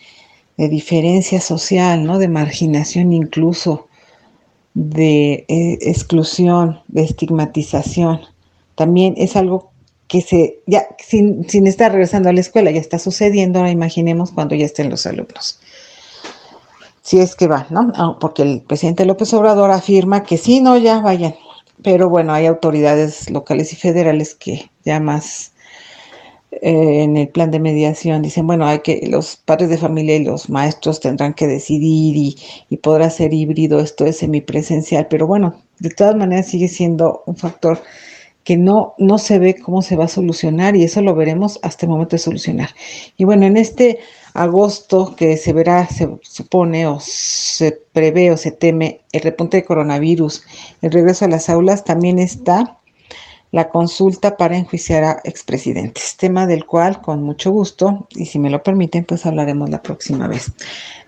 de 0.59 0.69
diferencia 0.69 1.41
social, 1.41 2.05
¿no? 2.05 2.19
De 2.19 2.29
marginación 2.29 3.15
incluso, 3.15 3.86
de 4.77 5.47
eh, 5.49 5.79
exclusión, 5.81 6.81
de 6.89 7.03
estigmatización, 7.03 8.21
también 8.75 9.15
es 9.17 9.35
algo 9.35 9.71
que 10.07 10.21
se, 10.21 10.61
ya 10.67 10.87
sin, 10.99 11.49
sin 11.49 11.67
estar 11.67 11.93
regresando 11.93 12.29
a 12.29 12.35
la 12.35 12.41
escuela, 12.41 12.71
ya 12.71 12.79
está 12.79 12.99
sucediendo, 12.99 13.59
ahora 13.59 13.71
imaginemos 13.71 14.33
cuando 14.33 14.55
ya 14.55 14.67
estén 14.67 14.91
los 14.91 15.07
alumnos. 15.07 15.61
Si 17.01 17.19
es 17.19 17.35
que 17.35 17.47
van, 17.47 17.67
¿no? 17.71 17.91
Ah, 17.95 18.19
porque 18.21 18.43
el 18.43 18.61
presidente 18.61 19.07
López 19.07 19.33
Obrador 19.33 19.71
afirma 19.71 20.25
que 20.25 20.37
sí, 20.37 20.61
no, 20.61 20.77
ya 20.77 21.01
vayan. 21.01 21.35
Pero 21.83 22.11
bueno, 22.11 22.35
hay 22.35 22.45
autoridades 22.45 23.31
locales 23.31 23.73
y 23.73 23.77
federales 23.77 24.35
que 24.35 24.71
ya 24.85 25.01
más 25.01 25.53
eh, 26.63 27.03
en 27.03 27.17
el 27.17 27.29
plan 27.29 27.51
de 27.51 27.61
mediación 27.61 28.23
dicen, 28.23 28.47
bueno, 28.47 28.67
hay 28.67 28.81
que 28.81 29.07
los 29.09 29.37
padres 29.37 29.69
de 29.69 29.79
familia 29.79 30.17
y 30.17 30.25
los 30.25 30.49
maestros 30.51 31.01
tendrán 31.01 31.35
que 31.35 31.47
decidir 31.47 32.17
y, 32.17 32.37
y 32.69 32.77
podrá 32.79 33.11
ser 33.11 33.35
híbrido, 33.35 33.81
esto 33.81 34.07
es 34.07 34.19
semipresencial, 34.19 35.07
pero 35.09 35.27
bueno, 35.27 35.63
de 35.79 35.91
todas 35.91 36.17
maneras 36.17 36.49
sigue 36.49 36.69
siendo 36.69 37.23
un 37.27 37.37
factor 37.37 37.81
que 38.47 38.57
no, 38.57 38.95
no 38.99 39.19
se 39.19 39.41
ve 39.41 39.57
cómo 39.57 39.83
se 39.83 39.97
va 39.97 40.05
a 40.05 40.09
solucionar 40.09 40.77
y 40.77 40.85
eso 40.85 41.03
lo 41.03 41.17
veremos 41.17 41.59
hasta 41.63 41.85
el 41.85 41.91
momento 41.91 42.15
de 42.15 42.21
solucionar. 42.21 42.71
Y 43.17 43.25
bueno, 43.25 43.45
en 43.45 43.57
este 43.57 43.99
agosto 44.35 45.17
que 45.17 45.37
se 45.37 45.53
verá, 45.53 45.89
se 45.89 46.09
supone 46.23 46.87
o 46.87 47.01
se 47.01 47.73
prevé 47.93 48.31
o 48.31 48.37
se 48.37 48.53
teme 48.53 49.01
el 49.11 49.23
repunte 49.23 49.57
de 49.57 49.65
coronavirus, 49.65 50.45
el 50.81 50.93
regreso 50.93 51.25
a 51.25 51.29
las 51.29 51.51
aulas, 51.51 51.83
también 51.83 52.21
está 52.21 52.79
la 53.53 53.69
consulta 53.69 54.37
para 54.37 54.57
enjuiciar 54.57 55.05
a 55.05 55.21
expresidentes, 55.25 56.17
tema 56.17 56.47
del 56.47 56.65
cual 56.65 57.01
con 57.01 57.23
mucho 57.23 57.51
gusto 57.51 58.07
y 58.11 58.27
si 58.27 58.39
me 58.39 58.51
lo 58.51 58.63
permiten, 58.63 59.05
pues 59.05 59.27
hablaremos 59.27 59.71
la 59.71 59.83
próxima 59.83 60.29
vez. 60.29 60.53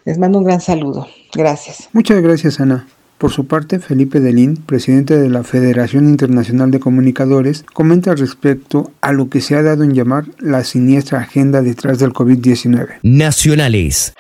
Les 0.05 0.19
mando 0.19 0.39
un 0.39 0.45
gran 0.45 0.61
saludo. 0.61 1.07
Gracias. 1.35 1.89
Muchas 1.93 2.23
gracias, 2.23 2.61
Ana. 2.61 2.87
Por 3.19 3.33
su 3.33 3.47
parte, 3.47 3.81
Felipe 3.81 4.21
Delín, 4.21 4.57
presidente 4.57 5.19
de 5.19 5.29
la 5.29 5.43
Federación 5.43 6.09
Internacional 6.09 6.71
de 6.71 6.79
Comunicadores, 6.79 7.65
comenta 7.75 8.15
respecto 8.15 8.93
a 9.01 9.13
lo 9.13 9.29
que 9.29 9.41
se 9.41 9.57
ha 9.57 9.63
dado 9.63 9.83
en 9.83 9.93
llamar 9.93 10.27
la 10.39 10.63
siniestra 10.63 11.19
agenda 11.19 11.61
detrás 11.61 11.99
del 11.99 12.13
COVID-19. 12.13 13.01
Nacionales. 13.03 14.15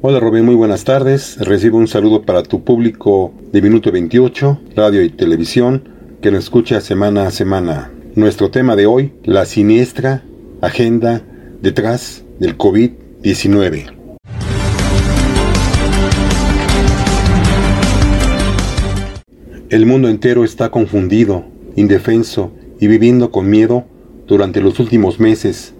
Hola 0.00 0.20
Rubén, 0.20 0.44
muy 0.44 0.54
buenas 0.54 0.84
tardes. 0.84 1.36
Recibo 1.38 1.78
un 1.78 1.86
saludo 1.86 2.22
para 2.22 2.42
tu 2.42 2.64
público 2.64 3.32
de 3.52 3.62
Minuto 3.62 3.92
28, 3.92 4.60
radio 4.74 5.02
y 5.02 5.10
televisión, 5.10 5.84
que 6.24 6.30
nos 6.30 6.44
escucha 6.44 6.80
semana 6.80 7.26
a 7.26 7.30
semana. 7.30 7.90
Nuestro 8.14 8.50
tema 8.50 8.76
de 8.76 8.86
hoy, 8.86 9.12
la 9.24 9.44
siniestra 9.44 10.22
agenda 10.62 11.20
detrás 11.60 12.24
del 12.40 12.56
COVID-19. 12.56 13.92
El 19.68 19.84
mundo 19.84 20.08
entero 20.08 20.44
está 20.44 20.70
confundido, 20.70 21.44
indefenso 21.76 22.54
y 22.80 22.86
viviendo 22.86 23.30
con 23.30 23.50
miedo 23.50 23.84
durante 24.26 24.62
los 24.62 24.80
últimos 24.80 25.20
meses, 25.20 25.74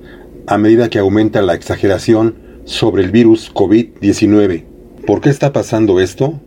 a 0.47 0.59
medida 0.59 0.91
que 0.91 0.99
aumenta 0.99 1.41
la 1.41 1.55
exageración 1.55 2.35
sobre 2.67 3.03
el 3.03 3.13
virus 3.13 3.51
COVID-19. 3.51 4.65
¿Por 5.07 5.23
qué 5.23 5.31
está 5.31 5.55
pasando 5.55 6.01
esto? 6.01 6.39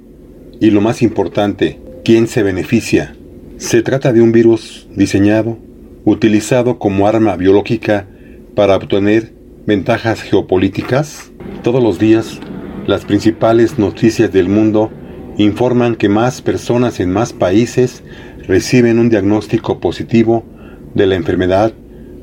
Y 0.60 0.70
lo 0.70 0.82
más 0.82 1.02
importante, 1.02 1.80
¿quién 2.04 2.28
se 2.28 2.44
beneficia? 2.44 3.17
Se 3.58 3.82
trata 3.82 4.14
de 4.14 4.22
un 4.22 4.32
virus 4.32 4.88
diseñado, 4.96 5.58
utilizado 6.06 6.78
como 6.78 7.08
arma 7.08 7.36
biológica 7.36 8.06
para 8.54 8.76
obtener 8.76 9.34
ventajas 9.66 10.22
geopolíticas. 10.22 11.32
Todos 11.64 11.82
los 11.82 11.98
días, 11.98 12.40
las 12.86 13.04
principales 13.04 13.80
noticias 13.80 14.32
del 14.32 14.48
mundo 14.48 14.92
informan 15.38 15.96
que 15.96 16.08
más 16.08 16.44
personas 16.44 17.00
en 17.00 17.10
más 17.10 17.34
países 17.34 18.04
reciben 18.48 19.00
un 19.00 19.10
diagnóstico 19.10 19.80
positivo 19.80 20.46
de 20.94 21.08
la 21.08 21.16
enfermedad 21.16 21.74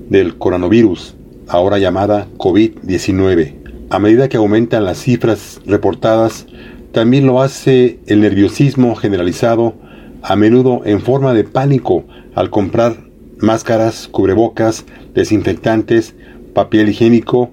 del 0.08 0.38
coronavirus, 0.38 1.16
ahora 1.48 1.78
llamada 1.78 2.28
COVID-19. 2.38 3.54
A 3.90 3.98
medida 3.98 4.28
que 4.28 4.36
aumentan 4.36 4.84
las 4.84 4.98
cifras 4.98 5.60
reportadas, 5.66 6.46
también 6.92 7.26
lo 7.26 7.42
hace 7.42 7.98
el 8.06 8.20
nerviosismo 8.20 8.94
generalizado, 8.94 9.74
a 10.24 10.36
menudo 10.36 10.80
en 10.86 11.00
forma 11.00 11.34
de 11.34 11.44
pánico 11.44 12.04
al 12.34 12.48
comprar 12.48 12.96
máscaras, 13.38 14.08
cubrebocas, 14.08 14.86
desinfectantes, 15.14 16.14
papel 16.54 16.88
higiénico 16.88 17.50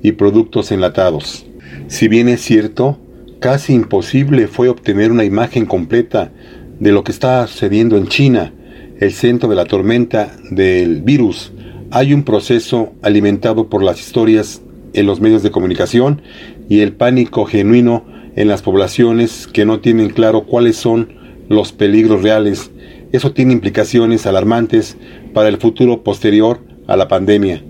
y 0.00 0.12
productos 0.12 0.70
enlatados. 0.70 1.44
Si 1.88 2.06
bien 2.06 2.28
es 2.28 2.40
cierto 2.40 2.98
casi 3.40 3.74
imposible 3.74 4.46
fue 4.46 4.68
obtener 4.68 5.10
una 5.10 5.24
imagen 5.24 5.66
completa 5.66 6.30
de 6.78 6.92
lo 6.92 7.02
que 7.02 7.10
está 7.10 7.46
sucediendo 7.48 7.96
en 7.96 8.06
China, 8.06 8.52
el 9.00 9.12
centro 9.12 9.48
de 9.48 9.56
la 9.56 9.64
tormenta 9.64 10.36
del 10.50 11.02
virus. 11.02 11.52
Hay 11.90 12.14
un 12.14 12.22
proceso 12.22 12.92
alimentado 13.02 13.68
por 13.68 13.82
las 13.82 13.98
historias 13.98 14.62
en 14.92 15.06
los 15.06 15.20
medios 15.20 15.42
de 15.42 15.50
comunicación 15.50 16.22
y 16.68 16.80
el 16.80 16.92
pánico 16.92 17.44
genuino 17.44 18.04
en 18.36 18.46
las 18.46 18.62
poblaciones 18.62 19.48
que 19.48 19.64
no 19.64 19.80
tienen 19.80 20.10
claro 20.10 20.44
cuáles 20.44 20.76
son 20.76 21.23
los 21.54 21.72
peligros 21.72 22.22
reales. 22.22 22.70
Eso 23.12 23.32
tiene 23.32 23.52
implicaciones 23.52 24.26
alarmantes 24.26 24.96
para 25.32 25.48
el 25.48 25.58
futuro 25.58 26.02
posterior 26.02 26.60
a 26.86 26.96
la 26.96 27.08
pandemia. 27.08 27.62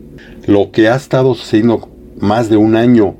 Lo 0.47 0.71
que 0.73 0.89
ha 0.89 0.97
estado 0.97 1.35
sucediendo 1.35 1.89
más 2.19 2.49
de 2.49 2.57
un 2.57 2.77
año 2.77 3.17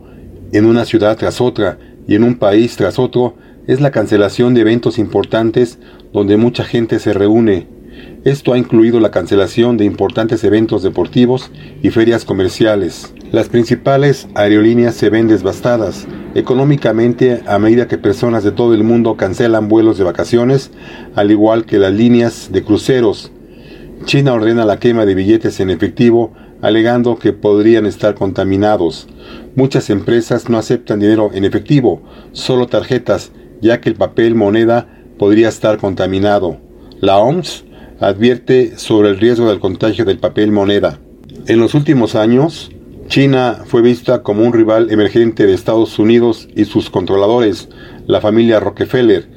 en 0.53 0.67
una 0.67 0.85
ciudad 0.85 1.17
tras 1.17 1.41
otra 1.41 1.79
y 2.07 2.15
en 2.15 2.25
un 2.25 2.37
país 2.37 2.77
tras 2.77 2.99
otro 2.99 3.37
es 3.67 3.81
la 3.81 3.91
cancelación 3.91 4.55
de 4.55 4.61
eventos 4.61 4.99
importantes 4.99 5.79
donde 6.13 6.37
mucha 6.37 6.65
gente 6.65 6.99
se 6.99 7.13
reúne. 7.13 7.67
Esto 8.25 8.55
ha 8.55 8.59
incluido 8.59 9.01
la 9.01 9.11
cancelación 9.11 9.77
de 9.77 9.85
importantes 9.85 10.43
eventos 10.45 10.83
deportivos 10.83 11.51
y 11.83 11.91
ferias 11.91 12.25
comerciales. 12.25 13.13
Las 13.33 13.51
principales 13.51 14.29
aerolíneas 14.35 14.95
se 14.95 15.11
ven 15.11 15.29
devastadas 15.29 16.07
económicamente 16.35 17.43
a 17.47 17.59
medida 17.59 17.87
que 17.87 17.99
personas 17.99 18.43
de 18.43 18.51
todo 18.51 18.73
el 18.73 18.83
mundo 18.83 19.19
cancelan 19.19 19.69
vuelos 19.69 19.99
de 19.99 20.05
vacaciones, 20.05 20.71
al 21.15 21.31
igual 21.31 21.67
que 21.67 21.79
las 21.79 21.93
líneas 21.93 22.49
de 22.51 22.65
cruceros. 22.65 23.31
China 24.07 24.33
ordena 24.33 24.65
la 24.65 24.79
quema 24.79 25.05
de 25.05 25.15
billetes 25.15 25.61
en 25.61 25.69
efectivo 25.69 26.33
alegando 26.63 27.19
que 27.19 27.35
podrían 27.35 27.85
estar 27.85 28.15
contaminados. 28.15 29.07
Muchas 29.55 29.91
empresas 29.91 30.49
no 30.49 30.57
aceptan 30.57 30.99
dinero 30.99 31.31
en 31.35 31.45
efectivo, 31.45 32.01
solo 32.33 32.69
tarjetas, 32.69 33.33
ya 33.61 33.83
que 33.83 33.91
el 33.91 33.97
papel 33.97 34.35
moneda 34.35 34.89
podría 35.19 35.51
estar 35.51 35.77
contaminado. 35.77 36.57
La 37.01 37.19
OMS 37.19 37.65
advierte 38.01 38.79
sobre 38.79 39.11
el 39.11 39.19
riesgo 39.19 39.49
del 39.49 39.61
contagio 39.61 40.05
del 40.05 40.19
papel 40.19 40.53
moneda. 40.53 40.99
En 41.47 41.61
los 41.61 41.75
últimos 41.75 42.15
años, 42.15 42.71
China 43.09 43.63
fue 43.67 43.83
vista 43.83 44.23
como 44.23 44.45
un 44.45 44.53
rival 44.53 44.91
emergente 44.91 45.47
de 45.47 45.55
Estados 45.55 45.99
Unidos 45.99 46.49
y 46.57 46.65
sus 46.65 46.91
controladores, 46.91 47.69
la 48.07 48.21
familia 48.21 48.61
Rockefeller. 48.61 49.29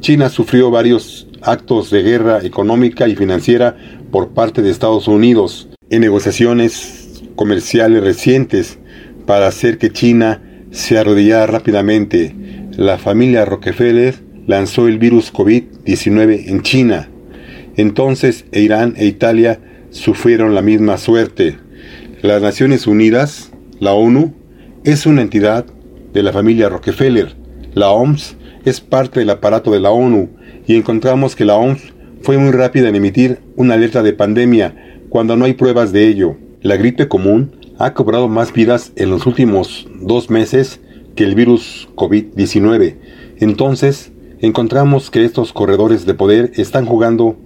China 0.00 0.28
sufrió 0.28 0.70
varios 0.70 1.26
actos 1.42 1.90
de 1.90 2.02
guerra 2.02 2.44
económica 2.44 3.08
y 3.08 3.16
financiera 3.16 3.76
por 4.10 4.28
parte 4.28 4.62
de 4.62 4.70
Estados 4.70 5.08
Unidos 5.08 5.68
en 5.90 6.00
negociaciones 6.00 7.22
comerciales 7.34 8.02
recientes 8.02 8.78
para 9.26 9.48
hacer 9.48 9.78
que 9.78 9.90
China 9.90 10.42
se 10.70 10.98
arrodillara 10.98 11.46
rápidamente. 11.46 12.34
La 12.76 12.98
familia 12.98 13.44
Rockefeller 13.44 14.14
lanzó 14.46 14.86
el 14.86 14.98
virus 14.98 15.32
COVID-19 15.32 16.48
en 16.48 16.62
China. 16.62 17.08
Entonces 17.76 18.46
Irán 18.52 18.94
e 18.96 19.06
Italia 19.06 19.60
sufrieron 19.90 20.54
la 20.54 20.62
misma 20.62 20.98
suerte. 20.98 21.58
Las 22.22 22.42
Naciones 22.42 22.86
Unidas, 22.86 23.50
la 23.78 23.92
ONU, 23.92 24.34
es 24.84 25.06
una 25.06 25.22
entidad 25.22 25.66
de 26.12 26.22
la 26.22 26.32
familia 26.32 26.68
Rockefeller. 26.68 27.36
La 27.74 27.90
OMS 27.90 28.36
es 28.64 28.80
parte 28.80 29.20
del 29.20 29.30
aparato 29.30 29.70
de 29.70 29.80
la 29.80 29.90
ONU 29.90 30.30
y 30.66 30.74
encontramos 30.76 31.36
que 31.36 31.44
la 31.44 31.56
OMS 31.56 31.92
fue 32.22 32.38
muy 32.38 32.50
rápida 32.50 32.88
en 32.88 32.96
emitir 32.96 33.38
una 33.56 33.74
alerta 33.74 34.02
de 34.02 34.12
pandemia 34.12 34.74
cuando 35.08 35.36
no 35.36 35.44
hay 35.44 35.54
pruebas 35.54 35.92
de 35.92 36.08
ello. 36.08 36.36
La 36.62 36.76
gripe 36.76 37.06
común 37.08 37.52
ha 37.78 37.92
cobrado 37.92 38.28
más 38.28 38.52
vidas 38.52 38.92
en 38.96 39.10
los 39.10 39.26
últimos 39.26 39.86
dos 40.00 40.30
meses 40.30 40.80
que 41.14 41.24
el 41.24 41.34
virus 41.34 41.88
COVID-19. 41.94 42.96
Entonces, 43.38 44.12
encontramos 44.40 45.10
que 45.10 45.24
estos 45.24 45.52
corredores 45.52 46.06
de 46.06 46.14
poder 46.14 46.52
están 46.56 46.86
jugando 46.86 47.36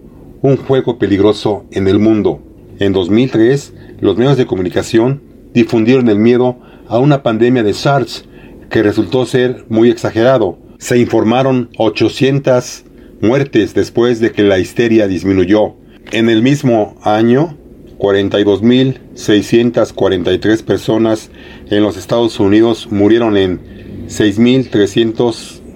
un 0.42 0.56
juego 0.56 0.98
peligroso 0.98 1.64
en 1.70 1.86
el 1.88 1.98
mundo. 1.98 2.40
En 2.78 2.92
2003, 2.92 3.72
los 4.00 4.16
medios 4.16 4.36
de 4.36 4.46
comunicación 4.46 5.22
difundieron 5.52 6.08
el 6.08 6.18
miedo 6.18 6.58
a 6.88 6.98
una 6.98 7.22
pandemia 7.22 7.62
de 7.62 7.74
SARS 7.74 8.24
que 8.70 8.82
resultó 8.82 9.26
ser 9.26 9.66
muy 9.68 9.90
exagerado. 9.90 10.58
Se 10.78 10.98
informaron 10.98 11.68
800 11.76 12.84
muertes 13.20 13.74
después 13.74 14.20
de 14.20 14.32
que 14.32 14.42
la 14.42 14.58
histeria 14.58 15.06
disminuyó. 15.06 15.74
En 16.12 16.30
el 16.30 16.40
mismo 16.42 16.96
año, 17.02 17.58
42.643 17.98 20.64
personas 20.64 21.30
en 21.68 21.82
los 21.82 21.98
Estados 21.98 22.40
Unidos 22.40 22.88
murieron 22.90 23.36
en 23.36 23.60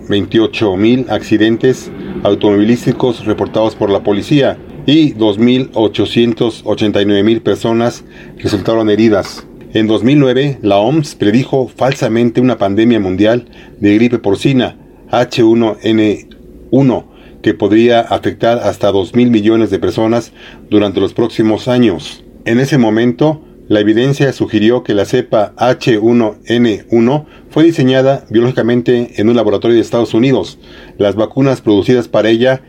6.328.000 0.08 1.10
accidentes 1.10 1.90
automovilísticos 2.22 3.24
reportados 3.24 3.74
por 3.74 3.88
la 3.90 4.02
policía 4.02 4.58
y 4.86 5.14
2.889.000 5.14 7.40
personas 7.40 8.04
resultaron 8.38 8.90
heridas. 8.90 9.46
En 9.72 9.86
2009, 9.86 10.58
la 10.62 10.78
OMS 10.78 11.14
predijo 11.14 11.68
falsamente 11.68 12.40
una 12.40 12.58
pandemia 12.58 12.98
mundial 13.00 13.46
de 13.80 13.94
gripe 13.96 14.18
porcina 14.18 14.76
H1N1 15.10 17.04
que 17.42 17.54
podría 17.54 18.00
afectar 18.00 18.58
hasta 18.58 18.90
2.000 18.90 19.30
millones 19.30 19.70
de 19.70 19.78
personas 19.78 20.32
durante 20.70 21.00
los 21.00 21.12
próximos 21.12 21.68
años. 21.68 22.24
En 22.46 22.58
ese 22.58 22.78
momento, 22.78 23.43
la 23.66 23.80
evidencia 23.80 24.30
sugirió 24.34 24.84
que 24.84 24.92
la 24.92 25.06
cepa 25.06 25.54
H1N1 25.56 27.24
fue 27.48 27.64
diseñada 27.64 28.26
biológicamente 28.28 29.14
en 29.16 29.30
un 29.30 29.36
laboratorio 29.36 29.76
de 29.76 29.80
Estados 29.80 30.12
Unidos. 30.12 30.58
Las 30.98 31.14
vacunas 31.14 31.62
producidas 31.62 32.06
para 32.06 32.28
ella 32.28 32.60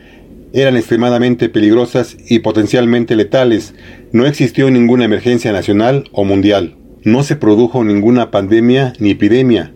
eran 0.53 0.77
extremadamente 0.77 1.49
peligrosas 1.49 2.15
y 2.29 2.39
potencialmente 2.39 3.17
letales. 3.17 3.73
No 4.13 4.25
existió 4.25 4.71
ninguna 4.71 5.03
emergencia 5.03 5.51
nacional 5.51 6.05
o 6.13 6.23
mundial. 6.23 6.77
No 7.03 7.23
se 7.23 7.35
produjo 7.35 7.83
ninguna 7.83 8.31
pandemia 8.31 8.93
ni 8.97 9.11
epidemia. 9.11 9.73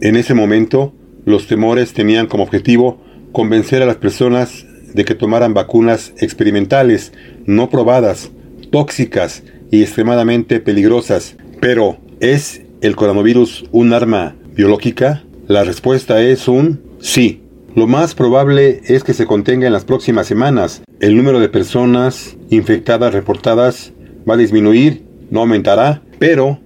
En 0.00 0.14
ese 0.14 0.34
momento, 0.34 0.94
los 1.24 1.48
temores 1.48 1.94
tenían 1.94 2.28
como 2.28 2.44
objetivo 2.44 3.02
convencer 3.32 3.82
a 3.82 3.86
las 3.86 3.96
personas 3.96 4.64
de 4.94 5.04
que 5.04 5.16
tomaran 5.16 5.52
vacunas 5.52 6.12
experimentales, 6.18 7.12
no 7.44 7.70
probadas, 7.70 8.30
tóxicas 8.70 9.42
y 9.70 9.82
extremadamente 9.82 10.60
peligrosas. 10.60 11.36
Pero, 11.60 11.98
¿es 12.20 12.62
el 12.80 12.96
coronavirus 12.96 13.64
un 13.72 13.92
arma 13.92 14.36
biológica? 14.54 15.24
La 15.46 15.64
respuesta 15.64 16.22
es 16.22 16.48
un 16.48 16.80
sí. 17.00 17.42
Lo 17.74 17.86
más 17.86 18.14
probable 18.14 18.80
es 18.86 19.04
que 19.04 19.14
se 19.14 19.26
contenga 19.26 19.66
en 19.66 19.72
las 19.72 19.84
próximas 19.84 20.26
semanas. 20.26 20.82
El 20.98 21.16
número 21.16 21.38
de 21.38 21.48
personas 21.48 22.36
infectadas 22.50 23.14
reportadas 23.14 23.92
va 24.28 24.34
a 24.34 24.38
disminuir, 24.38 25.04
no 25.30 25.40
aumentará, 25.40 26.02
pero 26.18 26.58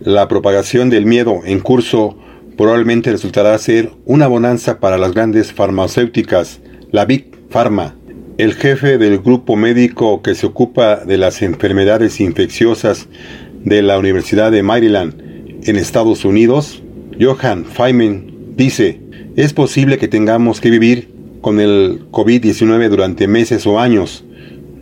la 0.00 0.28
propagación 0.28 0.90
del 0.90 1.06
miedo 1.06 1.40
en 1.44 1.60
curso 1.60 2.16
probablemente 2.56 3.10
resultará 3.10 3.56
ser 3.58 3.90
una 4.04 4.26
bonanza 4.26 4.78
para 4.78 4.98
las 4.98 5.12
grandes 5.12 5.52
farmacéuticas, 5.52 6.60
la 6.92 7.04
Big 7.04 7.30
Pharma. 7.50 7.96
El 8.36 8.54
jefe 8.54 8.98
del 8.98 9.20
grupo 9.20 9.54
médico 9.54 10.20
que 10.20 10.34
se 10.34 10.46
ocupa 10.46 10.96
de 10.96 11.18
las 11.18 11.40
enfermedades 11.40 12.20
infecciosas 12.20 13.06
de 13.62 13.80
la 13.80 13.96
Universidad 13.96 14.50
de 14.50 14.64
Maryland 14.64 15.14
en 15.62 15.76
Estados 15.76 16.24
Unidos, 16.24 16.82
Johan 17.20 17.64
Feynman, 17.64 18.56
dice, 18.56 19.00
es 19.36 19.52
posible 19.52 19.98
que 19.98 20.08
tengamos 20.08 20.60
que 20.60 20.70
vivir 20.70 21.10
con 21.42 21.60
el 21.60 22.10
COVID-19 22.10 22.88
durante 22.88 23.28
meses 23.28 23.68
o 23.68 23.78
años. 23.78 24.24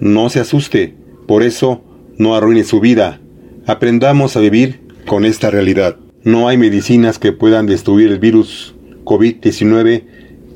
No 0.00 0.30
se 0.30 0.40
asuste, 0.40 0.94
por 1.26 1.42
eso 1.42 1.84
no 2.16 2.34
arruine 2.34 2.64
su 2.64 2.80
vida. 2.80 3.20
Aprendamos 3.66 4.34
a 4.34 4.40
vivir 4.40 4.80
con 5.06 5.26
esta 5.26 5.50
realidad. 5.50 5.98
No 6.24 6.48
hay 6.48 6.56
medicinas 6.56 7.18
que 7.18 7.32
puedan 7.32 7.66
destruir 7.66 8.12
el 8.12 8.18
virus 8.18 8.74
COVID-19 9.04 10.04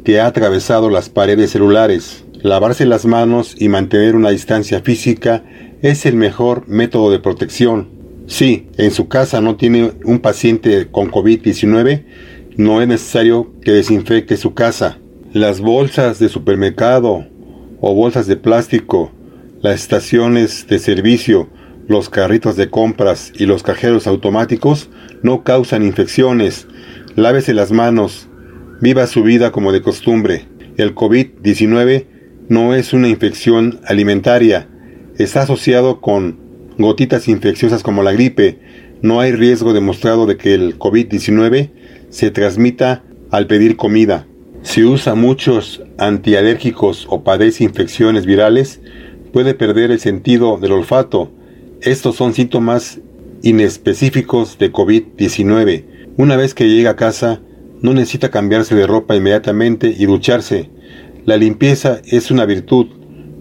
que 0.02 0.20
ha 0.20 0.26
atravesado 0.26 0.88
las 0.88 1.10
paredes 1.10 1.50
celulares. 1.50 2.24
Lavarse 2.42 2.86
las 2.86 3.06
manos 3.06 3.54
y 3.58 3.68
mantener 3.68 4.14
una 4.14 4.30
distancia 4.30 4.80
física 4.82 5.44
es 5.82 6.06
el 6.06 6.16
mejor 6.16 6.68
método 6.68 7.10
de 7.10 7.18
protección. 7.18 7.88
Si 8.26 8.68
en 8.76 8.90
su 8.90 9.08
casa 9.08 9.40
no 9.40 9.56
tiene 9.56 9.92
un 10.04 10.18
paciente 10.18 10.88
con 10.90 11.10
COVID-19, 11.10 12.04
no 12.56 12.82
es 12.82 12.88
necesario 12.88 13.52
que 13.62 13.72
desinfecte 13.72 14.36
su 14.36 14.54
casa. 14.54 14.98
Las 15.32 15.60
bolsas 15.60 16.18
de 16.18 16.28
supermercado 16.28 17.26
o 17.80 17.94
bolsas 17.94 18.26
de 18.26 18.36
plástico, 18.36 19.12
las 19.60 19.80
estaciones 19.80 20.66
de 20.66 20.78
servicio, 20.78 21.48
los 21.88 22.08
carritos 22.10 22.56
de 22.56 22.68
compras 22.68 23.32
y 23.34 23.46
los 23.46 23.62
cajeros 23.62 24.06
automáticos 24.06 24.90
no 25.22 25.42
causan 25.42 25.82
infecciones. 25.84 26.66
Lávese 27.14 27.54
las 27.54 27.72
manos. 27.72 28.28
Viva 28.80 29.06
su 29.06 29.22
vida 29.22 29.52
como 29.52 29.72
de 29.72 29.82
costumbre. 29.82 30.46
El 30.76 30.94
COVID-19 30.94 32.15
no 32.48 32.74
es 32.74 32.92
una 32.92 33.08
infección 33.08 33.80
alimentaria. 33.86 34.68
Está 35.18 35.42
asociado 35.42 36.00
con 36.00 36.38
gotitas 36.78 37.28
infecciosas 37.28 37.82
como 37.82 38.02
la 38.02 38.12
gripe. 38.12 38.58
No 39.02 39.20
hay 39.20 39.32
riesgo 39.32 39.72
demostrado 39.72 40.26
de 40.26 40.36
que 40.36 40.54
el 40.54 40.78
COVID-19 40.78 41.70
se 42.10 42.30
transmita 42.30 43.02
al 43.30 43.46
pedir 43.46 43.76
comida. 43.76 44.26
Si 44.62 44.84
usa 44.84 45.14
muchos 45.14 45.82
antialérgicos 45.98 47.06
o 47.08 47.22
padece 47.22 47.64
infecciones 47.64 48.26
virales, 48.26 48.80
puede 49.32 49.54
perder 49.54 49.90
el 49.90 50.00
sentido 50.00 50.58
del 50.58 50.72
olfato. 50.72 51.30
Estos 51.82 52.16
son 52.16 52.32
síntomas 52.32 53.00
inespecíficos 53.42 54.58
de 54.58 54.72
COVID-19. 54.72 55.84
Una 56.16 56.36
vez 56.36 56.54
que 56.54 56.68
llega 56.68 56.90
a 56.90 56.96
casa, 56.96 57.40
no 57.80 57.92
necesita 57.92 58.30
cambiarse 58.30 58.74
de 58.74 58.86
ropa 58.86 59.14
inmediatamente 59.14 59.94
y 59.96 60.06
ducharse. 60.06 60.70
La 61.26 61.36
limpieza 61.36 62.00
es 62.04 62.30
una 62.30 62.46
virtud, 62.46 62.86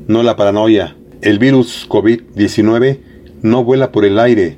no 0.08 0.24
la 0.24 0.36
paranoia. 0.36 0.96
El 1.22 1.38
virus 1.38 1.88
COVID-19 1.88 2.98
no 3.44 3.64
vuela 3.64 3.92
por 3.92 4.06
el 4.06 4.18
aire. 4.18 4.58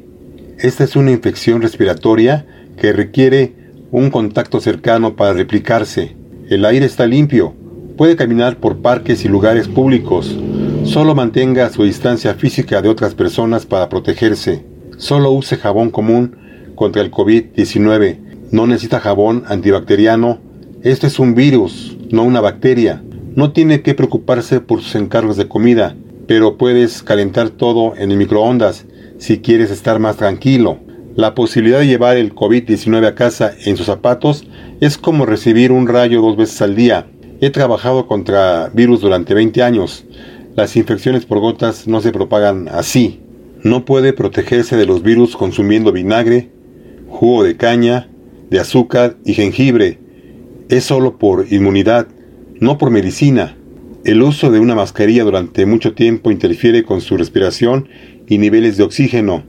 Esta 0.59 0.85
es 0.85 0.95
una 0.95 1.11
infección 1.11 1.61
respiratoria 1.61 2.45
que 2.77 2.93
requiere 2.93 3.53
un 3.91 4.11
contacto 4.11 4.61
cercano 4.61 5.17
para 5.17 5.33
replicarse. 5.33 6.15
El 6.49 6.63
aire 6.63 6.85
está 6.85 7.05
limpio. 7.05 7.53
Puede 7.97 8.15
caminar 8.15 8.61
por 8.61 8.77
parques 8.77 9.25
y 9.25 9.27
lugares 9.27 9.67
públicos. 9.67 10.39
Solo 10.85 11.13
mantenga 11.13 11.69
su 11.69 11.83
distancia 11.83 12.33
física 12.35 12.81
de 12.81 12.87
otras 12.87 13.13
personas 13.13 13.65
para 13.65 13.89
protegerse. 13.89 14.63
Solo 14.95 15.31
use 15.31 15.57
jabón 15.57 15.89
común 15.89 16.37
contra 16.75 17.01
el 17.01 17.11
COVID-19. 17.11 18.19
No 18.51 18.67
necesita 18.67 19.01
jabón 19.01 19.43
antibacteriano. 19.47 20.39
Este 20.81 21.07
es 21.07 21.19
un 21.19 21.35
virus, 21.35 21.97
no 22.09 22.23
una 22.23 22.39
bacteria. 22.39 23.03
No 23.37 23.51
tiene 23.51 23.83
que 23.83 23.93
preocuparse 23.93 24.61
por 24.61 24.81
sus 24.81 24.95
encargos 24.95 25.37
de 25.37 25.47
comida, 25.47 25.95
pero 26.25 26.57
puedes 26.57 27.03
calentar 27.03 27.51
todo 27.51 27.95
en 27.95 28.09
el 28.09 28.17
microondas 28.17 28.87
si 29.19 29.41
quieres 29.41 29.69
estar 29.69 29.99
más 29.99 30.17
tranquilo. 30.17 30.79
La 31.15 31.35
posibilidad 31.35 31.77
de 31.77 31.85
llevar 31.85 32.17
el 32.17 32.33
COVID-19 32.33 33.05
a 33.05 33.13
casa 33.13 33.51
en 33.63 33.77
sus 33.77 33.85
zapatos 33.85 34.47
es 34.81 34.97
como 34.97 35.27
recibir 35.27 35.71
un 35.71 35.87
rayo 35.87 36.19
dos 36.19 36.35
veces 36.35 36.63
al 36.63 36.75
día. 36.75 37.11
He 37.39 37.51
trabajado 37.51 38.07
contra 38.07 38.69
virus 38.73 39.01
durante 39.01 39.35
20 39.35 39.61
años. 39.61 40.03
Las 40.55 40.75
infecciones 40.75 41.27
por 41.27 41.37
gotas 41.37 41.87
no 41.87 42.01
se 42.01 42.11
propagan 42.11 42.67
así. 42.69 43.21
No 43.61 43.85
puede 43.85 44.13
protegerse 44.13 44.77
de 44.77 44.87
los 44.87 45.03
virus 45.03 45.37
consumiendo 45.37 45.91
vinagre, 45.91 46.49
jugo 47.07 47.43
de 47.43 47.55
caña, 47.55 48.09
de 48.49 48.59
azúcar 48.59 49.15
y 49.25 49.35
jengibre. 49.35 49.99
Es 50.69 50.85
solo 50.85 51.19
por 51.19 51.45
inmunidad, 51.53 52.07
no 52.59 52.77
por 52.77 52.89
medicina. 52.89 53.55
El 54.03 54.21
uso 54.21 54.51
de 54.51 54.59
una 54.59 54.75
mascarilla 54.75 55.23
durante 55.23 55.65
mucho 55.65 55.93
tiempo 55.93 56.31
interfiere 56.31 56.83
con 56.83 57.01
su 57.01 57.17
respiración 57.17 57.89
y 58.27 58.37
niveles 58.37 58.77
de 58.77 58.83
oxígeno. 58.83 59.43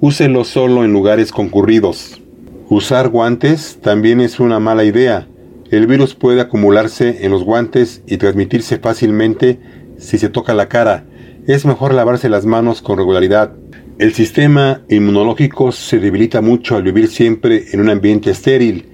Úselo 0.00 0.44
solo 0.44 0.84
en 0.84 0.92
lugares 0.92 1.32
concurridos. 1.32 2.20
Usar 2.68 3.08
guantes 3.08 3.78
también 3.82 4.20
es 4.20 4.40
una 4.40 4.60
mala 4.60 4.84
idea. 4.84 5.28
El 5.70 5.86
virus 5.86 6.14
puede 6.14 6.40
acumularse 6.40 7.24
en 7.24 7.30
los 7.30 7.44
guantes 7.44 8.02
y 8.06 8.16
transmitirse 8.16 8.78
fácilmente 8.78 9.58
si 9.98 10.18
se 10.18 10.28
toca 10.28 10.54
la 10.54 10.68
cara. 10.68 11.04
Es 11.46 11.64
mejor 11.66 11.94
lavarse 11.94 12.28
las 12.28 12.46
manos 12.46 12.82
con 12.82 12.98
regularidad. 12.98 13.52
El 13.98 14.14
sistema 14.14 14.82
inmunológico 14.88 15.72
se 15.72 15.98
debilita 15.98 16.40
mucho 16.40 16.76
al 16.76 16.84
vivir 16.84 17.08
siempre 17.08 17.64
en 17.72 17.80
un 17.80 17.90
ambiente 17.90 18.30
estéril, 18.30 18.87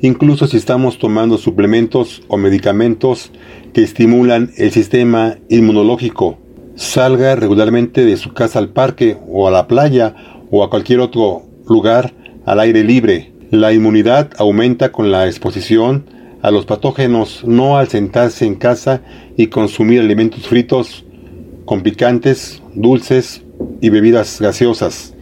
incluso 0.00 0.46
si 0.46 0.56
estamos 0.56 0.98
tomando 0.98 1.38
suplementos 1.38 2.22
o 2.28 2.36
medicamentos 2.36 3.32
que 3.72 3.82
estimulan 3.82 4.50
el 4.56 4.70
sistema 4.70 5.36
inmunológico. 5.48 6.38
Salga 6.74 7.36
regularmente 7.36 8.04
de 8.04 8.16
su 8.16 8.32
casa 8.32 8.58
al 8.58 8.68
parque 8.68 9.16
o 9.28 9.48
a 9.48 9.50
la 9.50 9.66
playa 9.66 10.14
o 10.50 10.62
a 10.62 10.70
cualquier 10.70 11.00
otro 11.00 11.42
lugar 11.66 12.12
al 12.44 12.60
aire 12.60 12.84
libre. 12.84 13.32
La 13.50 13.72
inmunidad 13.72 14.30
aumenta 14.38 14.92
con 14.92 15.10
la 15.10 15.26
exposición 15.26 16.04
a 16.42 16.50
los 16.50 16.66
patógenos, 16.66 17.42
no 17.44 17.76
al 17.76 17.88
sentarse 17.88 18.46
en 18.46 18.56
casa 18.56 19.02
y 19.36 19.48
consumir 19.48 20.00
alimentos 20.00 20.46
fritos 20.46 21.04
con 21.64 21.82
picantes, 21.82 22.62
dulces 22.74 23.42
y 23.80 23.88
bebidas 23.88 24.40
gaseosas. 24.40 25.15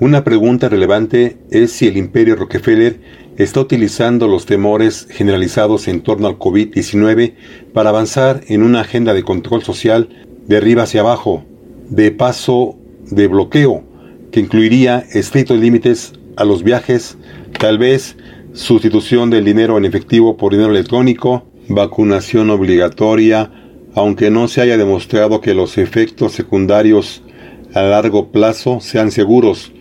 Una 0.00 0.22
pregunta 0.22 0.68
relevante 0.68 1.38
es 1.50 1.72
si 1.72 1.88
el 1.88 1.96
imperio 1.96 2.36
Rockefeller 2.36 3.00
está 3.36 3.58
utilizando 3.58 4.28
los 4.28 4.46
temores 4.46 5.08
generalizados 5.10 5.88
en 5.88 6.02
torno 6.02 6.28
al 6.28 6.38
COVID-19 6.38 7.34
para 7.72 7.90
avanzar 7.90 8.42
en 8.46 8.62
una 8.62 8.82
agenda 8.82 9.12
de 9.12 9.24
control 9.24 9.64
social 9.64 10.08
de 10.46 10.56
arriba 10.56 10.84
hacia 10.84 11.00
abajo, 11.00 11.44
de 11.88 12.12
paso 12.12 12.76
de 13.10 13.26
bloqueo, 13.26 13.82
que 14.30 14.38
incluiría 14.38 15.04
estrictos 15.14 15.58
límites 15.58 16.12
a 16.36 16.44
los 16.44 16.62
viajes, 16.62 17.18
tal 17.58 17.78
vez 17.78 18.16
sustitución 18.52 19.30
del 19.30 19.44
dinero 19.44 19.78
en 19.78 19.84
efectivo 19.84 20.36
por 20.36 20.52
dinero 20.52 20.70
electrónico, 20.70 21.44
vacunación 21.68 22.50
obligatoria, 22.50 23.50
aunque 23.96 24.30
no 24.30 24.46
se 24.46 24.60
haya 24.60 24.76
demostrado 24.76 25.40
que 25.40 25.54
los 25.54 25.76
efectos 25.76 26.34
secundarios 26.34 27.24
a 27.74 27.82
largo 27.82 28.30
plazo 28.30 28.78
sean 28.80 29.10
seguros, 29.10 29.72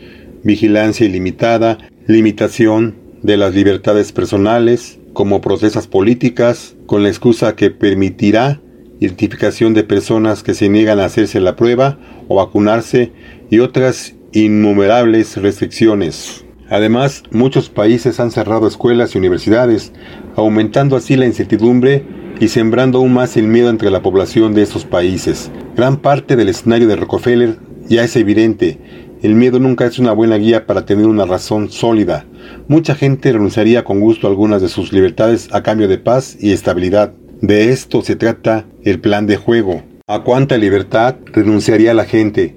vigilancia 0.47 1.05
ilimitada, 1.05 1.77
limitación 2.07 2.95
de 3.21 3.37
las 3.37 3.53
libertades 3.53 4.13
personales 4.13 4.97
como 5.13 5.41
procesas 5.41 5.87
políticas 5.87 6.75
con 6.85 7.03
la 7.03 7.09
excusa 7.09 7.55
que 7.55 7.69
permitirá 7.69 8.61
identificación 8.99 9.73
de 9.73 9.83
personas 9.83 10.43
que 10.43 10.53
se 10.53 10.69
niegan 10.69 10.99
a 10.99 11.05
hacerse 11.05 11.41
la 11.41 11.55
prueba 11.55 11.99
o 12.29 12.35
vacunarse 12.35 13.11
y 13.51 13.59
otras 13.59 14.15
innumerables 14.31 15.35
restricciones. 15.37 16.45
Además, 16.69 17.23
muchos 17.31 17.69
países 17.69 18.19
han 18.19 18.31
cerrado 18.31 18.67
escuelas 18.67 19.15
y 19.15 19.17
universidades, 19.17 19.91
aumentando 20.35 20.95
así 20.95 21.17
la 21.17 21.25
incertidumbre 21.25 22.05
y 22.39 22.47
sembrando 22.47 22.99
aún 22.99 23.13
más 23.13 23.35
el 23.35 23.47
miedo 23.47 23.69
entre 23.69 23.89
la 23.89 24.01
población 24.01 24.53
de 24.53 24.61
estos 24.61 24.85
países. 24.85 25.51
Gran 25.75 25.97
parte 25.97 26.35
del 26.35 26.49
escenario 26.49 26.87
de 26.87 26.95
Rockefeller 26.95 27.57
ya 27.89 28.03
es 28.03 28.15
evidente. 28.15 29.06
El 29.23 29.33
miedo 29.33 29.59
nunca 29.59 29.87
es 29.87 29.97
una 29.97 30.11
buena 30.11 30.35
guía 30.37 30.67
para 30.67 30.85
tener 30.85 31.07
una 31.07 31.25
razón 31.25 31.71
sólida. 31.71 32.25
Mucha 32.67 32.93
gente 32.93 33.31
renunciaría 33.31 33.83
con 33.83 33.99
gusto 33.99 34.27
a 34.27 34.29
algunas 34.29 34.61
de 34.61 34.69
sus 34.69 34.93
libertades 34.93 35.49
a 35.51 35.63
cambio 35.63 35.87
de 35.87 35.97
paz 35.97 36.37
y 36.39 36.51
estabilidad. 36.51 37.13
De 37.41 37.71
esto 37.71 38.03
se 38.03 38.15
trata 38.15 38.65
el 38.83 38.99
plan 38.99 39.25
de 39.25 39.37
juego. 39.37 39.81
¿A 40.05 40.21
cuánta 40.21 40.55
libertad 40.57 41.15
renunciaría 41.33 41.95
la 41.95 42.05
gente? 42.05 42.55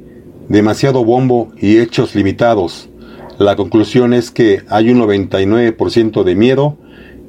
Demasiado 0.50 1.02
bombo 1.02 1.50
y 1.58 1.78
hechos 1.78 2.14
limitados. 2.14 2.90
La 3.38 3.56
conclusión 3.56 4.12
es 4.12 4.30
que 4.30 4.62
hay 4.68 4.90
un 4.90 5.00
99% 5.00 6.24
de 6.24 6.34
miedo 6.34 6.76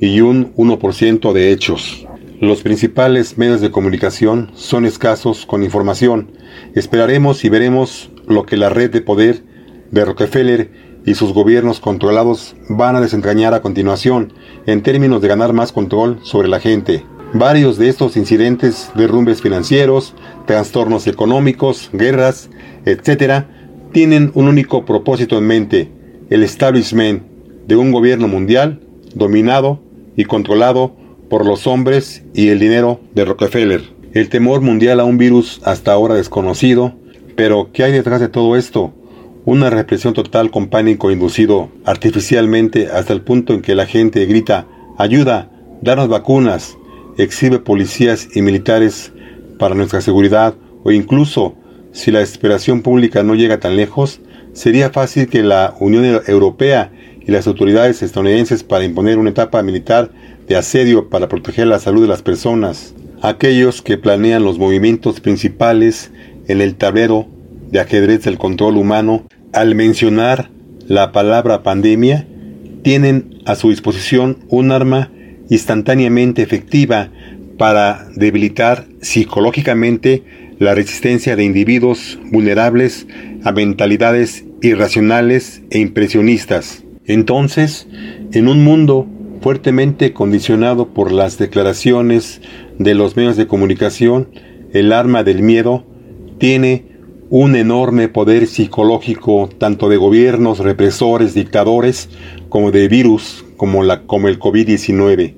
y 0.02 0.20
un 0.20 0.54
1% 0.56 1.32
de 1.32 1.52
hechos. 1.54 2.06
Los 2.42 2.64
principales 2.64 3.38
medios 3.38 3.62
de 3.62 3.72
comunicación 3.72 4.50
son 4.56 4.86
escasos 4.86 5.46
con 5.46 5.64
información. 5.64 6.32
Esperaremos 6.74 7.46
y 7.46 7.50
veremos 7.50 8.10
lo 8.32 8.46
que 8.46 8.58
la 8.58 8.70
red 8.70 8.90
de 8.90 9.02
poder 9.02 9.44
de 9.92 10.06
Rockefeller 10.06 10.72
y 11.06 11.16
sus 11.16 11.34
gobiernos 11.34 11.80
controlados 11.80 12.56
van 12.70 12.96
a 12.96 13.02
desentrañar 13.02 13.54
a 13.54 13.62
continuación 13.62 14.34
en 14.66 14.84
términos 14.84 15.22
de 15.22 15.28
ganar 15.28 15.54
más 15.54 15.72
control 15.72 16.20
sobre 16.24 16.48
la 16.48 16.60
gente. 16.60 17.04
Varios 17.34 17.78
de 17.78 17.88
estos 17.88 18.18
incidentes, 18.18 18.92
derrumbes 18.96 19.42
financieros, 19.42 20.14
trastornos 20.46 21.08
económicos, 21.08 21.90
guerras, 21.94 22.50
etc., 22.86 23.46
tienen 23.94 24.32
un 24.36 24.48
único 24.48 24.86
propósito 24.86 25.38
en 25.38 25.48
mente, 25.48 25.92
el 26.30 26.44
establishment 26.44 27.24
de 27.68 27.76
un 27.76 27.92
gobierno 27.92 28.28
mundial 28.28 28.82
dominado 29.16 29.82
y 30.16 30.26
controlado 30.26 30.96
por 31.30 31.46
los 31.46 31.68
hombres 31.68 32.24
y 32.34 32.50
el 32.50 32.60
dinero 32.60 33.00
de 33.16 33.26
Rockefeller. 33.26 33.82
El 34.14 34.28
temor 34.28 34.60
mundial 34.62 35.00
a 35.00 35.06
un 35.06 35.18
virus 35.18 35.62
hasta 35.64 35.94
ahora 35.94 36.16
desconocido, 36.16 36.94
pero 37.42 37.72
¿qué 37.74 37.84
hay 37.84 37.92
detrás 37.92 38.20
de 38.22 38.28
todo 38.30 38.56
esto? 38.56 38.94
Una 39.46 39.72
represión 39.72 40.14
total 40.14 40.52
con 40.52 40.68
pánico 40.68 41.10
inducido 41.10 41.72
artificialmente 41.86 42.90
hasta 42.94 43.14
el 43.14 43.22
punto 43.22 43.56
en 43.56 43.64
que 43.64 43.74
la 43.74 43.88
gente 43.88 44.24
grita, 44.28 44.68
ayuda, 45.00 45.50
danos 45.82 46.08
vacunas, 46.08 46.78
exhibe 47.18 47.58
policías 47.58 48.28
y 48.36 48.44
militares 48.44 49.12
para 49.58 49.74
nuestra 49.74 50.02
seguridad 50.02 50.54
o 50.84 50.92
incluso, 50.92 51.56
si 51.94 52.12
la 52.12 52.20
desesperación 52.20 52.84
pública 52.84 53.24
no 53.24 53.34
llega 53.34 53.60
tan 53.60 53.76
lejos, 53.76 54.22
sería 54.54 54.92
fácil 54.92 55.28
que 55.28 55.42
la 55.42 55.74
Unión 55.80 56.22
Europea 56.28 56.92
y 57.22 57.32
las 57.32 57.48
autoridades 57.48 58.04
estadounidenses 58.04 58.64
para 58.64 58.86
imponer 58.86 59.18
una 59.18 59.32
etapa 59.32 59.64
militar 59.64 60.12
de 60.48 60.58
asedio 60.58 61.10
para 61.10 61.28
proteger 61.28 61.66
la 61.66 61.80
salud 61.80 62.04
de 62.04 62.08
las 62.08 62.22
personas. 62.22 62.94
Aquellos 63.24 63.82
que 63.82 63.98
planean 63.98 64.44
los 64.44 64.60
movimientos 64.60 65.20
principales 65.20 66.12
en 66.48 66.62
el 66.62 66.76
tablero 66.76 67.28
de 67.70 67.80
ajedrez 67.80 68.24
del 68.24 68.38
control 68.38 68.78
humano, 68.78 69.26
al 69.54 69.76
mencionar 69.76 70.50
la 70.88 71.12
palabra 71.12 71.64
pandemia, 71.64 72.28
tienen 72.84 73.42
a 73.46 73.56
su 73.56 73.70
disposición 73.70 74.40
un 74.50 74.72
arma 74.72 75.12
instantáneamente 75.50 76.42
efectiva 76.42 77.10
para 77.58 78.08
debilitar 78.16 78.88
psicológicamente 79.02 80.24
la 80.60 80.76
resistencia 80.76 81.36
de 81.36 81.44
individuos 81.44 82.20
vulnerables 82.32 83.08
a 83.44 83.52
mentalidades 83.52 84.46
irracionales 84.62 85.62
e 85.70 85.80
impresionistas. 85.80 86.84
Entonces, 87.06 87.88
en 88.32 88.48
un 88.48 88.64
mundo 88.64 89.08
fuertemente 89.42 90.14
condicionado 90.14 90.90
por 90.90 91.12
las 91.12 91.38
declaraciones 91.38 92.42
de 92.78 92.94
los 92.94 93.18
medios 93.18 93.38
de 93.38 93.48
comunicación, 93.48 94.30
el 94.74 94.94
arma 94.94 95.24
del 95.24 95.42
miedo 95.42 95.84
tiene 96.42 96.86
un 97.30 97.56
enorme 97.56 98.08
poder 98.08 98.48
psicológico 98.48 99.48
tanto 99.60 99.90
de 99.90 99.98
gobiernos 99.98 100.58
represores, 100.58 101.36
dictadores, 101.36 102.10
como 102.50 102.72
de 102.72 102.88
virus 102.88 103.46
como, 103.58 103.84
la, 103.84 104.02
como 104.08 104.28
el 104.28 104.40
COVID-19. 104.40 105.36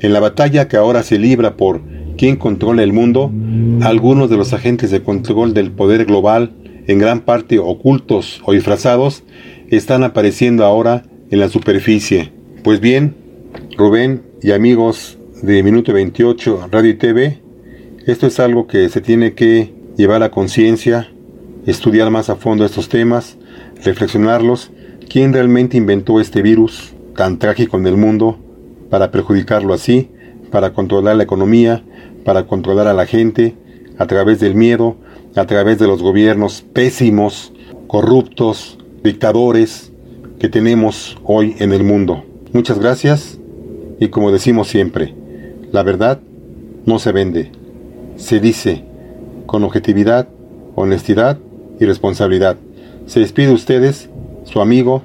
En 0.00 0.12
la 0.12 0.20
batalla 0.20 0.68
que 0.68 0.76
ahora 0.76 1.02
se 1.02 1.18
libra 1.18 1.56
por 1.56 1.80
quién 2.16 2.36
controla 2.36 2.84
el 2.84 2.92
mundo, 2.92 3.32
algunos 3.80 4.30
de 4.30 4.36
los 4.36 4.52
agentes 4.52 4.92
de 4.92 5.02
control 5.02 5.54
del 5.54 5.72
poder 5.72 6.04
global, 6.04 6.52
en 6.86 7.00
gran 7.00 7.22
parte 7.22 7.58
ocultos 7.58 8.40
o 8.44 8.52
disfrazados, 8.52 9.24
están 9.70 10.04
apareciendo 10.04 10.64
ahora 10.64 11.02
en 11.32 11.40
la 11.40 11.48
superficie. 11.48 12.30
Pues 12.62 12.78
bien, 12.78 13.16
Rubén 13.76 14.22
y 14.40 14.52
amigos 14.52 15.18
de 15.42 15.64
Minuto 15.64 15.92
28 15.92 16.68
Radio 16.70 16.90
y 16.92 16.94
TV, 16.94 17.40
esto 18.06 18.28
es 18.28 18.38
algo 18.38 18.68
que 18.68 18.88
se 18.88 19.00
tiene 19.00 19.34
que 19.34 19.77
llevar 19.98 20.22
a 20.22 20.30
conciencia 20.30 21.10
estudiar 21.66 22.08
más 22.10 22.30
a 22.30 22.36
fondo 22.36 22.64
estos 22.64 22.88
temas, 22.88 23.36
reflexionarlos, 23.84 24.70
quién 25.10 25.32
realmente 25.32 25.76
inventó 25.76 26.20
este 26.20 26.40
virus 26.40 26.94
tan 27.14 27.38
trágico 27.38 27.76
en 27.76 27.86
el 27.86 27.96
mundo 27.96 28.38
para 28.90 29.10
perjudicarlo 29.10 29.74
así, 29.74 30.08
para 30.50 30.72
controlar 30.72 31.16
la 31.16 31.24
economía, 31.24 31.82
para 32.24 32.46
controlar 32.46 32.86
a 32.86 32.94
la 32.94 33.06
gente, 33.06 33.56
a 33.98 34.06
través 34.06 34.38
del 34.38 34.54
miedo, 34.54 34.96
a 35.34 35.44
través 35.46 35.78
de 35.78 35.88
los 35.88 36.00
gobiernos 36.00 36.62
pésimos, 36.62 37.52
corruptos, 37.88 38.78
dictadores 39.02 39.92
que 40.38 40.48
tenemos 40.48 41.18
hoy 41.24 41.56
en 41.58 41.72
el 41.72 41.82
mundo. 41.82 42.24
Muchas 42.52 42.78
gracias 42.78 43.38
y 43.98 44.08
como 44.08 44.30
decimos 44.30 44.68
siempre, 44.68 45.12
la 45.72 45.82
verdad 45.82 46.20
no 46.86 47.00
se 47.00 47.10
vende, 47.10 47.50
se 48.16 48.38
dice 48.38 48.87
con 49.48 49.64
objetividad, 49.64 50.28
honestidad 50.74 51.38
y 51.80 51.86
responsabilidad. 51.86 52.58
Se 53.06 53.20
despide 53.20 53.50
ustedes, 53.50 54.10
su 54.44 54.60
amigo 54.60 55.02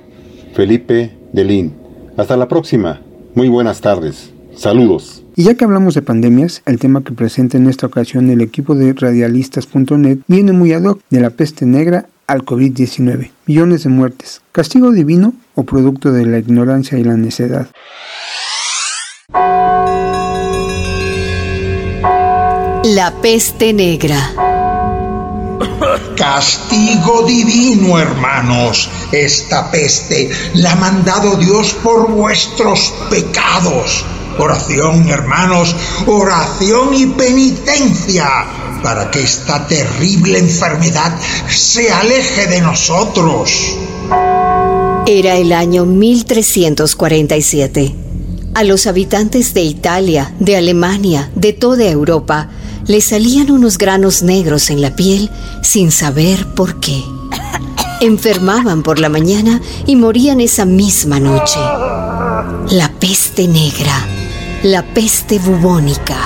Felipe 0.53 1.17
Delín. 1.31 1.73
Hasta 2.17 2.35
la 2.35 2.49
próxima. 2.49 2.99
Muy 3.35 3.47
buenas 3.47 3.79
tardes. 3.79 4.31
Saludos. 4.53 5.23
Y 5.37 5.45
ya 5.45 5.55
que 5.55 5.63
hablamos 5.63 5.95
de 5.95 6.01
pandemias, 6.01 6.61
el 6.65 6.77
tema 6.77 7.03
que 7.03 7.13
presenta 7.13 7.57
en 7.57 7.67
esta 7.67 7.87
ocasión 7.87 8.29
el 8.29 8.41
equipo 8.41 8.75
de 8.75 8.91
radialistas.net 8.91 10.19
viene 10.27 10.51
muy 10.51 10.73
ad 10.73 10.83
hoc 10.83 10.99
de 11.09 11.21
la 11.21 11.29
peste 11.29 11.65
negra 11.65 12.07
al 12.27 12.43
COVID-19. 12.43 13.31
Millones 13.47 13.83
de 13.83 13.89
muertes. 13.89 14.41
¿Castigo 14.51 14.91
divino 14.91 15.33
o 15.55 15.63
producto 15.63 16.11
de 16.11 16.25
la 16.25 16.37
ignorancia 16.37 16.99
y 16.99 17.05
la 17.05 17.15
necedad? 17.15 17.67
La 22.93 23.11
peste 23.11 23.73
negra. 23.73 24.33
Castigo 26.15 27.23
divino, 27.23 27.97
hermanos. 27.97 28.87
Esta 29.11 29.71
peste 29.71 30.29
la 30.53 30.73
ha 30.73 30.75
mandado 30.75 31.35
Dios 31.37 31.73
por 31.81 32.11
vuestros 32.11 32.93
pecados. 33.09 34.05
Oración, 34.37 35.09
hermanos, 35.09 35.75
oración 36.05 36.93
y 36.93 37.07
penitencia 37.07 38.29
para 38.83 39.09
que 39.09 39.23
esta 39.23 39.65
terrible 39.65 40.37
enfermedad 40.37 41.19
se 41.49 41.91
aleje 41.91 42.45
de 42.45 42.61
nosotros. 42.61 43.75
Era 45.07 45.37
el 45.37 45.51
año 45.51 45.87
1347. 45.87 47.95
A 48.53 48.63
los 48.63 48.85
habitantes 48.85 49.55
de 49.55 49.63
Italia, 49.63 50.35
de 50.39 50.57
Alemania, 50.57 51.31
de 51.33 51.53
toda 51.53 51.85
Europa, 51.85 52.51
le 52.87 53.01
salían 53.01 53.51
unos 53.51 53.77
granos 53.77 54.23
negros 54.23 54.69
en 54.69 54.81
la 54.81 54.95
piel 54.95 55.29
sin 55.61 55.91
saber 55.91 56.45
por 56.47 56.79
qué. 56.79 57.03
Enfermaban 58.01 58.83
por 58.83 58.99
la 58.99 59.09
mañana 59.09 59.61
y 59.85 59.95
morían 59.95 60.41
esa 60.41 60.65
misma 60.65 61.19
noche. 61.19 61.59
La 62.69 62.91
peste 62.99 63.47
negra, 63.47 63.93
la 64.63 64.83
peste 64.83 65.39
bubónica. 65.39 66.17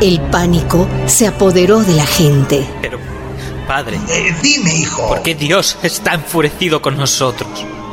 El 0.00 0.20
pánico 0.20 0.86
se 1.06 1.26
apoderó 1.26 1.80
de 1.80 1.94
la 1.94 2.06
gente. 2.06 2.66
Pero, 2.80 2.98
padre. 3.66 3.98
Eh, 4.08 4.34
dime, 4.42 4.74
hijo. 4.74 5.08
¿Por 5.08 5.22
qué 5.22 5.34
Dios 5.34 5.76
está 5.82 6.14
enfurecido 6.14 6.80
con 6.80 6.96
nosotros? 6.96 7.50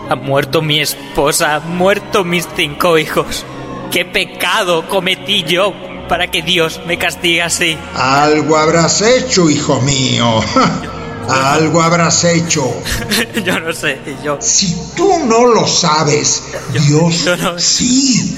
Ha 0.09 0.15
muerto 0.15 0.61
mi 0.61 0.79
esposa, 0.79 1.55
han 1.55 1.77
muerto 1.77 2.23
mis 2.23 2.47
cinco 2.55 2.97
hijos. 2.97 3.45
¿Qué 3.91 4.05
pecado 4.05 4.87
cometí 4.87 5.43
yo 5.43 5.73
para 6.07 6.29
que 6.29 6.41
Dios 6.41 6.81
me 6.85 6.97
castigue 6.97 7.41
así. 7.41 7.77
Algo 7.95 8.57
habrás 8.57 9.01
hecho, 9.01 9.49
hijo 9.49 9.81
mío. 9.81 10.41
Algo 11.29 11.81
habrás 11.81 12.23
hecho. 12.25 12.63
yo 13.45 13.59
no 13.59 13.73
sé, 13.73 13.99
yo. 14.23 14.37
Si 14.41 14.75
tú 14.95 15.09
no 15.25 15.47
lo 15.47 15.65
sabes, 15.67 16.43
Dios 16.73 17.25
sí. 17.57 18.37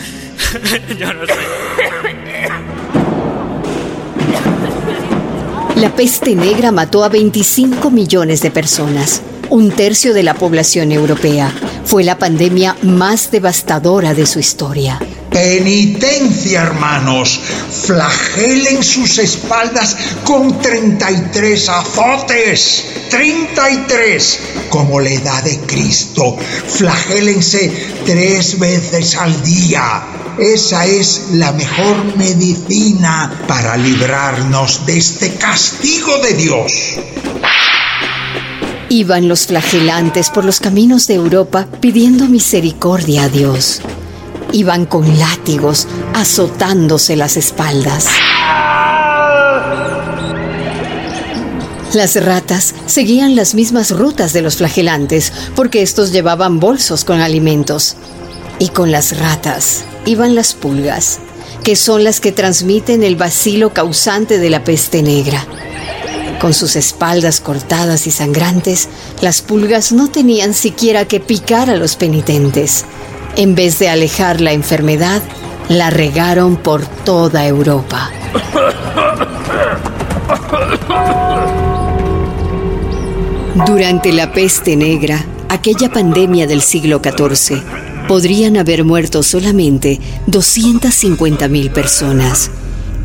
yo 0.99 1.13
no 1.13 1.25
sé. 1.25 1.33
La 5.75 5.93
peste 5.93 6.35
negra 6.35 6.71
mató 6.71 7.03
a 7.03 7.09
25 7.09 7.91
millones 7.91 8.41
de 8.41 8.49
personas, 8.49 9.21
un 9.49 9.71
tercio 9.71 10.13
de 10.13 10.23
la 10.23 10.33
población 10.33 10.91
europea. 10.91 11.53
Fue 11.83 12.03
la 12.03 12.17
pandemia 12.17 12.77
más 12.81 13.29
devastadora 13.29 14.13
de 14.13 14.25
su 14.25 14.39
historia. 14.39 14.99
Penitencia, 15.35 16.61
hermanos. 16.61 17.41
Flagelen 17.69 18.81
sus 18.81 19.17
espaldas 19.17 19.97
con 20.23 20.61
33 20.61 21.67
azotes. 21.67 22.85
33, 23.09 24.39
como 24.69 25.01
la 25.01 25.09
edad 25.09 25.43
de 25.43 25.59
Cristo. 25.67 26.37
Flagélense 26.37 27.69
tres 28.05 28.57
veces 28.57 29.17
al 29.17 29.43
día. 29.43 30.05
Esa 30.39 30.85
es 30.85 31.25
la 31.33 31.51
mejor 31.51 32.15
medicina 32.15 33.43
para 33.45 33.75
librarnos 33.75 34.85
de 34.85 34.97
este 34.97 35.33
castigo 35.33 36.17
de 36.19 36.33
Dios. 36.33 36.71
Iban 38.87 39.27
los 39.27 39.47
flagelantes 39.47 40.29
por 40.29 40.45
los 40.45 40.61
caminos 40.61 41.07
de 41.07 41.15
Europa 41.15 41.67
pidiendo 41.81 42.25
misericordia 42.27 43.23
a 43.23 43.29
Dios. 43.29 43.81
Iban 44.51 44.85
con 44.85 45.19
látigos 45.19 45.87
azotándose 46.13 47.15
las 47.15 47.37
espaldas. 47.37 48.07
Las 51.93 52.21
ratas 52.21 52.75
seguían 52.87 53.37
las 53.37 53.55
mismas 53.55 53.91
rutas 53.91 54.33
de 54.33 54.41
los 54.41 54.57
flagelantes 54.57 55.31
porque 55.55 55.81
estos 55.81 56.11
llevaban 56.11 56.59
bolsos 56.59 57.05
con 57.05 57.21
alimentos. 57.21 57.95
Y 58.59 58.69
con 58.69 58.91
las 58.91 59.17
ratas 59.17 59.85
iban 60.05 60.35
las 60.35 60.53
pulgas, 60.53 61.19
que 61.63 61.75
son 61.75 62.03
las 62.03 62.19
que 62.19 62.31
transmiten 62.31 63.03
el 63.03 63.15
vacilo 63.15 63.73
causante 63.73 64.39
de 64.39 64.49
la 64.49 64.63
peste 64.63 65.03
negra. 65.03 65.45
Con 66.39 66.53
sus 66.53 66.75
espaldas 66.75 67.39
cortadas 67.39 68.07
y 68.07 68.11
sangrantes, 68.11 68.89
las 69.21 69.41
pulgas 69.41 69.91
no 69.91 70.09
tenían 70.09 70.53
siquiera 70.53 71.05
que 71.05 71.19
picar 71.19 71.69
a 71.69 71.77
los 71.77 71.95
penitentes. 71.95 72.83
En 73.37 73.53
vez 73.53 73.79
de 73.79 73.89
alejar 73.89 74.39
la 74.39 74.53
enfermedad, 74.53 75.21
la 75.67 75.89
regaron 75.89 76.55
por 76.55 76.85
toda 76.85 77.45
Europa. 77.45 78.09
Durante 83.67 84.13
la 84.13 84.31
peste 84.31 84.77
negra, 84.77 85.25
aquella 85.49 85.91
pandemia 85.91 86.47
del 86.47 86.61
siglo 86.61 87.01
XIV, 87.03 87.61
podrían 88.07 88.55
haber 88.55 88.85
muerto 88.85 89.21
solamente 89.21 89.99
250.000 90.27 91.71
personas, 91.71 92.51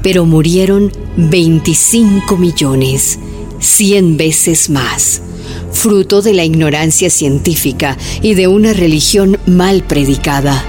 pero 0.02 0.26
murieron 0.26 0.92
25 1.16 2.36
millones, 2.36 3.18
100 3.58 4.16
veces 4.16 4.70
más, 4.70 5.22
fruto 5.80 6.20
de 6.20 6.34
la 6.34 6.44
ignorancia 6.44 7.08
científica 7.08 7.96
y 8.20 8.34
de 8.34 8.48
una 8.48 8.74
religión 8.74 9.38
mal 9.46 9.82
predicada. 9.82 10.62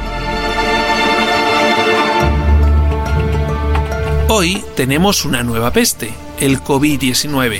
Hoy 4.29 4.63
tenemos 4.77 5.25
una 5.25 5.43
nueva 5.43 5.73
peste, 5.73 6.13
el 6.39 6.61
COVID-19 6.61 7.59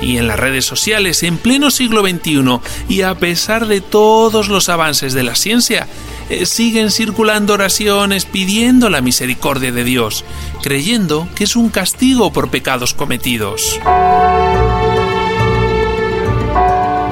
y 0.00 0.16
en 0.16 0.28
las 0.28 0.40
redes 0.40 0.64
sociales 0.64 1.22
en 1.24 1.36
pleno 1.36 1.70
siglo 1.70 2.00
XXI 2.00 2.60
y 2.88 3.02
a 3.02 3.14
pesar 3.16 3.66
de 3.66 3.82
todos 3.82 4.48
los 4.48 4.70
avances 4.70 5.12
de 5.12 5.24
la 5.24 5.34
ciencia, 5.34 5.86
eh, 6.30 6.46
siguen 6.46 6.90
circulando 6.90 7.52
oraciones 7.52 8.24
pidiendo 8.24 8.88
la 8.88 9.02
misericordia 9.02 9.72
de 9.72 9.84
Dios, 9.84 10.24
creyendo 10.62 11.28
que 11.34 11.44
es 11.44 11.54
un 11.54 11.68
castigo 11.68 12.32
por 12.32 12.48
pecados 12.48 12.94
cometidos. 12.94 13.78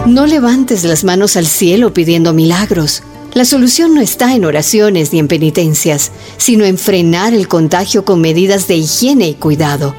No 0.06 0.26
levantes 0.26 0.84
las 0.84 1.04
manos 1.04 1.36
al 1.36 1.46
cielo 1.46 1.92
pidiendo 1.92 2.32
milagros. 2.32 3.02
La 3.34 3.44
solución 3.44 3.94
no 3.94 4.00
está 4.00 4.34
en 4.34 4.44
oraciones 4.44 5.12
ni 5.12 5.18
en 5.18 5.28
penitencias, 5.28 6.12
sino 6.36 6.64
en 6.64 6.78
frenar 6.78 7.34
el 7.34 7.48
contagio 7.48 8.04
con 8.04 8.20
medidas 8.20 8.68
de 8.68 8.76
higiene 8.76 9.28
y 9.28 9.34
cuidado 9.34 9.94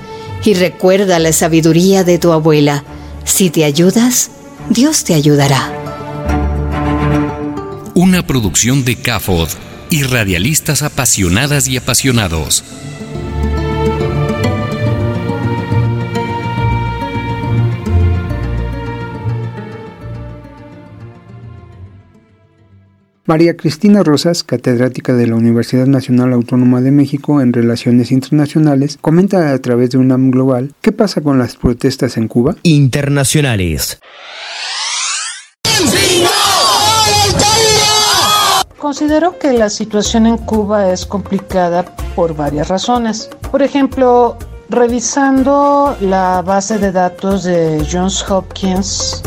y 0.45 0.53
recuerda 0.53 1.20
la 1.20 1.34
sabiduría 1.34 2.03
de 2.05 2.20
tu 2.20 2.32
abuela. 2.32 2.84
Si 3.26 3.49
te 3.49 3.66
ayudas, 3.66 4.32
Dios 4.70 5.03
te 5.03 5.14
ayudará. 5.14 5.74
Una 7.93 8.26
producción 8.26 8.86
de 8.86 8.95
CAFOD 8.95 9.49
y 9.89 10.03
radialistas 10.03 10.84
apasionadas 10.84 11.68
y 11.68 11.76
apasionados. 11.76 12.64
María 23.28 23.57
Cristina 23.57 24.03
Rosas, 24.03 24.45
catedrática 24.45 25.11
de 25.13 25.28
la 25.28 25.36
Universidad 25.36 25.86
Nacional 25.86 26.32
Autónoma 26.32 26.80
de 26.80 26.91
México 26.91 27.41
en 27.41 27.51
Relaciones 27.51 28.13
Internacionales, 28.13 28.97
comenta 29.01 29.51
a 29.51 29.59
través 29.59 29.89
de 29.89 29.97
UNAM 29.97 30.32
Global 30.32 30.73
qué 30.80 30.93
pasa 30.93 31.19
con 31.19 31.38
las 31.38 31.57
protestas 31.57 32.15
en 32.15 32.30
Cuba. 32.30 32.55
Internacionales. 32.63 33.99
Considero 38.78 39.38
que 39.38 39.51
la 39.51 39.69
situación 39.69 40.25
en 40.25 40.38
Cuba 40.38 40.93
es 40.93 41.05
complicada 41.05 41.84
por 42.15 42.34
varias 42.34 42.69
razones. 42.69 43.30
Por 43.51 43.61
ejemplo, 43.61 44.38
revisando 44.69 45.97
la 45.99 46.41
base 46.43 46.78
de 46.78 46.93
datos 46.93 47.43
de 47.43 47.86
Johns 47.91 48.23
Hopkins, 48.30 49.21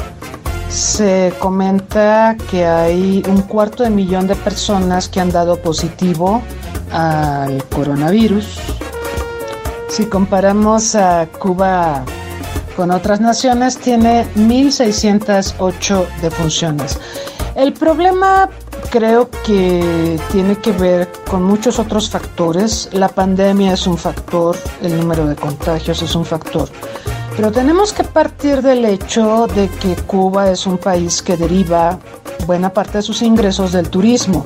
se 0.71 1.33
comenta 1.41 2.37
que 2.49 2.65
hay 2.65 3.23
un 3.29 3.43
cuarto 3.43 3.83
de 3.83 3.91
millón 3.91 4.29
de 4.29 4.37
personas 4.37 5.09
que 5.09 5.21
han 5.21 5.31
dado 5.31 5.57
positivo 5.57 6.43
al 6.93 7.63
coronavirus. 7.65 8.59
Si 9.89 10.07
comparamos 10.07 10.95
a 10.95 11.27
Cuba 11.27 12.05
con 12.77 12.93
otras 12.93 13.21
naciones, 13.21 13.77
tiene 13.79 14.25
1.608 14.37 16.07
defunciones. 16.23 16.99
El 17.57 17.73
problema 17.73 18.49
creo 18.91 19.29
que 19.45 20.19
tiene 20.31 20.57
que 20.57 20.71
ver 20.73 21.09
con 21.29 21.43
muchos 21.43 21.81
otros 21.81 22.09
factores. 22.09 22.89
La 22.93 23.09
pandemia 23.09 23.73
es 23.73 23.87
un 23.89 23.99
factor, 23.99 24.57
el 24.83 24.97
número 24.97 25.27
de 25.27 25.35
contagios 25.35 26.01
es 26.03 26.15
un 26.15 26.25
factor. 26.25 26.69
Pero 27.37 27.53
tenemos 27.53 27.93
que 27.93 28.05
partir 28.05 28.61
del 28.61 28.85
hecho 28.85 29.47
de 29.47 29.69
que 29.69 29.97
Cuba 29.97 30.51
es 30.51 30.67
un 30.67 30.79
país 30.79 31.23
que 31.23 31.37
deriva 31.37 31.99
buena 32.47 32.73
parte 32.73 32.99
de 32.99 33.03
sus 33.03 33.23
ingresos 33.23 33.73
del 33.73 33.89
turismo 33.89 34.45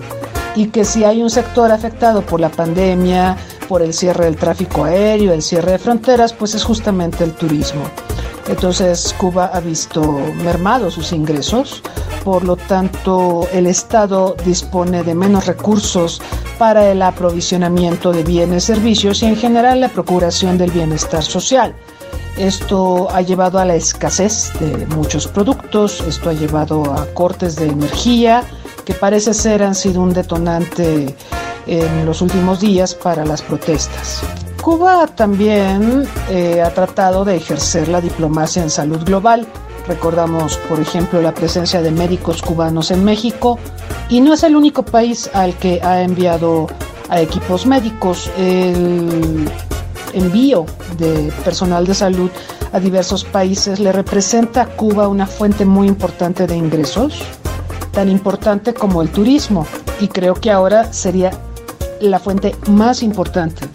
y 0.54 0.66
que 0.68 0.84
si 0.84 1.04
hay 1.04 1.22
un 1.22 1.30
sector 1.30 1.72
afectado 1.72 2.22
por 2.22 2.40
la 2.40 2.48
pandemia, 2.48 3.36
por 3.68 3.82
el 3.82 3.92
cierre 3.92 4.26
del 4.26 4.36
tráfico 4.36 4.84
aéreo, 4.84 5.32
el 5.32 5.42
cierre 5.42 5.72
de 5.72 5.78
fronteras, 5.78 6.32
pues 6.32 6.54
es 6.54 6.64
justamente 6.64 7.24
el 7.24 7.32
turismo. 7.32 7.82
Entonces 8.48 9.14
Cuba 9.18 9.50
ha 9.52 9.60
visto 9.60 10.02
mermados 10.44 10.94
sus 10.94 11.12
ingresos, 11.12 11.82
por 12.24 12.44
lo 12.44 12.56
tanto 12.56 13.48
el 13.52 13.66
Estado 13.66 14.36
dispone 14.44 15.02
de 15.02 15.14
menos 15.14 15.46
recursos 15.46 16.20
para 16.58 16.90
el 16.90 17.02
aprovisionamiento 17.02 18.12
de 18.12 18.22
bienes, 18.22 18.64
servicios 18.64 19.22
y 19.22 19.26
en 19.26 19.36
general 19.36 19.80
la 19.80 19.88
procuración 19.88 20.58
del 20.58 20.70
bienestar 20.70 21.22
social. 21.22 21.74
Esto 22.36 23.08
ha 23.10 23.22
llevado 23.22 23.58
a 23.58 23.64
la 23.64 23.76
escasez 23.76 24.52
de 24.58 24.86
muchos 24.86 25.28
productos, 25.28 26.00
esto 26.00 26.30
ha 26.30 26.32
llevado 26.32 26.84
a 26.92 27.06
cortes 27.14 27.56
de 27.56 27.68
energía 27.68 28.42
que 28.84 28.94
parece 28.94 29.34
ser 29.34 29.62
han 29.62 29.74
sido 29.74 30.02
un 30.02 30.12
detonante 30.12 31.14
en 31.66 32.06
los 32.06 32.20
últimos 32.20 32.60
días 32.60 32.94
para 32.94 33.24
las 33.24 33.42
protestas. 33.42 34.22
Cuba 34.60 35.06
también 35.06 36.06
eh, 36.30 36.62
ha 36.62 36.70
tratado 36.72 37.24
de 37.24 37.36
ejercer 37.36 37.88
la 37.88 38.00
diplomacia 38.00 38.62
en 38.62 38.70
salud 38.70 39.02
global. 39.04 39.46
Recordamos, 39.86 40.56
por 40.68 40.80
ejemplo, 40.80 41.20
la 41.20 41.34
presencia 41.34 41.82
de 41.82 41.90
médicos 41.90 42.40
cubanos 42.40 42.90
en 42.90 43.04
México 43.04 43.58
y 44.08 44.20
no 44.20 44.32
es 44.32 44.42
el 44.42 44.56
único 44.56 44.82
país 44.82 45.28
al 45.34 45.54
que 45.58 45.80
ha 45.82 46.02
enviado 46.02 46.66
a 47.10 47.20
equipos 47.20 47.66
médicos. 47.66 48.30
El 48.38 49.50
envío 50.14 50.66
de 50.98 51.32
personal 51.44 51.86
de 51.86 51.94
salud 51.94 52.30
a 52.72 52.80
diversos 52.80 53.24
países 53.24 53.78
le 53.78 53.92
representa 53.92 54.62
a 54.62 54.66
Cuba 54.66 55.08
una 55.08 55.26
fuente 55.26 55.64
muy 55.64 55.86
importante 55.86 56.46
de 56.46 56.56
ingresos, 56.56 57.22
tan 57.92 58.08
importante 58.08 58.74
como 58.74 59.00
el 59.00 59.10
turismo, 59.10 59.66
y 60.00 60.08
creo 60.08 60.34
que 60.34 60.50
ahora 60.50 60.92
sería 60.92 61.30
la 62.00 62.18
fuente 62.18 62.56
más 62.68 63.02
importante. 63.02 63.68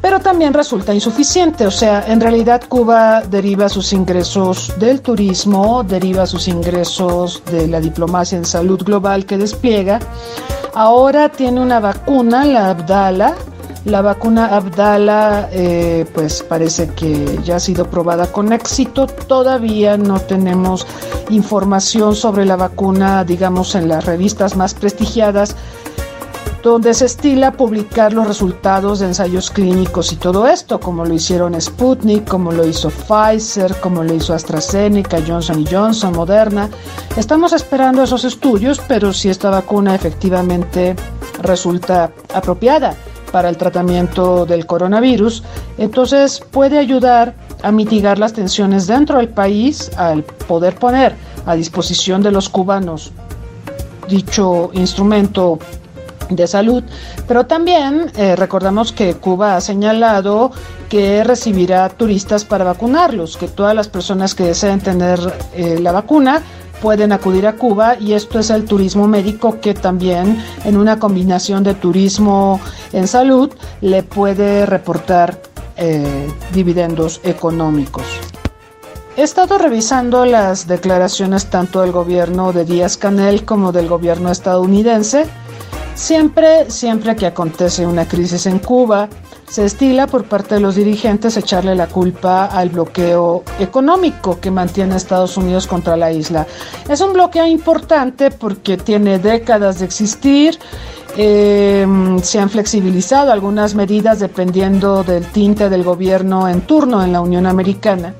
Pero 0.00 0.20
también 0.20 0.54
resulta 0.54 0.94
insuficiente, 0.94 1.66
o 1.66 1.70
sea, 1.70 2.04
en 2.06 2.20
realidad 2.20 2.62
Cuba 2.68 3.22
deriva 3.22 3.68
sus 3.68 3.92
ingresos 3.92 4.72
del 4.78 5.00
turismo, 5.00 5.82
deriva 5.82 6.26
sus 6.26 6.46
ingresos 6.46 7.42
de 7.50 7.66
la 7.66 7.80
diplomacia 7.80 8.38
en 8.38 8.44
salud 8.44 8.82
global 8.84 9.26
que 9.26 9.38
despliega. 9.38 9.98
Ahora 10.74 11.28
tiene 11.30 11.60
una 11.60 11.80
vacuna, 11.80 12.44
la 12.44 12.70
Abdala, 12.70 13.34
la 13.84 14.02
vacuna 14.02 14.46
Abdala, 14.56 15.48
eh, 15.52 16.04
pues 16.12 16.42
parece 16.42 16.88
que 16.88 17.40
ya 17.44 17.56
ha 17.56 17.60
sido 17.60 17.88
probada 17.88 18.30
con 18.30 18.52
éxito. 18.52 19.06
Todavía 19.06 19.96
no 19.96 20.20
tenemos 20.20 20.86
información 21.30 22.14
sobre 22.14 22.44
la 22.44 22.56
vacuna, 22.56 23.24
digamos, 23.24 23.74
en 23.74 23.88
las 23.88 24.04
revistas 24.04 24.56
más 24.56 24.74
prestigiadas, 24.74 25.54
donde 26.62 26.92
se 26.92 27.06
estila 27.06 27.52
publicar 27.52 28.12
los 28.12 28.26
resultados 28.26 28.98
de 28.98 29.06
ensayos 29.06 29.50
clínicos 29.50 30.12
y 30.12 30.16
todo 30.16 30.48
esto, 30.48 30.80
como 30.80 31.04
lo 31.04 31.14
hicieron 31.14 31.58
Sputnik, 31.58 32.28
como 32.28 32.50
lo 32.52 32.66
hizo 32.66 32.90
Pfizer, 32.90 33.76
como 33.76 34.02
lo 34.02 34.12
hizo 34.12 34.34
AstraZeneca, 34.34 35.18
Johnson 35.26 35.64
Johnson, 35.70 36.14
Moderna. 36.14 36.68
Estamos 37.16 37.52
esperando 37.52 38.02
esos 38.02 38.24
estudios, 38.24 38.80
pero 38.88 39.12
si 39.12 39.28
esta 39.28 39.50
vacuna 39.50 39.94
efectivamente 39.94 40.96
resulta 41.42 42.10
apropiada 42.34 42.96
para 43.32 43.48
el 43.48 43.56
tratamiento 43.56 44.46
del 44.46 44.66
coronavirus, 44.66 45.42
entonces 45.76 46.40
puede 46.50 46.78
ayudar 46.78 47.34
a 47.62 47.72
mitigar 47.72 48.18
las 48.18 48.32
tensiones 48.32 48.86
dentro 48.86 49.18
del 49.18 49.28
país 49.28 49.90
al 49.96 50.22
poder 50.22 50.76
poner 50.76 51.14
a 51.46 51.54
disposición 51.54 52.22
de 52.22 52.30
los 52.30 52.48
cubanos 52.48 53.12
dicho 54.08 54.70
instrumento 54.72 55.58
de 56.30 56.46
salud, 56.46 56.82
pero 57.26 57.46
también 57.46 58.12
eh, 58.16 58.36
recordamos 58.36 58.92
que 58.92 59.14
Cuba 59.14 59.56
ha 59.56 59.60
señalado 59.60 60.50
que 60.88 61.24
recibirá 61.24 61.88
turistas 61.88 62.44
para 62.44 62.64
vacunarlos, 62.64 63.36
que 63.36 63.48
todas 63.48 63.74
las 63.74 63.88
personas 63.88 64.34
que 64.34 64.44
deseen 64.44 64.80
tener 64.80 65.18
eh, 65.54 65.78
la 65.80 65.92
vacuna 65.92 66.42
pueden 66.80 67.12
acudir 67.12 67.46
a 67.46 67.56
Cuba 67.56 67.96
y 67.98 68.12
esto 68.12 68.38
es 68.38 68.50
el 68.50 68.64
turismo 68.64 69.06
médico 69.06 69.60
que 69.60 69.74
también 69.74 70.42
en 70.64 70.76
una 70.76 70.98
combinación 70.98 71.64
de 71.64 71.74
turismo 71.74 72.60
en 72.92 73.06
salud 73.08 73.50
le 73.80 74.02
puede 74.02 74.66
reportar 74.66 75.40
eh, 75.76 76.28
dividendos 76.52 77.20
económicos. 77.24 78.04
He 79.16 79.22
estado 79.22 79.58
revisando 79.58 80.24
las 80.24 80.68
declaraciones 80.68 81.46
tanto 81.50 81.80
del 81.80 81.90
gobierno 81.90 82.52
de 82.52 82.64
Díaz 82.64 82.96
Canel 82.96 83.44
como 83.44 83.72
del 83.72 83.88
gobierno 83.88 84.30
estadounidense. 84.30 85.26
Siempre, 85.96 86.70
siempre 86.70 87.16
que 87.16 87.26
acontece 87.26 87.84
una 87.84 88.06
crisis 88.06 88.46
en 88.46 88.60
Cuba, 88.60 89.08
se 89.50 89.64
estila 89.64 90.06
por 90.06 90.24
parte 90.24 90.56
de 90.56 90.60
los 90.60 90.76
dirigentes 90.76 91.36
echarle 91.36 91.74
la 91.74 91.86
culpa 91.86 92.46
al 92.46 92.68
bloqueo 92.68 93.44
económico 93.58 94.38
que 94.40 94.50
mantiene 94.50 94.96
Estados 94.96 95.36
Unidos 95.36 95.66
contra 95.66 95.96
la 95.96 96.12
isla. 96.12 96.46
Es 96.88 97.00
un 97.00 97.12
bloqueo 97.12 97.46
importante 97.46 98.30
porque 98.30 98.76
tiene 98.76 99.18
décadas 99.18 99.78
de 99.78 99.86
existir. 99.86 100.58
Em, 101.16 102.20
se 102.20 102.38
han 102.38 102.50
flexibilizado 102.50 103.32
algunas 103.32 103.74
medidas 103.74 104.20
dependiendo 104.20 105.02
del 105.02 105.24
tinte 105.26 105.68
del 105.68 105.82
gobierno 105.82 106.48
en 106.48 106.60
turno 106.60 107.02
en 107.02 107.12
la 107.12 107.20
Unión 107.20 107.46
Americana 107.46 108.14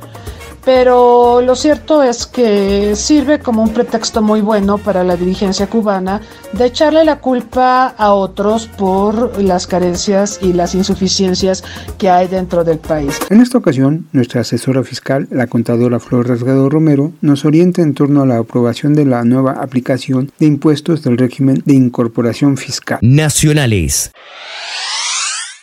pero 0.64 1.40
lo 1.40 1.54
cierto 1.54 2.02
es 2.02 2.26
que 2.26 2.94
sirve 2.96 3.38
como 3.38 3.62
un 3.62 3.72
pretexto 3.72 4.22
muy 4.22 4.40
bueno 4.40 4.78
para 4.78 5.04
la 5.04 5.16
dirigencia 5.16 5.66
cubana 5.66 6.20
de 6.52 6.66
echarle 6.66 7.04
la 7.04 7.20
culpa 7.20 7.86
a 7.86 8.12
otros 8.12 8.66
por 8.66 9.42
las 9.42 9.66
carencias 9.66 10.38
y 10.42 10.52
las 10.52 10.74
insuficiencias 10.74 11.64
que 11.98 12.10
hay 12.10 12.28
dentro 12.28 12.64
del 12.64 12.78
país. 12.78 13.18
En 13.30 13.40
esta 13.40 13.58
ocasión, 13.58 14.06
nuestra 14.12 14.42
asesora 14.42 14.82
fiscal, 14.82 15.28
la 15.30 15.46
contadora 15.46 16.00
Flor 16.00 16.28
Rasgado 16.28 16.68
Romero, 16.68 17.12
nos 17.20 17.44
orienta 17.44 17.82
en 17.82 17.94
torno 17.94 18.22
a 18.22 18.26
la 18.26 18.38
aprobación 18.38 18.94
de 18.94 19.04
la 19.04 19.24
nueva 19.24 19.52
aplicación 19.52 20.30
de 20.38 20.46
impuestos 20.46 21.02
del 21.02 21.18
régimen 21.18 21.62
de 21.64 21.74
incorporación 21.74 22.56
fiscal. 22.56 22.98
Nacionales. 23.02 24.12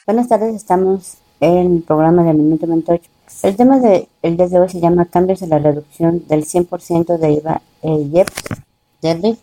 Buenas 0.06 0.30
tardes, 0.30 0.56
estamos 0.56 1.16
en 1.40 1.78
el 1.78 1.82
programa 1.82 2.24
de 2.24 2.34
Minuto 2.34 2.68
28 2.68 3.15
el 3.44 3.56
tema 3.56 3.80
del 3.80 4.08
el 4.22 4.38
día 4.38 4.48
de 4.48 4.60
hoy 4.60 4.70
se 4.70 4.80
llama 4.80 5.06
Cambios 5.06 5.42
en 5.42 5.50
la 5.50 5.60
reducción 5.60 6.24
del 6.28 6.46
100% 6.46 7.18
de 7.18 7.32
IVA 7.32 7.62
e 7.82 7.92
IEPS 7.92 8.34
del. 9.02 9.38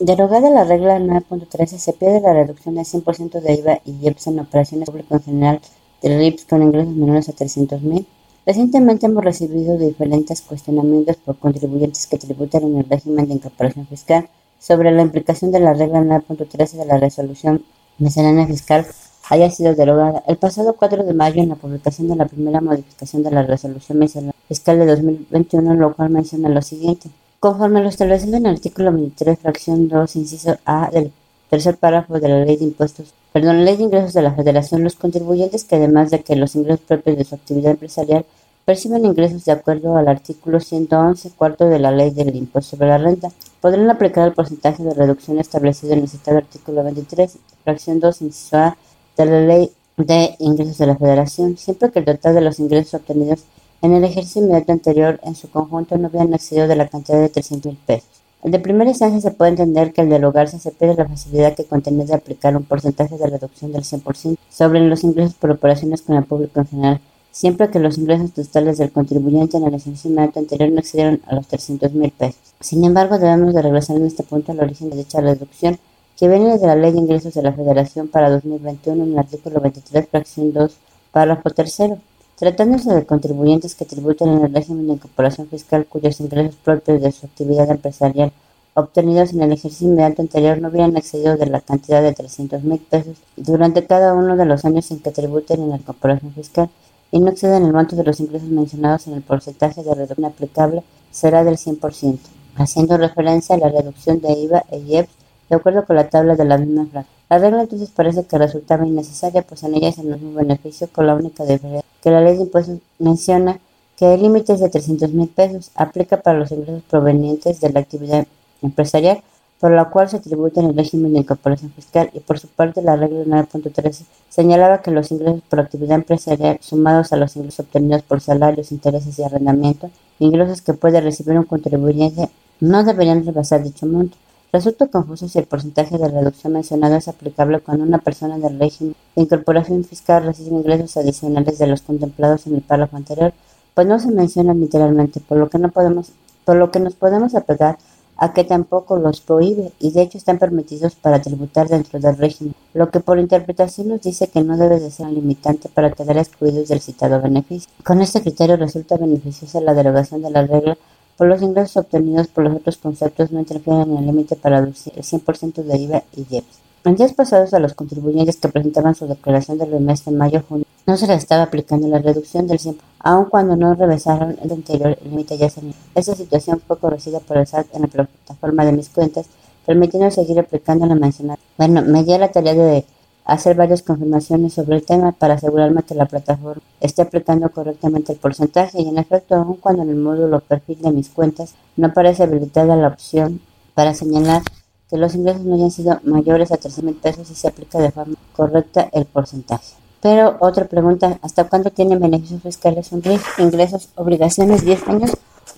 Derogada 0.00 0.50
la 0.50 0.64
regla 0.64 0.98
9.13, 0.98 1.78
se 1.78 1.92
pierde 1.94 2.20
la 2.20 2.34
reducción 2.34 2.74
del 2.74 2.84
100% 2.84 3.40
de 3.40 3.54
IVA 3.54 3.80
y 3.84 3.92
IEPS 4.02 4.26
en 4.26 4.40
operaciones 4.40 4.90
públicas 4.90 5.20
en 5.20 5.24
general 5.24 5.60
del 6.02 6.18
RIPS 6.18 6.44
con 6.44 6.62
ingresos 6.62 6.94
menores 6.94 7.28
a 7.28 7.32
300.000. 7.32 8.06
Recientemente 8.44 9.06
hemos 9.06 9.24
recibido 9.24 9.78
diferentes 9.78 10.42
cuestionamientos 10.42 11.16
por 11.16 11.38
contribuyentes 11.38 12.06
que 12.06 12.18
tributan 12.18 12.64
en 12.64 12.78
el 12.78 12.88
régimen 12.88 13.26
de 13.28 13.34
incorporación 13.34 13.86
fiscal 13.86 14.28
sobre 14.58 14.90
la 14.90 15.02
implicación 15.02 15.52
de 15.52 15.60
la 15.60 15.72
regla 15.72 16.00
9.13 16.00 16.72
de 16.72 16.84
la 16.84 16.98
resolución 16.98 17.64
miscelánea 17.98 18.46
fiscal 18.46 18.86
haya 19.30 19.50
sido 19.50 19.74
derogada. 19.74 20.22
El 20.26 20.36
pasado 20.36 20.74
4 20.74 21.04
de 21.04 21.14
mayo, 21.14 21.42
en 21.42 21.48
la 21.50 21.54
publicación 21.54 22.08
de 22.08 22.16
la 22.16 22.26
primera 22.26 22.60
modificación 22.60 23.22
de 23.22 23.30
la 23.30 23.42
resolución 23.42 23.98
miscelánea 23.98 24.34
fiscal 24.48 24.78
de 24.78 24.86
2021, 24.86 25.74
lo 25.74 25.94
cual 25.94 26.10
menciona 26.10 26.48
lo 26.48 26.62
siguiente. 26.62 27.08
Conforme 27.40 27.82
lo 27.82 27.88
establecido 27.88 28.36
en 28.36 28.46
el 28.46 28.54
artículo 28.54 28.92
23, 28.92 29.38
fracción 29.38 29.88
2, 29.88 30.16
inciso 30.16 30.56
A 30.64 30.90
del 30.90 31.12
tercer 31.50 31.76
párrafo 31.76 32.18
de 32.18 32.28
la 32.28 32.44
Ley 32.44 32.56
de 32.56 32.64
Impuestos, 32.64 33.14
perdón, 33.32 33.64
Ley 33.64 33.76
de 33.76 33.84
Ingresos 33.84 34.14
de 34.14 34.22
la 34.22 34.34
Federación, 34.34 34.82
los 34.82 34.96
contribuyentes 34.96 35.64
que 35.64 35.76
además 35.76 36.10
de 36.10 36.20
que 36.20 36.36
los 36.36 36.54
ingresos 36.54 36.84
propios 36.86 37.16
de 37.16 37.24
su 37.24 37.34
actividad 37.34 37.72
empresarial 37.72 38.24
perciben 38.64 39.04
ingresos 39.04 39.44
de 39.44 39.52
acuerdo 39.52 39.96
al 39.96 40.08
artículo 40.08 40.60
111 40.60 41.32
cuarto 41.36 41.66
de 41.66 41.78
la 41.78 41.90
Ley 41.90 42.10
del 42.10 42.34
Impuesto 42.34 42.76
sobre 42.76 42.88
la 42.88 42.98
Renta, 42.98 43.30
podrán 43.64 43.88
aplicar 43.88 44.28
el 44.28 44.34
porcentaje 44.34 44.82
de 44.82 44.92
reducción 44.92 45.38
establecido 45.38 45.94
en 45.94 46.00
el 46.00 46.08
citado 46.10 46.36
artículo 46.36 46.84
23, 46.84 47.38
fracción 47.64 47.98
2, 47.98 48.20
inciso 48.20 48.58
A 48.58 48.76
de 49.16 49.24
la 49.24 49.40
Ley 49.40 49.70
de 49.96 50.36
ingresos 50.38 50.76
de 50.76 50.86
la 50.86 50.96
Federación, 50.96 51.56
siempre 51.56 51.90
que 51.90 52.00
el 52.00 52.04
total 52.04 52.34
de 52.34 52.42
los 52.42 52.60
ingresos 52.60 52.92
obtenidos 52.92 53.44
en 53.80 53.94
el 53.94 54.04
ejercicio 54.04 54.42
inmediato 54.42 54.72
anterior 54.72 55.18
en 55.22 55.34
su 55.34 55.48
conjunto 55.48 55.96
no 55.96 56.08
hubieran 56.08 56.34
excedido 56.34 56.68
de 56.68 56.76
la 56.76 56.88
cantidad 56.88 57.18
de 57.18 57.30
300 57.30 57.72
mil 57.72 57.80
pesos. 57.86 58.10
El 58.42 58.50
de 58.50 58.58
primera 58.58 58.90
instancia 58.90 59.18
se 59.22 59.30
puede 59.30 59.52
entender 59.52 59.94
que 59.94 60.02
el 60.02 60.10
del 60.10 60.24
hogar 60.26 60.50
se 60.50 60.70
pierde 60.70 60.96
la 60.96 61.08
facilidad 61.08 61.54
que 61.54 61.64
contenía 61.64 62.04
de 62.04 62.16
aplicar 62.16 62.54
un 62.58 62.64
porcentaje 62.64 63.16
de 63.16 63.26
reducción 63.28 63.72
del 63.72 63.84
100% 63.84 64.36
sobre 64.50 64.80
los 64.80 65.04
ingresos 65.04 65.32
por 65.36 65.50
operaciones 65.50 66.02
con 66.02 66.16
el 66.16 66.24
público 66.24 66.60
en 66.60 66.66
general, 66.66 67.00
siempre 67.34 67.68
que 67.68 67.80
los 67.80 67.98
ingresos 67.98 68.30
totales 68.32 68.78
del 68.78 68.92
contribuyente 68.92 69.56
en 69.56 69.64
el 69.64 69.74
ejercicio 69.74 70.08
anterior 70.20 70.70
no 70.70 70.78
excedieron 70.78 71.20
a 71.26 71.34
los 71.34 71.48
300 71.48 71.92
mil 71.92 72.12
pesos. 72.12 72.54
Sin 72.60 72.84
embargo, 72.84 73.18
debemos 73.18 73.52
de 73.52 73.60
regresar 73.60 73.96
en 73.96 74.06
este 74.06 74.22
punto 74.22 74.52
al 74.52 74.60
origen 74.60 74.88
de 74.88 74.98
dicha 74.98 75.20
reducción, 75.20 75.80
que 76.16 76.28
viene 76.28 76.56
de 76.56 76.66
la 76.66 76.76
Ley 76.76 76.92
de 76.92 76.98
Ingresos 76.98 77.34
de 77.34 77.42
la 77.42 77.52
Federación 77.52 78.06
para 78.06 78.30
2021 78.30 79.02
en 79.02 79.12
el 79.12 79.18
artículo 79.18 79.60
23, 79.60 80.08
fracción 80.08 80.52
2, 80.52 80.76
párrafo 81.10 81.50
tercero. 81.50 81.98
Tratándose 82.38 82.94
de 82.94 83.04
contribuyentes 83.04 83.74
que 83.74 83.84
tributan 83.84 84.28
en 84.28 84.44
el 84.44 84.54
régimen 84.54 84.86
de 84.86 84.92
incorporación 84.92 85.48
fiscal 85.48 85.86
cuyos 85.86 86.20
ingresos 86.20 86.54
propios 86.54 87.02
de 87.02 87.10
su 87.10 87.26
actividad 87.26 87.68
empresarial 87.68 88.32
obtenidos 88.74 89.32
en 89.32 89.42
el 89.42 89.52
ejercicio 89.52 89.86
inmediato 89.86 90.22
anterior 90.22 90.60
no 90.60 90.68
hubieran 90.68 90.96
excedido 90.96 91.36
de 91.36 91.46
la 91.46 91.60
cantidad 91.60 92.02
de 92.02 92.12
300 92.12 92.64
mil 92.64 92.80
pesos 92.80 93.18
durante 93.36 93.86
cada 93.86 94.14
uno 94.14 94.36
de 94.36 94.44
los 94.44 94.64
años 94.64 94.90
en 94.90 94.98
que 94.98 95.12
tributen 95.12 95.62
en 95.62 95.70
la 95.70 95.76
incorporación 95.76 96.32
fiscal 96.32 96.68
y 97.14 97.20
no 97.20 97.30
exceden 97.30 97.64
el 97.64 97.72
monto 97.72 97.94
de 97.94 98.02
los 98.02 98.18
ingresos 98.18 98.48
mencionados 98.48 99.06
en 99.06 99.14
el 99.14 99.22
porcentaje 99.22 99.84
de 99.84 99.94
reducción 99.94 100.24
aplicable 100.24 100.82
será 101.12 101.44
del 101.44 101.58
100%, 101.58 102.18
haciendo 102.56 102.96
referencia 102.96 103.54
a 103.54 103.58
la 103.58 103.68
reducción 103.68 104.20
de 104.20 104.32
IVA 104.32 104.64
e 104.68 104.78
IEPS 104.78 105.12
de 105.48 105.54
acuerdo 105.54 105.86
con 105.86 105.94
la 105.94 106.08
tabla 106.08 106.34
de 106.34 106.44
la 106.44 106.58
misma 106.58 106.86
frase. 106.86 107.06
La 107.30 107.38
regla 107.38 107.62
entonces 107.62 107.90
parece 107.90 108.24
que 108.24 108.36
resultaba 108.36 108.84
innecesaria, 108.84 109.42
pues 109.42 109.62
en 109.62 109.76
ella 109.76 109.90
es 109.90 109.98
el 109.98 110.06
mismo 110.06 110.32
beneficio 110.32 110.88
con 110.88 111.06
la 111.06 111.14
única 111.14 111.44
diferencia 111.44 111.84
que 112.02 112.10
la 112.10 112.20
ley 112.20 112.34
de 112.34 112.42
impuestos 112.42 112.78
menciona 112.98 113.60
que 113.96 114.12
el 114.12 114.20
límite 114.20 114.56
de 114.56 114.68
300 114.68 115.12
mil 115.12 115.28
pesos, 115.28 115.70
aplica 115.76 116.20
para 116.20 116.40
los 116.40 116.50
ingresos 116.50 116.82
provenientes 116.90 117.60
de 117.60 117.70
la 117.70 117.78
actividad 117.78 118.26
empresarial, 118.60 119.22
por 119.60 119.70
la 119.70 119.86
cual 119.86 120.08
se 120.08 120.20
tributa 120.20 120.60
en 120.60 120.66
el 120.70 120.76
régimen 120.76 121.12
de 121.12 121.20
incorporación 121.20 121.70
fiscal 121.70 122.10
y 122.12 122.20
por 122.20 122.38
su 122.38 122.48
parte 122.48 122.82
la 122.82 122.96
regla 122.96 123.24
9.13 123.24 124.04
señalaba 124.28 124.82
que 124.82 124.90
los 124.90 125.10
ingresos 125.10 125.40
por 125.48 125.60
actividad 125.60 125.96
empresarial 125.96 126.58
sumados 126.60 127.12
a 127.12 127.16
los 127.16 127.36
ingresos 127.36 127.60
obtenidos 127.60 128.02
por 128.02 128.20
salarios, 128.20 128.72
intereses 128.72 129.18
y 129.18 129.22
arrendamiento, 129.22 129.90
ingresos 130.18 130.60
que 130.60 130.74
puede 130.74 131.00
recibir 131.00 131.38
un 131.38 131.44
contribuyente, 131.44 132.28
no 132.60 132.84
deberían 132.84 133.24
rebasar 133.24 133.62
dicho 133.62 133.86
monto. 133.86 134.16
Resulta 134.52 134.86
confuso 134.86 135.28
si 135.28 135.38
el 135.38 135.46
porcentaje 135.46 135.98
de 135.98 136.08
reducción 136.08 136.52
mencionado 136.52 136.94
es 136.94 137.08
aplicable 137.08 137.58
cuando 137.58 137.84
una 137.84 137.98
persona 137.98 138.38
del 138.38 138.58
régimen 138.58 138.94
de 139.16 139.22
incorporación 139.22 139.82
fiscal 139.82 140.24
recibe 140.24 140.50
ingresos 140.56 140.96
adicionales 140.96 141.58
de 141.58 141.66
los 141.66 141.82
contemplados 141.82 142.46
en 142.46 142.54
el 142.54 142.62
párrafo 142.62 142.96
anterior, 142.96 143.32
pues 143.74 143.86
no 143.86 143.98
se 143.98 144.12
menciona 144.12 144.54
literalmente, 144.54 145.20
por 145.20 145.38
lo 145.38 145.48
que 145.48 145.58
no 145.58 145.70
podemos, 145.70 146.12
por 146.44 146.54
lo 146.56 146.70
que 146.70 146.78
nos 146.78 146.94
podemos 146.94 147.34
apegar 147.34 147.78
a 148.16 148.32
que 148.32 148.44
tampoco 148.44 148.98
los 148.98 149.20
prohíbe 149.20 149.72
y 149.80 149.90
de 149.90 150.02
hecho 150.02 150.18
están 150.18 150.38
permitidos 150.38 150.94
para 150.94 151.20
tributar 151.20 151.68
dentro 151.68 151.98
del 151.98 152.16
régimen, 152.16 152.54
lo 152.72 152.90
que 152.90 153.00
por 153.00 153.18
interpretación 153.18 153.88
nos 153.88 154.02
dice 154.02 154.28
que 154.28 154.42
no 154.42 154.56
debe 154.56 154.80
de 154.80 154.90
ser 154.90 155.06
un 155.06 155.14
limitante 155.14 155.68
para 155.68 155.90
quedar 155.90 156.18
excluidos 156.18 156.68
del 156.68 156.80
citado 156.80 157.20
beneficio. 157.20 157.70
Con 157.84 158.00
este 158.00 158.22
criterio 158.22 158.56
resulta 158.56 158.96
beneficiosa 158.96 159.60
la 159.60 159.74
derogación 159.74 160.22
de 160.22 160.30
la 160.30 160.46
regla 160.46 160.76
por 161.16 161.28
los 161.28 161.42
ingresos 161.42 161.76
obtenidos 161.76 162.26
por 162.26 162.44
los 162.44 162.56
otros 162.56 162.76
conceptos 162.76 163.30
no 163.30 163.38
interfieren 163.38 163.90
en 163.90 163.98
el 163.98 164.06
límite 164.06 164.34
para 164.36 164.58
el 164.58 164.74
100% 164.74 165.62
de 165.62 165.78
IVA 165.78 166.02
y 166.16 166.26
IEPS. 166.28 166.58
En 166.84 166.96
días 166.96 167.14
pasados 167.14 167.54
a 167.54 167.60
los 167.60 167.74
contribuyentes 167.74 168.36
que 168.36 168.48
presentaban 168.48 168.94
su 168.94 169.06
declaración 169.06 169.58
del 169.58 169.80
mes 169.80 170.04
de 170.04 170.10
mayo-junio 170.10 170.66
no 170.86 170.96
se 170.96 171.06
les 171.06 171.18
estaba 171.18 171.44
aplicando 171.44 171.88
la 171.88 171.98
reducción 171.98 172.46
del 172.46 172.58
100%, 172.58 172.76
aun 173.00 173.26
cuando 173.26 173.56
no 173.56 173.74
rebasaron 173.74 174.36
el 174.42 174.52
anterior 174.52 174.98
límite 175.02 175.38
ya 175.38 175.48
señalado. 175.48 175.82
Esta 175.94 176.14
situación 176.14 176.60
fue 176.66 176.78
corregida 176.78 177.20
por 177.20 177.38
el 177.38 177.46
SAT 177.46 177.74
en 177.74 177.82
la 177.82 177.88
plataforma 177.88 178.64
de 178.64 178.72
mis 178.72 178.88
cuentas, 178.88 179.26
permitiendo 179.66 180.10
seguir 180.10 180.38
aplicando 180.38 180.86
la 180.86 180.94
mencionada. 180.94 181.38
Bueno, 181.56 181.82
me 181.82 182.04
dio 182.04 182.18
la 182.18 182.32
tarea 182.32 182.54
de 182.54 182.84
hacer 183.24 183.56
varias 183.56 183.82
confirmaciones 183.82 184.52
sobre 184.52 184.76
el 184.76 184.84
tema 184.84 185.12
para 185.12 185.34
asegurarme 185.34 185.82
que 185.82 185.94
la 185.94 186.06
plataforma 186.06 186.62
esté 186.80 187.02
aplicando 187.02 187.48
correctamente 187.48 188.12
el 188.12 188.18
porcentaje 188.18 188.82
y 188.82 188.88
en 188.88 188.98
efecto 188.98 189.34
aun 189.34 189.56
cuando 189.56 189.82
en 189.82 189.90
el 189.90 189.96
módulo 189.96 190.40
perfil 190.40 190.82
de 190.82 190.92
mis 190.92 191.08
cuentas 191.08 191.54
no 191.76 191.86
aparece 191.86 192.24
habilitada 192.24 192.76
la 192.76 192.88
opción 192.88 193.40
para 193.72 193.94
señalar 193.94 194.42
que 194.90 194.98
los 194.98 195.14
ingresos 195.14 195.42
no 195.42 195.54
hayan 195.54 195.70
sido 195.70 195.98
mayores 196.04 196.52
a 196.52 196.58
13 196.58 196.82
mil 196.82 196.96
pesos 196.96 197.30
y 197.30 197.34
se 197.34 197.48
aplica 197.48 197.78
de 197.78 197.90
forma 197.90 198.16
correcta 198.36 198.90
el 198.92 199.06
porcentaje. 199.06 199.83
Pero 200.04 200.36
otra 200.40 200.66
pregunta, 200.66 201.18
¿hasta 201.22 201.48
cuándo 201.48 201.70
tienen 201.70 201.98
beneficios 201.98 202.42
fiscales 202.42 202.92
un 202.92 203.02
ingresos, 203.38 203.88
obligaciones 203.94 204.62
10 204.62 204.88
años 204.88 205.12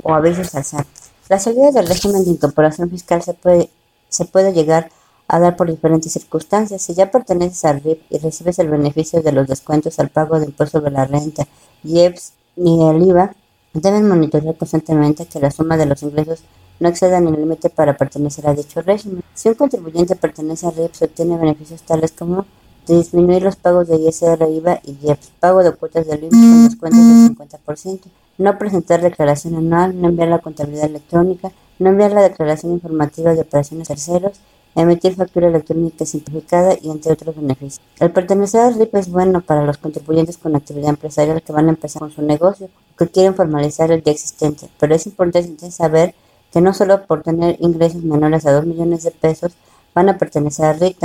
o 0.04 0.14
avisos 0.14 0.54
al 0.54 0.62
SAT? 0.62 0.86
La 1.28 1.40
salida 1.40 1.72
del 1.72 1.88
régimen 1.88 2.24
de 2.24 2.30
incorporación 2.30 2.88
fiscal 2.88 3.20
se 3.22 3.34
puede, 3.34 3.70
se 4.08 4.24
puede 4.24 4.52
llegar 4.52 4.90
a 5.26 5.40
dar 5.40 5.56
por 5.56 5.68
diferentes 5.68 6.12
circunstancias. 6.12 6.80
Si 6.80 6.94
ya 6.94 7.10
perteneces 7.10 7.64
al 7.64 7.82
RIP 7.82 8.02
y 8.08 8.18
recibes 8.18 8.60
el 8.60 8.68
beneficio 8.68 9.20
de 9.20 9.32
los 9.32 9.48
descuentos 9.48 9.98
al 9.98 10.10
pago 10.10 10.38
del 10.38 10.50
impuesto 10.50 10.78
sobre 10.78 10.92
la 10.92 11.06
renta, 11.06 11.48
IEPS 11.82 12.34
ni 12.54 12.88
el 12.88 13.02
IVA, 13.02 13.34
deben 13.72 14.06
monitorear 14.06 14.56
constantemente 14.56 15.26
que 15.26 15.40
la 15.40 15.50
suma 15.50 15.76
de 15.76 15.86
los 15.86 16.04
ingresos 16.04 16.44
no 16.78 16.88
excedan 16.88 17.26
el 17.26 17.34
límite 17.34 17.68
para 17.68 17.96
pertenecer 17.96 18.46
a 18.46 18.54
dicho 18.54 18.80
régimen. 18.80 19.24
Si 19.34 19.48
un 19.48 19.56
contribuyente 19.56 20.14
pertenece 20.14 20.68
al 20.68 20.76
RIP, 20.76 20.94
se 20.94 21.06
obtiene 21.06 21.36
beneficios 21.36 21.82
tales 21.82 22.12
como 22.12 22.46
disminuir 22.94 23.42
los 23.42 23.56
pagos 23.56 23.88
de 23.88 23.96
ISR, 23.96 24.48
IVA 24.48 24.80
y 24.84 24.96
IEPS, 25.06 25.30
pago 25.40 25.62
de 25.62 25.72
cuotas 25.72 26.06
de 26.06 26.16
RIP 26.16 26.30
con 26.30 26.64
descuentos 26.64 27.00
del 27.00 27.36
50%, 27.36 28.00
no 28.38 28.58
presentar 28.58 29.00
declaración 29.00 29.56
anual, 29.56 30.00
no 30.00 30.08
enviar 30.08 30.28
la 30.28 30.38
contabilidad 30.38 30.86
electrónica, 30.86 31.52
no 31.78 31.90
enviar 31.90 32.12
la 32.12 32.22
declaración 32.22 32.72
informativa 32.72 33.34
de 33.34 33.40
operaciones 33.40 33.88
terceros, 33.88 34.40
emitir 34.76 35.14
factura 35.14 35.48
electrónica 35.48 36.04
simplificada 36.04 36.74
y 36.80 36.90
entre 36.90 37.12
otros 37.12 37.34
beneficios. 37.34 37.80
El 37.98 38.10
pertenecer 38.12 38.60
al 38.60 38.74
RIP 38.74 38.94
es 38.96 39.10
bueno 39.10 39.40
para 39.40 39.64
los 39.64 39.78
contribuyentes 39.78 40.36
con 40.36 40.54
actividad 40.54 40.90
empresarial 40.90 41.42
que 41.42 41.52
van 41.52 41.66
a 41.66 41.70
empezar 41.70 42.00
con 42.00 42.12
su 42.12 42.22
negocio 42.22 42.66
o 42.66 42.96
que 42.96 43.08
quieren 43.08 43.34
formalizar 43.34 43.90
el 43.90 44.02
ya 44.02 44.12
existente, 44.12 44.68
pero 44.78 44.94
es 44.94 45.06
importante 45.06 45.70
saber 45.70 46.14
que 46.52 46.60
no 46.60 46.74
solo 46.74 47.06
por 47.06 47.22
tener 47.22 47.56
ingresos 47.60 48.02
menores 48.02 48.46
a 48.46 48.52
2 48.52 48.66
millones 48.66 49.02
de 49.02 49.10
pesos 49.10 49.52
van 49.94 50.10
a 50.10 50.18
pertenecer 50.18 50.66
al 50.66 50.80
RIP, 50.80 50.98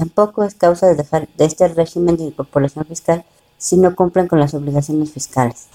tampoco 0.00 0.44
es 0.44 0.54
causa 0.54 0.86
de 0.86 0.94
dejar 0.94 1.28
de 1.36 1.44
este 1.44 1.68
régimen 1.68 2.16
de 2.16 2.24
incorporación 2.24 2.86
fiscal 2.86 3.22
si 3.58 3.76
no 3.76 3.94
cumplen 3.94 4.28
con 4.28 4.40
las 4.40 4.54
obligaciones 4.54 5.12
fiscales. 5.12 5.66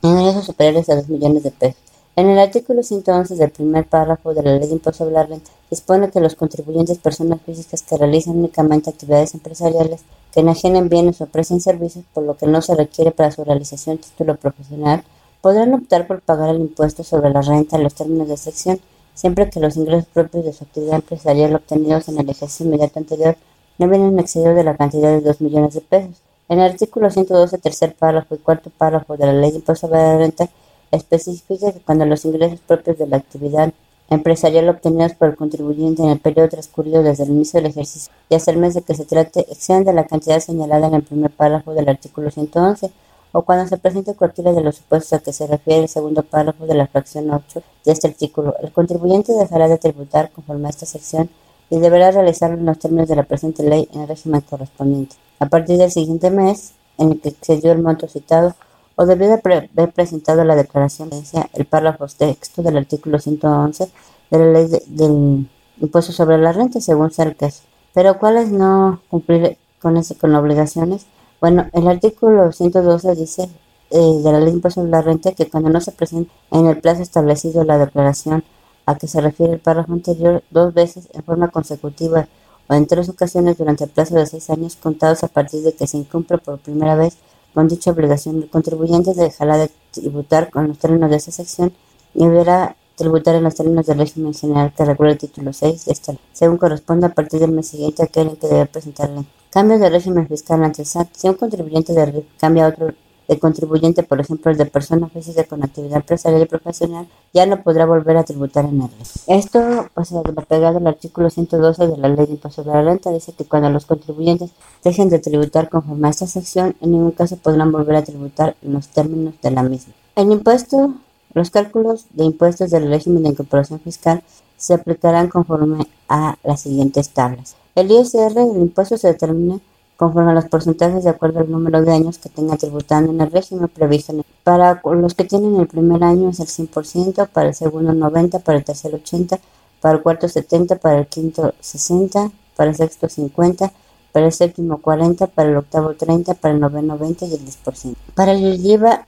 Ingresos 0.00 0.44
superiores 0.44 0.88
a 0.88 0.94
2 0.94 1.08
millones 1.08 1.42
de 1.42 1.50
pesos. 1.50 1.80
En 2.14 2.28
el 2.28 2.38
artículo 2.38 2.84
111 2.84 3.34
del 3.34 3.50
primer 3.50 3.88
párrafo 3.88 4.32
de 4.32 4.44
la 4.44 4.52
Ley 4.52 4.68
de 4.68 4.74
Impuesto 4.74 5.02
sobre 5.02 5.14
la 5.14 5.24
Renta 5.24 5.50
dispone 5.68 6.08
que 6.12 6.20
los 6.20 6.36
contribuyentes 6.36 6.98
personas 6.98 7.40
físicas 7.44 7.82
que 7.82 7.96
realizan 7.96 8.36
únicamente 8.36 8.90
actividades 8.90 9.34
empresariales 9.34 10.02
que 10.32 10.38
enajenen 10.38 10.88
bienes 10.88 11.20
o 11.20 11.24
ofrecen 11.24 11.60
servicios 11.60 12.04
por 12.14 12.22
lo 12.22 12.36
que 12.36 12.46
no 12.46 12.62
se 12.62 12.76
requiere 12.76 13.10
para 13.10 13.32
su 13.32 13.42
realización 13.42 13.98
título 13.98 14.36
profesional 14.36 15.02
podrán 15.40 15.74
optar 15.74 16.06
por 16.06 16.20
pagar 16.20 16.50
el 16.50 16.60
impuesto 16.60 17.02
sobre 17.02 17.30
la 17.30 17.42
renta 17.42 17.76
en 17.76 17.82
los 17.82 17.94
términos 17.94 18.28
de 18.28 18.36
sección 18.36 18.78
siempre 19.14 19.50
que 19.50 19.58
los 19.58 19.76
ingresos 19.76 20.06
propios 20.06 20.44
de 20.44 20.52
su 20.52 20.62
actividad 20.62 20.94
empresarial 20.94 21.56
obtenidos 21.56 22.08
en 22.08 22.20
el 22.20 22.30
ejercicio 22.30 22.66
inmediato 22.66 23.00
anterior 23.00 23.36
no 23.78 23.88
vienen 23.88 24.18
excedidos 24.18 24.54
de 24.54 24.64
la 24.64 24.76
cantidad 24.76 25.10
de 25.10 25.20
2 25.20 25.40
millones 25.40 25.74
de 25.74 25.80
pesos. 25.80 26.22
En 26.48 26.60
el 26.60 26.70
artículo 26.70 27.10
112, 27.10 27.58
tercer 27.58 27.94
párrafo 27.94 28.34
y 28.34 28.38
cuarto 28.38 28.70
párrafo 28.70 29.16
de 29.16 29.26
la 29.26 29.32
Ley 29.32 29.50
de 29.50 29.56
Impuesto 29.56 29.86
sobre 29.86 30.00
la 30.00 30.18
Renta 30.18 30.48
especifica 30.90 31.72
que 31.72 31.80
cuando 31.80 32.06
los 32.06 32.24
ingresos 32.24 32.60
propios 32.60 32.98
de 32.98 33.06
la 33.06 33.16
actividad 33.16 33.72
empresarial 34.10 34.68
obtenidos 34.68 35.14
por 35.14 35.28
el 35.28 35.36
contribuyente 35.36 36.02
en 36.02 36.10
el 36.10 36.20
periodo 36.20 36.50
transcurrido 36.50 37.02
desde 37.02 37.24
el 37.24 37.30
inicio 37.30 37.60
del 37.60 37.70
ejercicio 37.70 38.12
y 38.28 38.34
hasta 38.34 38.50
el 38.50 38.58
mes 38.58 38.74
de 38.74 38.82
que 38.82 38.94
se 38.94 39.06
trate 39.06 39.40
exceden 39.50 39.84
de 39.84 39.94
la 39.94 40.06
cantidad 40.06 40.40
señalada 40.40 40.88
en 40.88 40.94
el 40.94 41.02
primer 41.02 41.30
párrafo 41.30 41.72
del 41.72 41.88
artículo 41.88 42.30
111 42.30 42.90
o 43.32 43.42
cuando 43.42 43.66
se 43.66 43.78
presente 43.78 44.14
cualquiera 44.14 44.52
de 44.52 44.62
los 44.62 44.76
supuestos 44.76 45.12
a 45.14 45.18
que 45.18 45.32
se 45.32 45.46
refiere 45.46 45.82
el 45.82 45.88
segundo 45.88 46.22
párrafo 46.22 46.66
de 46.66 46.74
la 46.74 46.86
fracción 46.86 47.30
8 47.30 47.62
de 47.84 47.92
este 47.92 48.06
artículo, 48.06 48.54
el 48.62 48.70
contribuyente 48.70 49.32
dejará 49.32 49.66
de 49.68 49.78
tributar 49.78 50.30
conforme 50.30 50.68
a 50.68 50.70
esta 50.70 50.86
sección 50.86 51.30
y 51.70 51.78
deberá 51.78 52.10
realizarlo 52.10 52.58
en 52.58 52.66
los 52.66 52.78
términos 52.78 53.08
de 53.08 53.16
la 53.16 53.22
presente 53.24 53.62
ley 53.62 53.88
en 53.92 54.02
el 54.02 54.08
régimen 54.08 54.40
correspondiente. 54.42 55.16
A 55.38 55.46
partir 55.46 55.78
del 55.78 55.90
siguiente 55.90 56.30
mes, 56.30 56.74
en 56.98 57.12
el 57.12 57.20
que 57.20 57.30
excedió 57.30 57.72
el 57.72 57.82
monto 57.82 58.06
citado, 58.08 58.54
o 58.96 59.06
debió 59.06 59.28
de 59.28 59.34
haber 59.34 59.92
presentado 59.92 60.44
la 60.44 60.54
declaración 60.54 61.10
de 61.10 61.22
el 61.52 61.64
párrafo 61.64 62.06
texto 62.06 62.62
del 62.62 62.76
artículo 62.76 63.18
111 63.18 63.90
de 64.30 64.38
la 64.38 64.46
ley 64.46 64.68
del 64.86 65.48
impuesto 65.80 66.12
sobre 66.12 66.38
la 66.38 66.52
renta, 66.52 66.80
según 66.80 67.10
sea 67.10 67.24
el 67.24 67.36
caso. 67.36 67.62
Pero 67.92 68.18
¿cuáles 68.18 68.50
no 68.50 69.00
cumplir 69.08 69.58
con, 69.80 69.96
ese, 69.96 70.14
con 70.14 70.34
obligaciones? 70.34 71.06
Bueno, 71.40 71.66
el 71.72 71.88
artículo 71.88 72.52
112 72.52 73.14
dice 73.16 73.48
eh, 73.90 73.98
de 73.98 74.32
la 74.32 74.38
ley 74.38 74.50
de 74.50 74.56
impuesto 74.56 74.80
sobre 74.80 74.92
la 74.92 75.02
renta 75.02 75.32
que 75.32 75.48
cuando 75.48 75.70
no 75.70 75.80
se 75.80 75.92
presente 75.92 76.30
en 76.52 76.66
el 76.66 76.78
plazo 76.80 77.02
establecido 77.02 77.64
la 77.64 77.78
declaración 77.78 78.44
a 78.86 78.96
que 78.96 79.06
se 79.06 79.20
refiere 79.20 79.54
el 79.54 79.60
párrafo 79.60 79.92
anterior 79.92 80.42
dos 80.50 80.74
veces 80.74 81.08
en 81.12 81.22
forma 81.22 81.48
consecutiva 81.48 82.28
o 82.68 82.74
en 82.74 82.86
tres 82.86 83.08
ocasiones 83.08 83.58
durante 83.58 83.84
el 83.84 83.90
plazo 83.90 84.14
de 84.14 84.26
seis 84.26 84.48
años 84.50 84.76
contados 84.76 85.22
a 85.24 85.28
partir 85.28 85.62
de 85.62 85.74
que 85.74 85.86
se 85.86 85.98
incumple 85.98 86.38
por 86.38 86.58
primera 86.58 86.94
vez 86.94 87.16
con 87.52 87.68
dicha 87.68 87.92
obligación, 87.92 88.42
el 88.42 88.50
contribuyente 88.50 89.14
dejará 89.14 89.56
de 89.56 89.70
tributar 89.92 90.50
con 90.50 90.68
los 90.68 90.78
términos 90.78 91.08
de 91.10 91.16
esa 91.16 91.30
sección 91.30 91.72
y 92.12 92.26
deberá 92.26 92.76
tributar 92.96 93.34
en 93.36 93.44
los 93.44 93.54
términos 93.54 93.86
del 93.86 93.98
régimen 93.98 94.34
general 94.34 94.72
que 94.76 94.84
regula 94.84 95.12
el 95.12 95.18
título 95.18 95.52
6 95.52 95.84
de 95.84 95.92
esta 95.92 96.14
según 96.32 96.58
corresponde 96.58 97.06
a 97.06 97.14
partir 97.14 97.40
del 97.40 97.52
mes 97.52 97.68
siguiente 97.68 98.02
aquel 98.02 98.28
en 98.28 98.36
que 98.36 98.48
debe 98.48 98.66
presentarle. 98.66 99.24
Cambios 99.50 99.80
de 99.80 99.90
régimen 99.90 100.26
fiscal 100.26 100.62
ante 100.64 100.82
el 100.82 100.86
SAT. 100.86 101.08
Si 101.12 101.28
un 101.28 101.34
contribuyente 101.34 101.92
de 101.92 102.26
cambia 102.38 102.66
a 102.66 102.68
otro 102.70 102.92
de 103.28 103.38
contribuyente, 103.38 104.02
por 104.02 104.20
ejemplo, 104.20 104.50
el 104.50 104.58
de 104.58 104.66
persona 104.66 105.08
física 105.08 105.44
con 105.44 105.62
actividad 105.62 105.96
empresarial 105.96 106.42
y 106.42 106.46
profesional, 106.46 107.08
ya 107.32 107.46
no 107.46 107.62
podrá 107.62 107.86
volver 107.86 108.16
a 108.16 108.24
tributar 108.24 108.64
en 108.66 108.82
el 108.82 108.90
Esto, 109.26 109.88
o 109.94 110.04
sea, 110.04 110.22
pegado 110.22 110.78
al 110.78 110.86
artículo 110.86 111.30
112 111.30 111.86
de 111.86 111.96
la 111.96 112.08
Ley 112.08 112.26
de 112.26 112.32
Impuestos 112.32 112.64
de 112.66 112.72
la 112.72 112.82
Renta, 112.82 113.10
dice 113.10 113.32
que 113.32 113.44
cuando 113.44 113.70
los 113.70 113.86
contribuyentes 113.86 114.50
dejen 114.82 115.08
de 115.08 115.18
tributar 115.18 115.68
conforme 115.68 116.08
a 116.08 116.10
esta 116.10 116.26
sección, 116.26 116.76
en 116.80 116.92
ningún 116.92 117.12
caso 117.12 117.36
podrán 117.36 117.72
volver 117.72 117.96
a 117.96 118.04
tributar 118.04 118.56
en 118.62 118.74
los 118.74 118.88
términos 118.88 119.34
de 119.42 119.50
la 119.50 119.62
misma. 119.62 119.94
El 120.16 120.30
impuesto, 120.30 120.94
los 121.32 121.50
cálculos 121.50 122.06
de 122.12 122.24
impuestos 122.24 122.70
del 122.70 122.88
régimen 122.88 123.22
de 123.22 123.30
incorporación 123.30 123.80
fiscal 123.80 124.22
se 124.56 124.74
aplicarán 124.74 125.28
conforme 125.28 125.86
a 126.08 126.36
las 126.44 126.60
siguientes 126.60 127.10
tablas. 127.10 127.56
El 127.74 127.90
ISR, 127.90 128.38
el 128.38 128.62
impuesto 128.62 128.96
se 128.96 129.08
determina 129.08 129.58
conforme 129.96 130.32
a 130.32 130.34
los 130.34 130.46
porcentajes 130.46 131.04
de 131.04 131.10
acuerdo 131.10 131.40
al 131.40 131.50
número 131.50 131.82
de 131.82 131.92
años 131.92 132.18
que 132.18 132.28
tenga 132.28 132.56
tributando 132.56 133.12
en 133.12 133.20
el 133.20 133.30
régimen 133.30 133.68
previsto. 133.68 134.12
Para 134.42 134.80
los 134.84 135.14
que 135.14 135.24
tienen 135.24 135.60
el 135.60 135.66
primer 135.66 136.02
año 136.02 136.30
es 136.30 136.40
el 136.40 136.46
100%, 136.46 137.28
para 137.28 137.48
el 137.48 137.54
segundo 137.54 137.92
90%, 137.92 138.42
para 138.42 138.58
el 138.58 138.64
tercer 138.64 138.92
80%, 138.92 139.38
para 139.80 139.96
el 139.96 140.02
cuarto 140.02 140.26
70%, 140.26 140.78
para 140.78 140.98
el 140.98 141.06
quinto 141.06 141.54
60%, 141.62 142.32
para 142.56 142.70
el 142.70 142.76
sexto 142.76 143.08
50%, 143.08 143.70
para 144.12 144.26
el 144.26 144.32
séptimo 144.32 144.80
40%, 144.80 145.28
para 145.30 145.48
el 145.48 145.56
octavo 145.56 145.90
30%, 145.92 146.36
para 146.36 146.54
el 146.54 146.60
noveno 146.60 146.98
20% 146.98 147.28
y 147.28 147.34
el 147.34 147.44
10%. 147.44 147.94
Para 148.14 148.32
el 148.32 148.64
IVA, 148.64 149.06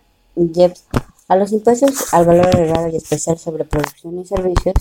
a 1.29 1.37
los 1.37 1.53
impuestos 1.53 2.13
al 2.13 2.27
valor 2.27 2.47
agregado 2.47 2.89
y 2.89 2.97
especial 2.97 3.39
sobre 3.39 3.65
producción 3.65 4.19
y 4.21 4.25
servicios 4.25 4.75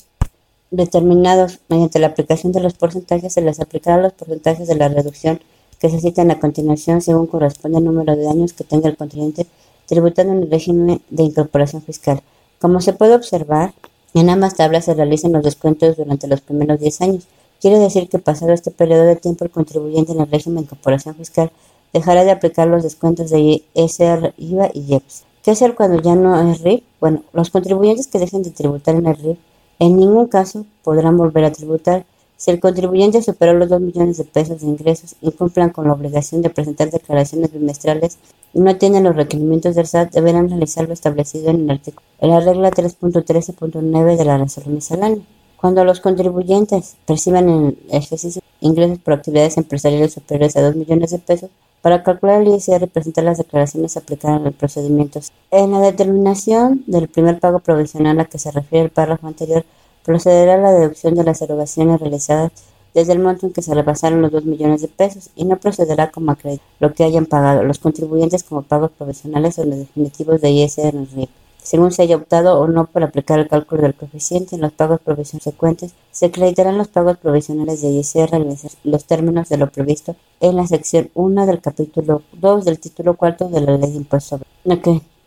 determinados 0.71 1.59
mediante 1.69 1.99
la 1.99 2.07
aplicación 2.07 2.51
de 2.51 2.59
los 2.59 2.73
porcentajes 2.73 3.33
se 3.33 3.41
les 3.41 3.59
aplicará 3.59 4.01
los 4.01 4.13
porcentajes 4.13 4.67
de 4.67 4.75
la 4.75 4.89
reducción 4.89 5.39
que 5.79 5.89
se 5.89 5.99
citan 5.99 6.31
a 6.31 6.39
continuación 6.39 7.01
según 7.01 7.27
corresponde 7.27 7.77
al 7.77 7.83
número 7.83 8.15
de 8.15 8.27
años 8.27 8.53
que 8.53 8.63
tenga 8.63 8.89
el 8.89 8.97
contribuyente 8.97 9.47
tributando 9.87 10.33
en 10.33 10.43
el 10.43 10.51
régimen 10.51 11.01
de 11.09 11.23
incorporación 11.23 11.81
fiscal. 11.81 12.21
Como 12.59 12.81
se 12.81 12.93
puede 12.93 13.15
observar, 13.15 13.73
en 14.13 14.29
ambas 14.29 14.55
tablas 14.55 14.85
se 14.85 14.93
realizan 14.93 15.33
los 15.33 15.43
descuentos 15.43 15.97
durante 15.97 16.27
los 16.27 16.41
primeros 16.41 16.79
10 16.79 17.01
años. 17.01 17.27
Quiere 17.61 17.79
decir 17.79 18.09
que 18.09 18.19
pasado 18.19 18.53
este 18.53 18.71
periodo 18.71 19.03
de 19.03 19.15
tiempo 19.15 19.45
el 19.45 19.51
contribuyente 19.51 20.13
en 20.13 20.21
el 20.21 20.31
régimen 20.31 20.57
de 20.57 20.63
incorporación 20.63 21.15
fiscal 21.15 21.51
dejará 21.93 22.23
de 22.23 22.31
aplicar 22.31 22.67
los 22.67 22.83
descuentos 22.83 23.29
de 23.29 23.63
ISR, 23.73 24.33
IVA 24.37 24.71
y 24.73 24.93
IEPS. 24.93 25.23
¿Qué 25.43 25.51
hacer 25.51 25.75
cuando 25.75 26.01
ya 26.01 26.15
no 26.15 26.51
es 26.51 26.61
RIF? 26.61 26.83
Bueno, 26.99 27.23
los 27.33 27.49
contribuyentes 27.49 28.07
que 28.07 28.19
dejen 28.19 28.43
de 28.43 28.51
tributar 28.51 28.95
en 28.95 29.05
el 29.05 29.15
RIF 29.15 29.37
en 29.79 29.97
ningún 29.97 30.27
caso 30.27 30.65
podrán 30.83 31.17
volver 31.17 31.43
a 31.43 31.51
tributar 31.51 32.05
si 32.37 32.51
el 32.51 32.59
contribuyente 32.59 33.21
superó 33.21 33.53
los 33.53 33.69
2 33.69 33.81
millones 33.81 34.17
de 34.17 34.25
pesos 34.25 34.61
de 34.61 34.67
ingresos, 34.67 35.15
incumplan 35.21 35.69
con 35.69 35.87
la 35.87 35.93
obligación 35.93 36.41
de 36.41 36.49
presentar 36.49 36.91
declaraciones 36.91 37.51
bimestrales 37.53 38.17
y 38.53 38.59
no 38.59 38.75
tienen 38.77 39.03
los 39.03 39.15
requerimientos 39.15 39.75
del 39.75 39.87
SAT, 39.87 40.13
deberán 40.13 40.49
realizar 40.49 40.87
lo 40.87 40.93
establecido 40.93 41.49
en 41.49 41.61
el 41.61 41.71
artículo, 41.71 42.05
en 42.19 42.29
la 42.29 42.39
regla 42.39 42.71
3.13.9 42.71 44.17
de 44.17 44.25
la 44.25 44.37
resolución 44.37 44.75
miscelánea. 44.75 45.23
Cuando 45.59 45.83
los 45.85 45.99
contribuyentes 46.01 46.95
perciban 47.05 47.49
en 47.49 47.79
ejercicio 47.89 48.41
ingresos 48.61 48.99
por 48.99 49.13
actividades 49.13 49.57
empresariales 49.57 50.13
superiores 50.13 50.55
a 50.57 50.61
2 50.61 50.75
millones 50.75 51.11
de 51.11 51.19
pesos, 51.19 51.49
para 51.85 52.01
calcular 52.01 52.41
el 52.41 52.47
ISR 52.47 52.83
y 52.83 52.87
presentar 52.87 53.25
las 53.25 53.37
declaraciones 53.37 53.95
aplicadas 53.95 54.41
en 54.41 54.47
el 54.47 54.53
procedimiento. 54.53 55.19
En 55.51 55.71
la 55.71 55.79
determinación 55.81 56.83
del 56.87 57.07
primer 57.07 57.39
pago 57.39 57.59
provisional 57.59 58.19
a 58.19 58.25
que 58.25 58.39
se 58.39 58.49
refiere 58.49 58.85
el 58.85 58.89
párrafo 58.89 59.27
anterior, 59.27 59.63
procederá 60.05 60.53
a 60.53 60.57
la 60.57 60.71
deducción 60.71 61.15
de 61.15 61.23
las 61.23 61.41
erogaciones 61.41 61.99
realizadas 61.99 62.51
desde 62.93 63.11
el 63.11 63.19
monto 63.19 63.45
en 63.45 63.53
que 63.53 63.61
se 63.61 63.73
rebasaron 63.73 64.21
los 64.21 64.31
2 64.31 64.45
millones 64.45 64.81
de 64.81 64.87
pesos 64.87 65.29
y 65.35 65.43
no 65.43 65.57
procederá 65.57 66.11
como 66.11 66.31
acredito 66.31 66.63
lo 66.79 66.93
que 66.93 67.03
hayan 67.03 67.25
pagado 67.25 67.63
los 67.63 67.79
contribuyentes 67.79 68.43
como 68.43 68.61
pagos 68.61 68.91
provisionales 68.91 69.59
o 69.59 69.65
los 69.65 69.79
definitivos 69.79 70.39
de 70.39 70.51
ISR 70.51 70.95
en 70.95 71.07
RIP. 71.13 71.29
Según 71.61 71.91
se 71.91 72.03
haya 72.03 72.15
optado 72.15 72.59
o 72.59 72.67
no 72.67 72.85
por 72.85 73.03
aplicar 73.03 73.39
el 73.39 73.47
cálculo 73.47 73.81
del 73.81 73.95
coeficiente 73.95 74.55
en 74.55 74.61
los 74.61 74.71
pagos 74.71 75.01
provisionales 75.01 75.43
secuentes, 75.43 75.93
se 76.11 76.27
acreditarán 76.27 76.77
los 76.77 76.87
pagos 76.87 77.17
provisionales 77.17 77.81
de 77.81 77.89
ISR 77.89 78.35
en 78.35 78.55
los 78.83 79.05
términos 79.05 79.49
de 79.49 79.57
lo 79.57 79.71
previsto 79.71 80.15
en 80.39 80.55
la 80.55 80.67
sección 80.67 81.09
1 81.15 81.45
del 81.47 81.61
capítulo 81.61 82.21
2 82.33 82.65
del 82.65 82.79
título 82.79 83.15
4 83.15 83.49
de 83.49 83.61
la 83.61 83.77
Ley 83.77 83.91
de 83.91 83.97
Impuestos 83.97 84.39
sobre. 84.39 84.45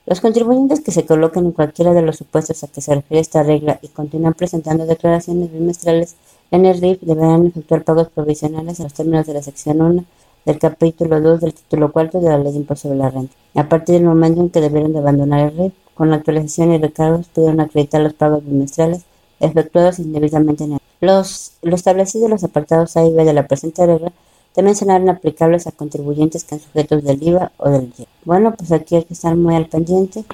Los 0.08 0.22
contribuyentes 0.22 0.80
que 0.80 0.90
se 0.90 1.04
coloquen 1.04 1.44
en 1.44 1.52
cualquiera 1.52 1.92
de 1.92 2.00
los 2.00 2.16
supuestos 2.16 2.64
a 2.64 2.68
que 2.68 2.80
se 2.80 2.94
refiere 2.94 3.20
esta 3.20 3.42
regla 3.42 3.78
y 3.82 3.88
continúan 3.88 4.32
presentando 4.32 4.86
declaraciones 4.86 5.52
bimestrales 5.52 6.16
en 6.50 6.64
el 6.64 6.80
RIF 6.80 7.02
deberán 7.02 7.48
efectuar 7.48 7.84
pagos 7.84 8.08
provisionales 8.08 8.80
en 8.80 8.84
los 8.84 8.94
términos 8.94 9.26
de 9.26 9.34
la 9.34 9.42
sección 9.42 9.82
1 9.82 10.04
del 10.46 10.58
capítulo 10.58 11.20
2 11.20 11.40
del 11.42 11.52
título 11.52 11.92
4 11.92 12.22
de 12.22 12.28
la 12.30 12.38
Ley 12.38 12.52
de 12.52 12.58
Impuestos 12.58 12.88
sobre 12.88 12.96
la 12.96 13.10
Renta. 13.10 13.34
A 13.54 13.68
partir 13.68 13.96
del 13.96 14.04
momento 14.04 14.40
en 14.40 14.48
que 14.48 14.62
debieron 14.62 14.94
de 14.94 15.00
abandonar 15.00 15.40
el 15.40 15.58
RIF, 15.58 15.72
con 15.92 16.08
la 16.08 16.16
actualización 16.16 16.72
y 16.72 16.78
recargos 16.78 17.26
pudieron 17.28 17.60
acreditar 17.60 18.00
los 18.00 18.14
pagos 18.14 18.42
bimestrales 18.42 19.02
efectuados 19.40 19.98
indebidamente 19.98 20.64
en 20.64 20.72
el 20.72 20.78
los, 21.02 21.52
lo 21.60 21.74
establecido 21.74 22.24
en 22.24 22.30
los 22.30 22.44
apartados 22.44 22.96
A 22.96 23.04
y 23.04 23.12
B 23.12 23.26
de 23.26 23.34
la 23.34 23.46
presente 23.46 23.84
regla 23.84 24.10
también 24.58 24.74
serán 24.74 25.08
aplicables 25.08 25.68
a 25.68 25.70
contribuyentes 25.70 26.42
que 26.42 26.56
han 26.56 26.60
sujetos 26.60 27.04
del 27.04 27.22
IVA 27.22 27.52
o 27.58 27.70
del 27.70 27.94
IVA. 27.96 28.08
Bueno, 28.24 28.56
pues 28.56 28.72
aquí 28.72 28.96
hay 28.96 29.04
que 29.04 29.14
estar 29.14 29.36
muy 29.36 29.54
al 29.54 29.68
pendiente 29.68 30.24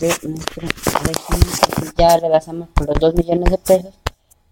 de 0.00 0.06
nuestro 0.28 0.68
régimen. 1.02 1.92
Ya 1.98 2.16
rebasamos 2.16 2.68
por 2.68 2.86
los 2.86 2.96
2 3.00 3.16
millones 3.16 3.50
de 3.50 3.58
pesos, 3.58 3.92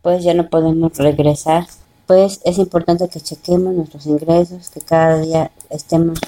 pues 0.02 0.24
ya 0.24 0.34
no 0.34 0.48
podemos 0.48 0.98
regresar. 0.98 1.68
Pues 2.08 2.40
es 2.44 2.58
importante 2.58 3.08
que 3.08 3.20
chequemos 3.20 3.72
nuestros 3.74 4.04
ingresos, 4.06 4.70
que 4.70 4.80
cada 4.80 5.20
día 5.20 5.52
estemos 5.70 6.18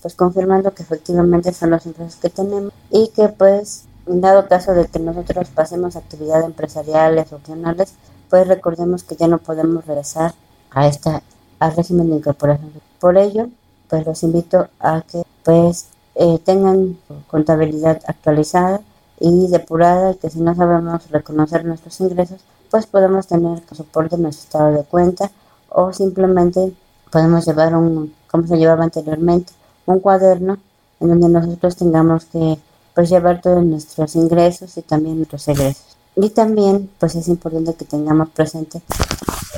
pues 0.00 0.14
confirmando 0.14 0.72
que 0.72 0.82
efectivamente 0.82 1.52
son 1.52 1.72
los 1.72 1.84
ingresos 1.84 2.16
que 2.16 2.30
tenemos 2.30 2.72
y 2.90 3.08
que 3.08 3.28
pues 3.28 3.84
dado 4.06 4.48
caso 4.48 4.72
de 4.72 4.86
que 4.86 4.98
nosotros 4.98 5.48
pasemos 5.50 5.94
actividades 5.94 6.46
empresariales 6.46 7.30
o 7.34 7.36
opcionales, 7.36 7.92
pues 8.30 8.48
recordemos 8.48 9.04
que 9.04 9.14
ya 9.14 9.28
no 9.28 9.36
podemos 9.36 9.84
regresar 9.84 10.32
a 10.70 10.88
esta 10.88 11.22
al 11.58 11.76
régimen 11.76 12.10
de 12.10 12.16
incorporación. 12.16 12.72
Por 13.00 13.16
ello, 13.16 13.48
pues 13.88 14.06
los 14.06 14.22
invito 14.22 14.68
a 14.80 15.02
que 15.02 15.22
pues 15.44 15.88
eh, 16.14 16.38
tengan 16.44 16.98
contabilidad 17.26 18.00
actualizada 18.06 18.80
y 19.20 19.48
depurada 19.48 20.12
y 20.12 20.16
que 20.16 20.30
si 20.30 20.40
no 20.40 20.54
sabemos 20.54 21.10
reconocer 21.10 21.64
nuestros 21.64 22.00
ingresos, 22.00 22.40
pues 22.70 22.86
podemos 22.86 23.26
tener 23.26 23.62
soporte 23.72 24.16
en 24.16 24.22
nuestro 24.22 24.44
estado 24.44 24.72
de 24.76 24.84
cuenta 24.84 25.30
o 25.68 25.92
simplemente 25.92 26.72
podemos 27.10 27.46
llevar 27.46 27.76
un, 27.76 28.14
como 28.30 28.46
se 28.46 28.56
llevaba 28.56 28.84
anteriormente, 28.84 29.52
un 29.86 30.00
cuaderno 30.00 30.58
en 31.00 31.08
donde 31.08 31.28
nosotros 31.28 31.76
tengamos 31.76 32.24
que 32.26 32.58
pues 32.94 33.10
llevar 33.10 33.40
todos 33.40 33.64
nuestros 33.64 34.14
ingresos 34.16 34.76
y 34.76 34.82
también 34.82 35.16
nuestros 35.16 35.46
egresos. 35.48 35.96
Y 36.16 36.30
también 36.30 36.90
pues 36.98 37.16
es 37.16 37.28
importante 37.28 37.74
que 37.74 37.84
tengamos 37.84 38.30
presente 38.30 38.80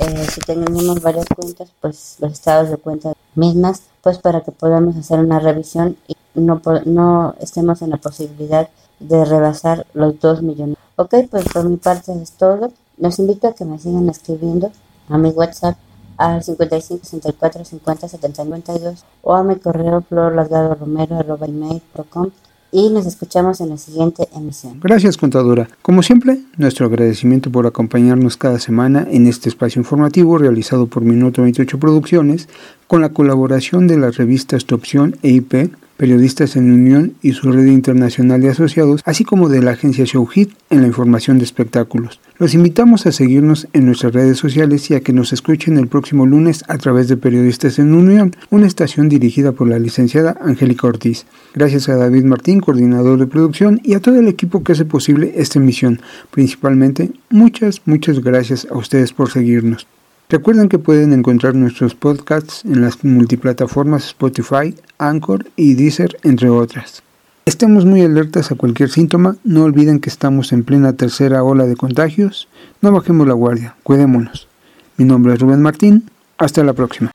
eh, 0.00 0.26
si 0.30 0.40
tenemos 0.40 1.00
varias 1.00 1.26
cuentas, 1.26 1.70
pues 1.80 2.16
los 2.20 2.32
estados 2.32 2.70
de 2.70 2.76
cuenta 2.76 3.12
mismas, 3.34 3.82
pues 4.02 4.18
para 4.18 4.42
que 4.42 4.52
podamos 4.52 4.96
hacer 4.96 5.20
una 5.20 5.38
revisión 5.38 5.96
y 6.08 6.16
no, 6.34 6.60
no 6.84 7.34
estemos 7.40 7.82
en 7.82 7.90
la 7.90 7.96
posibilidad 7.96 8.68
de 9.00 9.24
rebasar 9.24 9.86
los 9.94 10.20
2 10.20 10.42
millones. 10.42 10.76
Ok, 10.96 11.14
pues 11.30 11.44
por 11.52 11.68
mi 11.68 11.76
parte 11.76 12.12
es 12.20 12.32
todo. 12.32 12.72
Los 12.98 13.18
invito 13.18 13.48
a 13.48 13.54
que 13.54 13.64
me 13.64 13.78
sigan 13.78 14.08
escribiendo 14.08 14.70
a 15.08 15.18
mi 15.18 15.30
WhatsApp 15.30 15.76
al 16.16 16.42
55 16.42 17.04
64 17.04 17.64
50 17.64 18.08
70 18.08 18.44
92 18.44 19.04
o 19.22 19.34
a 19.34 19.42
mi 19.42 19.56
correo 19.56 20.02
florlasgadoromero.com 20.02 22.30
y 22.72 22.90
nos 22.90 23.06
escuchamos 23.06 23.60
en 23.60 23.70
la 23.70 23.78
siguiente 23.78 24.28
emisión. 24.34 24.80
Gracias, 24.82 25.16
contadora. 25.16 25.68
Como 25.82 26.02
siempre, 26.02 26.40
nuestro 26.56 26.86
agradecimiento 26.86 27.50
por 27.50 27.66
acompañarnos 27.66 28.36
cada 28.36 28.58
semana 28.58 29.06
en 29.10 29.26
este 29.26 29.48
espacio 29.48 29.80
informativo 29.80 30.38
realizado 30.38 30.86
por 30.86 31.02
Minuto 31.02 31.42
28 31.42 31.78
Producciones 31.78 32.48
con 32.86 33.00
la 33.00 33.10
colaboración 33.10 33.86
de 33.86 33.98
las 33.98 34.16
revistas 34.16 34.64
Tu 34.64 34.74
Opción 34.74 35.16
e 35.22 35.30
IP 35.30 35.70
periodistas 35.96 36.56
en 36.56 36.72
Unión 36.72 37.14
y 37.22 37.32
su 37.32 37.50
red 37.50 37.66
internacional 37.66 38.40
de 38.40 38.50
asociados, 38.50 39.02
así 39.04 39.24
como 39.24 39.48
de 39.48 39.62
la 39.62 39.72
agencia 39.72 40.04
Showhit 40.04 40.50
en 40.70 40.82
la 40.82 40.86
información 40.86 41.38
de 41.38 41.44
espectáculos. 41.44 42.20
Los 42.38 42.54
invitamos 42.54 43.06
a 43.06 43.12
seguirnos 43.12 43.66
en 43.72 43.86
nuestras 43.86 44.12
redes 44.12 44.36
sociales 44.36 44.90
y 44.90 44.94
a 44.94 45.00
que 45.00 45.12
nos 45.12 45.32
escuchen 45.32 45.78
el 45.78 45.88
próximo 45.88 46.26
lunes 46.26 46.64
a 46.68 46.76
través 46.78 47.08
de 47.08 47.16
Periodistas 47.16 47.78
en 47.78 47.94
Unión, 47.94 48.36
una 48.50 48.66
estación 48.66 49.08
dirigida 49.08 49.52
por 49.52 49.68
la 49.68 49.78
licenciada 49.78 50.36
Angélica 50.40 50.86
Ortiz. 50.86 51.24
Gracias 51.54 51.88
a 51.88 51.96
David 51.96 52.24
Martín, 52.24 52.60
coordinador 52.60 53.18
de 53.18 53.26
producción, 53.26 53.80
y 53.82 53.94
a 53.94 54.00
todo 54.00 54.20
el 54.20 54.28
equipo 54.28 54.62
que 54.62 54.72
hace 54.72 54.84
posible 54.84 55.32
esta 55.36 55.58
emisión. 55.58 56.00
Principalmente, 56.30 57.10
muchas, 57.30 57.80
muchas 57.86 58.20
gracias 58.20 58.66
a 58.70 58.76
ustedes 58.76 59.12
por 59.12 59.30
seguirnos. 59.30 59.86
Recuerden 60.28 60.68
que 60.68 60.80
pueden 60.80 61.12
encontrar 61.12 61.54
nuestros 61.54 61.94
podcasts 61.94 62.64
en 62.64 62.80
las 62.80 63.04
multiplataformas 63.04 64.06
Spotify, 64.06 64.74
Anchor 64.98 65.46
y 65.54 65.74
Deezer, 65.74 66.18
entre 66.24 66.50
otras. 66.50 67.04
Estemos 67.44 67.84
muy 67.84 68.02
alertas 68.02 68.50
a 68.50 68.56
cualquier 68.56 68.88
síntoma, 68.88 69.36
no 69.44 69.62
olviden 69.62 70.00
que 70.00 70.10
estamos 70.10 70.52
en 70.52 70.64
plena 70.64 70.94
tercera 70.94 71.44
ola 71.44 71.64
de 71.66 71.76
contagios, 71.76 72.48
no 72.82 72.90
bajemos 72.90 73.28
la 73.28 73.34
guardia, 73.34 73.76
cuidémonos. 73.84 74.48
Mi 74.96 75.04
nombre 75.04 75.34
es 75.34 75.38
Rubén 75.38 75.62
Martín, 75.62 76.10
hasta 76.38 76.64
la 76.64 76.72
próxima. 76.72 77.12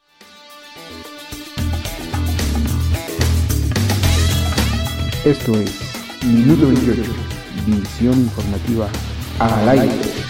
Esto 5.25 5.51
es 5.55 5.91
Minuto 6.25 6.65
28, 6.65 7.01
visión 7.67 8.19
informativa 8.19 8.87
al 9.37 9.67
aire. 9.67 10.20